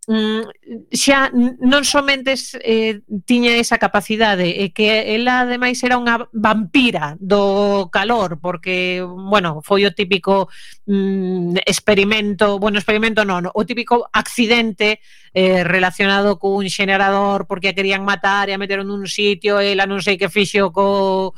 Mm, 0.08 0.50
xa 0.90 1.30
non 1.62 1.86
somente 1.86 2.34
eh, 2.58 3.06
tiña 3.22 3.54
esa 3.54 3.78
capacidade, 3.78 4.50
e 4.50 4.74
que 4.74 5.14
ela 5.14 5.46
ademais 5.46 5.78
era 5.86 5.94
unha 5.94 6.26
vampira 6.34 7.14
do 7.22 7.86
calor, 7.86 8.42
porque, 8.42 8.98
bueno, 8.98 9.62
foi 9.62 9.86
o 9.86 9.94
típico 9.94 10.50
mm, 10.90 11.62
experimento, 11.62 12.58
bueno, 12.58 12.82
experimento 12.82 13.22
non, 13.22 13.46
o 13.46 13.62
típico 13.62 14.10
accidente 14.10 14.98
eh, 15.30 15.62
relacionado 15.62 16.34
cun 16.34 16.66
xenerador 16.66 17.46
porque 17.46 17.70
a 17.70 17.76
querían 17.78 18.02
matar 18.02 18.50
e 18.50 18.58
a 18.58 18.60
meteron 18.60 18.90
nun 18.90 19.06
sitio, 19.06 19.62
e 19.62 19.70
ela 19.70 19.86
non 19.86 20.02
sei 20.02 20.18
que 20.18 20.26
fixo 20.26 20.74
co 20.74 21.30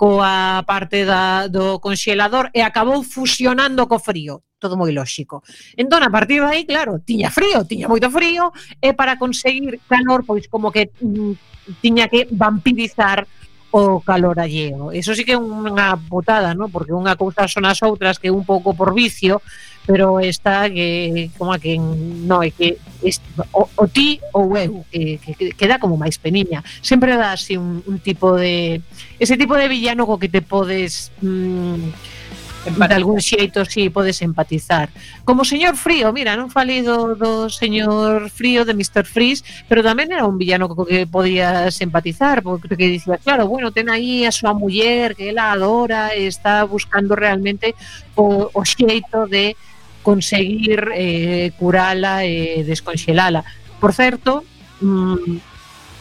coa 0.00 0.64
parte 0.64 1.04
da, 1.04 1.44
do 1.44 1.76
conxelador 1.76 2.48
e 2.56 2.64
acabou 2.64 3.04
fusionando 3.04 3.84
co 3.84 4.00
frío 4.00 4.40
todo 4.60 4.76
moi 4.76 4.92
lóxico. 4.92 5.40
Entón, 5.76 6.04
a 6.04 6.12
partir 6.12 6.40
de 6.40 6.48
aí, 6.48 6.62
claro, 6.68 7.00
tiña 7.00 7.32
frío, 7.32 7.64
tiña 7.64 7.88
moito 7.88 8.12
frío, 8.12 8.52
e 8.76 8.92
para 8.92 9.16
conseguir 9.16 9.80
calor, 9.88 10.20
pois 10.28 10.48
como 10.52 10.68
que 10.68 10.92
mm, 11.00 11.80
tiña 11.80 12.12
que 12.12 12.28
vampirizar 12.28 13.24
o 13.72 14.00
calor 14.00 14.40
alleo. 14.40 14.92
Eso 14.92 15.16
sí 15.16 15.24
que 15.24 15.32
é 15.32 15.40
unha 15.40 15.96
botada, 15.96 16.52
¿no? 16.52 16.68
porque 16.68 16.92
unha 16.92 17.16
cousa 17.16 17.48
son 17.48 17.64
as 17.64 17.80
outras 17.80 18.20
que 18.20 18.28
un 18.28 18.44
pouco 18.44 18.76
por 18.76 18.92
vicio, 18.92 19.40
pero 19.86 20.20
está 20.20 20.68
que 20.70 21.30
como 21.38 21.52
a 21.52 21.58
que 21.58 21.78
no 21.78 22.42
é 22.42 22.50
que 22.50 22.78
este, 23.02 23.24
o, 23.52 23.64
o 23.64 23.84
ti 23.88 24.20
ou 24.32 24.56
eu 24.56 24.84
que, 24.92 25.18
que, 25.18 25.52
que 25.56 25.66
dá 25.66 25.80
como 25.80 25.96
máis 25.96 26.20
peniña 26.20 26.60
sempre 26.84 27.16
dá 27.16 27.32
así 27.32 27.56
un, 27.56 27.82
un 27.86 27.98
tipo 27.98 28.36
de 28.36 28.84
ese 29.18 29.36
tipo 29.36 29.56
de 29.56 29.68
villano 29.68 30.04
co 30.04 30.20
que 30.20 30.28
te 30.28 30.44
podes 30.44 31.10
mm, 31.24 32.20
de 32.64 32.94
algún 32.94 33.20
xeito 33.20 33.64
si 33.64 33.88
sí, 33.88 33.90
podes 33.90 34.20
empatizar. 34.22 34.90
Como 35.24 35.44
señor 35.44 35.76
Frío, 35.76 36.12
mira, 36.12 36.36
non 36.36 36.52
falei 36.52 36.84
do, 36.84 37.16
do 37.16 37.48
señor 37.48 38.28
Frío 38.28 38.68
de 38.68 38.76
Mr. 38.76 39.08
Freeze, 39.08 39.40
pero 39.64 39.80
tamén 39.80 40.12
era 40.12 40.28
un 40.28 40.36
villano 40.36 40.68
co 40.68 40.84
que 40.84 41.08
podías 41.08 41.80
empatizar, 41.80 42.44
porque 42.44 42.76
que 42.76 42.92
dicía, 42.92 43.16
claro, 43.16 43.48
bueno, 43.48 43.72
ten 43.72 43.88
aí 43.88 44.28
a 44.28 44.32
súa 44.34 44.52
muller 44.52 45.16
que 45.16 45.32
ela 45.32 45.56
adora 45.56 46.12
e 46.12 46.28
está 46.28 46.60
buscando 46.68 47.16
realmente 47.16 47.72
o, 48.12 48.52
o 48.52 48.60
xeito 48.68 49.24
de 49.24 49.56
conseguir 50.02 50.88
eh, 50.94 51.52
curala 51.58 52.24
e 52.24 52.64
desconxelala. 52.64 53.44
Por 53.80 53.92
certo, 53.92 54.44
mm, 54.80 55.36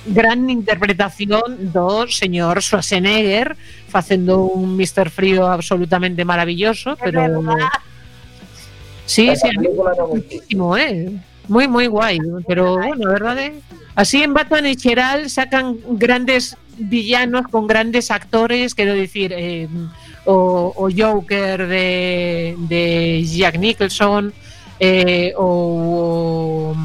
gran 0.08 0.50
interpretación 0.50 1.72
do 1.76 2.08
señor 2.08 2.64
Schwarzenegger 2.64 3.56
facendo 3.88 4.47
un 4.47 4.76
Mr. 4.80 5.10
Frío 5.10 5.47
absolutamente 5.47 6.24
maravilloso, 6.24 6.95
pero 6.95 7.43
Sí, 9.10 9.34
sí, 9.36 9.50
muchísimo, 9.58 10.78
eh. 10.78 11.10
Moi 11.50 11.66
moi 11.66 11.89
guai, 11.89 12.22
pero 12.45 12.78
bueno, 12.78 13.10
a 13.10 13.14
verdade, 13.18 13.58
así 13.97 14.22
en 14.22 14.38
Batman 14.38 14.70
en 14.70 14.78
xeral 14.78 15.34
sacan 15.34 15.82
grandes 15.97 16.54
villanos 16.78 17.50
con 17.50 17.66
grandes 17.66 18.14
actores, 18.14 18.78
quero 18.78 18.93
dicir, 18.93 19.34
eh, 19.34 19.66
o, 20.26 20.74
o 20.76 20.89
Joker 20.89 21.67
de, 21.67 22.55
de 22.67 23.24
Jack 23.24 23.57
Nicholson 23.57 24.32
eh, 24.80 25.34
ou 25.36 26.76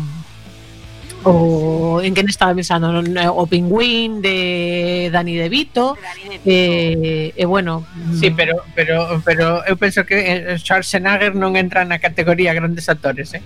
o, 1.25 1.31
o 1.31 2.01
en 2.03 2.13
quen 2.13 2.29
estaba 2.29 2.55
pensando 2.55 2.91
eh, 3.01 3.29
o 3.29 3.47
Pingüín 3.47 4.21
de 4.21 5.09
Dani 5.13 5.35
De 5.37 5.49
Vito, 5.49 5.97
eh, 6.45 7.33
e 7.33 7.43
eh, 7.43 7.47
bueno 7.47 7.87
Sí, 8.19 8.31
pero, 8.31 8.63
pero, 8.75 9.23
pero 9.25 9.65
eu 9.65 9.77
penso 9.79 10.05
que 10.05 10.19
eh, 10.21 10.59
Schwarzenegger 10.59 11.35
non 11.35 11.57
entra 11.57 11.87
na 11.87 12.03
categoría 12.03 12.53
grandes 12.53 12.91
actores 12.91 13.33
eh? 13.35 13.43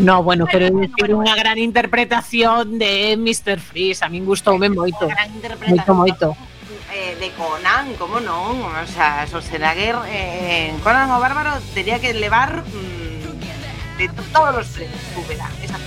No, 0.00 0.22
bueno, 0.22 0.46
pero 0.50 0.64
é 0.64 0.72
dicir 0.72 1.12
unha 1.12 1.36
gran 1.36 1.60
interpretación 1.60 2.80
de 2.80 3.20
Mr. 3.20 3.60
Freeze, 3.60 4.00
a 4.00 4.08
min 4.08 4.24
gustoume 4.24 4.72
moito. 4.72 5.04
Moito, 5.68 5.92
moito. 5.92 6.26
Eh, 6.92 7.16
de 7.18 7.30
Conan, 7.32 7.94
como 7.94 8.20
non? 8.20 8.62
O 8.62 8.86
sea, 8.86 9.26
Schwarzenegger 9.26 9.96
eh, 10.08 10.70
en 10.70 10.78
Conan 10.80 11.10
o 11.10 11.20
Bárbaro 11.20 11.58
tenía 11.74 12.00
que 12.00 12.12
levar 12.14 12.62
mm, 12.66 13.98
de 13.98 14.08
todos 14.32 14.54
los 14.54 14.66
premios 14.68 15.00
esa. 15.62 15.78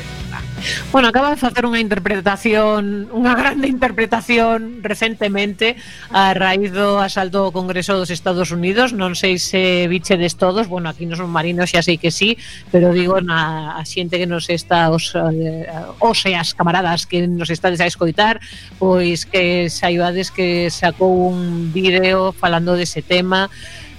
Bueno, 0.91 1.07
acaba 1.07 1.29
de 1.31 1.37
facer 1.37 1.65
unha 1.65 1.81
interpretación, 1.81 3.09
unha 3.11 3.33
grande 3.35 3.67
interpretación 3.67 4.79
recentemente 4.85 5.75
a 6.13 6.31
raíz 6.37 6.71
do 6.71 7.01
asalto 7.01 7.49
ao 7.49 7.55
Congreso 7.55 7.97
dos 7.97 8.13
Estados 8.13 8.53
Unidos. 8.53 8.95
Non 8.95 9.17
sei 9.17 9.41
se 9.41 9.89
bichedes 9.89 10.39
todos, 10.39 10.69
bueno, 10.69 10.87
aquí 10.87 11.03
nos 11.09 11.19
marinos 11.25 11.73
xa 11.73 11.83
sei 11.83 11.97
que 11.99 12.13
sí, 12.13 12.37
pero 12.71 12.93
digo 12.95 13.19
na 13.19 13.75
a 13.75 13.83
xente 13.83 14.21
que 14.21 14.29
nos 14.29 14.47
está 14.47 14.87
os, 14.93 15.11
eh, 15.17 15.67
os 15.99 16.19
e 16.29 16.37
as 16.37 16.53
camaradas 16.55 17.09
que 17.09 17.25
nos 17.27 17.49
estades 17.49 17.81
a 17.81 17.89
escoitar, 17.89 18.39
pois 18.79 19.25
que 19.27 19.67
saibades 19.67 20.31
que 20.31 20.69
sacou 20.69 21.31
un 21.31 21.73
vídeo 21.73 22.31
falando 22.31 22.77
dese 22.77 23.01
tema 23.01 23.49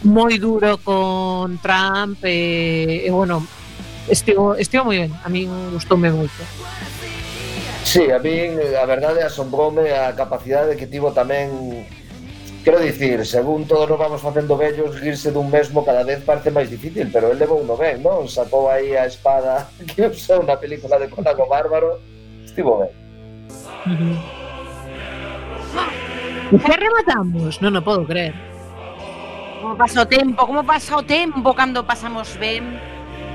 moi 0.05 0.37
duro 0.37 0.77
con 0.85 1.57
Trump 1.65 2.21
e, 2.29 3.09
e 3.09 3.11
bueno, 3.11 3.41
estivo, 4.09 4.55
estivo 4.55 4.85
moi 4.85 4.99
ben, 5.07 5.13
a 5.25 5.29
min 5.29 5.49
gustoume 5.73 6.11
moito. 6.11 6.43
Sí, 7.85 8.11
a 8.11 8.19
min, 8.19 8.57
a 8.57 8.85
verdade, 8.87 9.23
asombroume 9.23 9.93
a 9.93 10.13
capacidade 10.17 10.77
que 10.77 10.89
tivo 10.89 11.13
tamén 11.13 11.85
Quero 12.65 12.81
dicir, 12.81 13.27
según 13.27 13.69
todos 13.69 13.91
nos 13.91 13.99
vamos 13.99 14.23
facendo 14.23 14.57
vellos, 14.57 14.97
irse 15.05 15.31
dun 15.31 15.53
mesmo 15.53 15.85
cada 15.85 16.01
vez 16.01 16.25
parece 16.25 16.49
máis 16.49 16.73
difícil, 16.73 17.13
pero 17.13 17.29
el 17.29 17.37
levou 17.37 17.61
uno 17.61 17.77
ben, 17.77 18.01
non? 18.01 18.25
Sacou 18.25 18.73
aí 18.73 18.97
a 18.97 19.05
espada 19.05 19.69
que 19.93 20.09
usou 20.09 20.41
na 20.41 20.57
película 20.57 20.97
de 20.97 21.13
Conago 21.13 21.45
Bárbaro, 21.45 22.01
estivo 22.41 22.81
ben. 22.81 22.89
Uh 23.85 23.93
-huh. 23.93 24.17
Que 26.57 26.73
rematamos? 26.73 27.61
Non 27.61 27.77
o 27.77 27.85
podo 27.85 28.09
creer. 28.09 28.33
Como 29.61 29.77
pasa 29.77 30.01
o 30.01 30.09
tempo, 30.09 30.41
como 30.49 30.65
pasa 30.65 30.97
o 30.97 31.05
tempo 31.05 31.53
cando 31.53 31.85
pasamos 31.85 32.33
ben. 32.41 32.81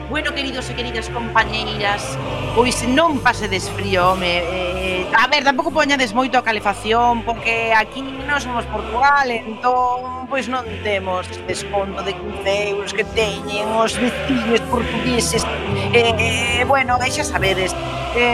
Bueno, 0.10 0.34
queridos 0.34 0.68
e 0.70 0.74
queridas 0.74 1.05
compañeiras, 1.14 2.18
pois 2.57 2.82
non 2.89 3.22
pasedes 3.22 3.70
frío, 3.78 4.18
home. 4.18 4.41
Eh, 4.41 5.05
a 5.14 5.30
ver, 5.30 5.45
tampouco 5.45 5.70
poñades 5.70 6.18
moito 6.18 6.34
a 6.34 6.41
calefacción, 6.41 7.22
porque 7.22 7.70
aquí 7.78 8.01
non 8.01 8.41
somos 8.41 8.66
Portugal, 8.74 9.30
entón, 9.30 10.26
pois 10.26 10.49
non 10.49 10.66
temos 10.82 11.30
desconto 11.45 12.01
de 12.01 12.18
15 12.18 12.74
euros 12.74 12.89
que 12.89 13.05
teñen 13.14 13.70
os 13.78 13.93
veciños 14.01 14.66
portugueses. 14.74 15.45
Eh, 15.93 16.10
eh, 16.18 16.66
bueno, 16.66 16.97
e 16.97 17.14
xa 17.14 17.22
sabedes, 17.22 17.78
eh, 18.18 18.34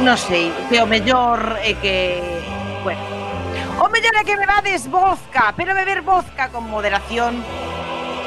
non 0.00 0.16
sei, 0.16 0.48
que 0.72 0.80
o 0.80 0.88
mellor 0.88 1.60
é 1.60 1.76
que, 1.76 2.16
bueno, 2.80 3.04
o 3.76 3.92
mellor 3.92 4.16
é 4.16 4.24
que 4.24 4.40
bebades 4.40 4.88
vodka, 4.88 5.52
pero 5.52 5.76
beber 5.76 6.00
vodka 6.00 6.48
con 6.48 6.64
moderación, 6.64 7.44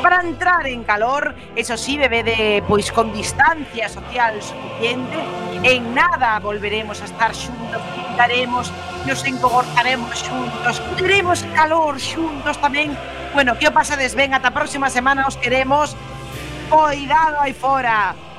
para 0.02 0.22
entrar 0.22 0.68
en 0.68 0.84
calor, 0.84 1.36
eso 1.56 1.78
sí, 1.78 1.98
bebede 1.98 2.64
pois 2.68 2.92
con 2.92 3.14
distancia 3.14 3.88
social 3.88 4.42
suficiente, 4.42 5.18
en 5.64 5.94
nada 5.94 6.40
volveremos 6.40 7.02
a 7.02 7.06
estar 7.06 7.36
xuntos, 7.36 7.82
pintaremos, 7.96 8.74
nos 9.06 9.24
encogortaremos 9.26 10.18
xuntos, 10.20 10.82
teremos 10.98 11.44
calor 11.54 12.00
xuntos 12.00 12.58
tamén. 12.58 12.98
Bueno, 13.34 13.56
que 13.56 13.70
o 13.70 13.74
pasades 13.74 14.18
ben, 14.18 14.34
ata 14.34 14.50
a 14.50 14.58
próxima 14.58 14.90
semana 14.90 15.30
os 15.30 15.38
queremos. 15.38 15.96
Cuidado 16.68 17.38
aí 17.40 17.54
fora. 17.54 18.31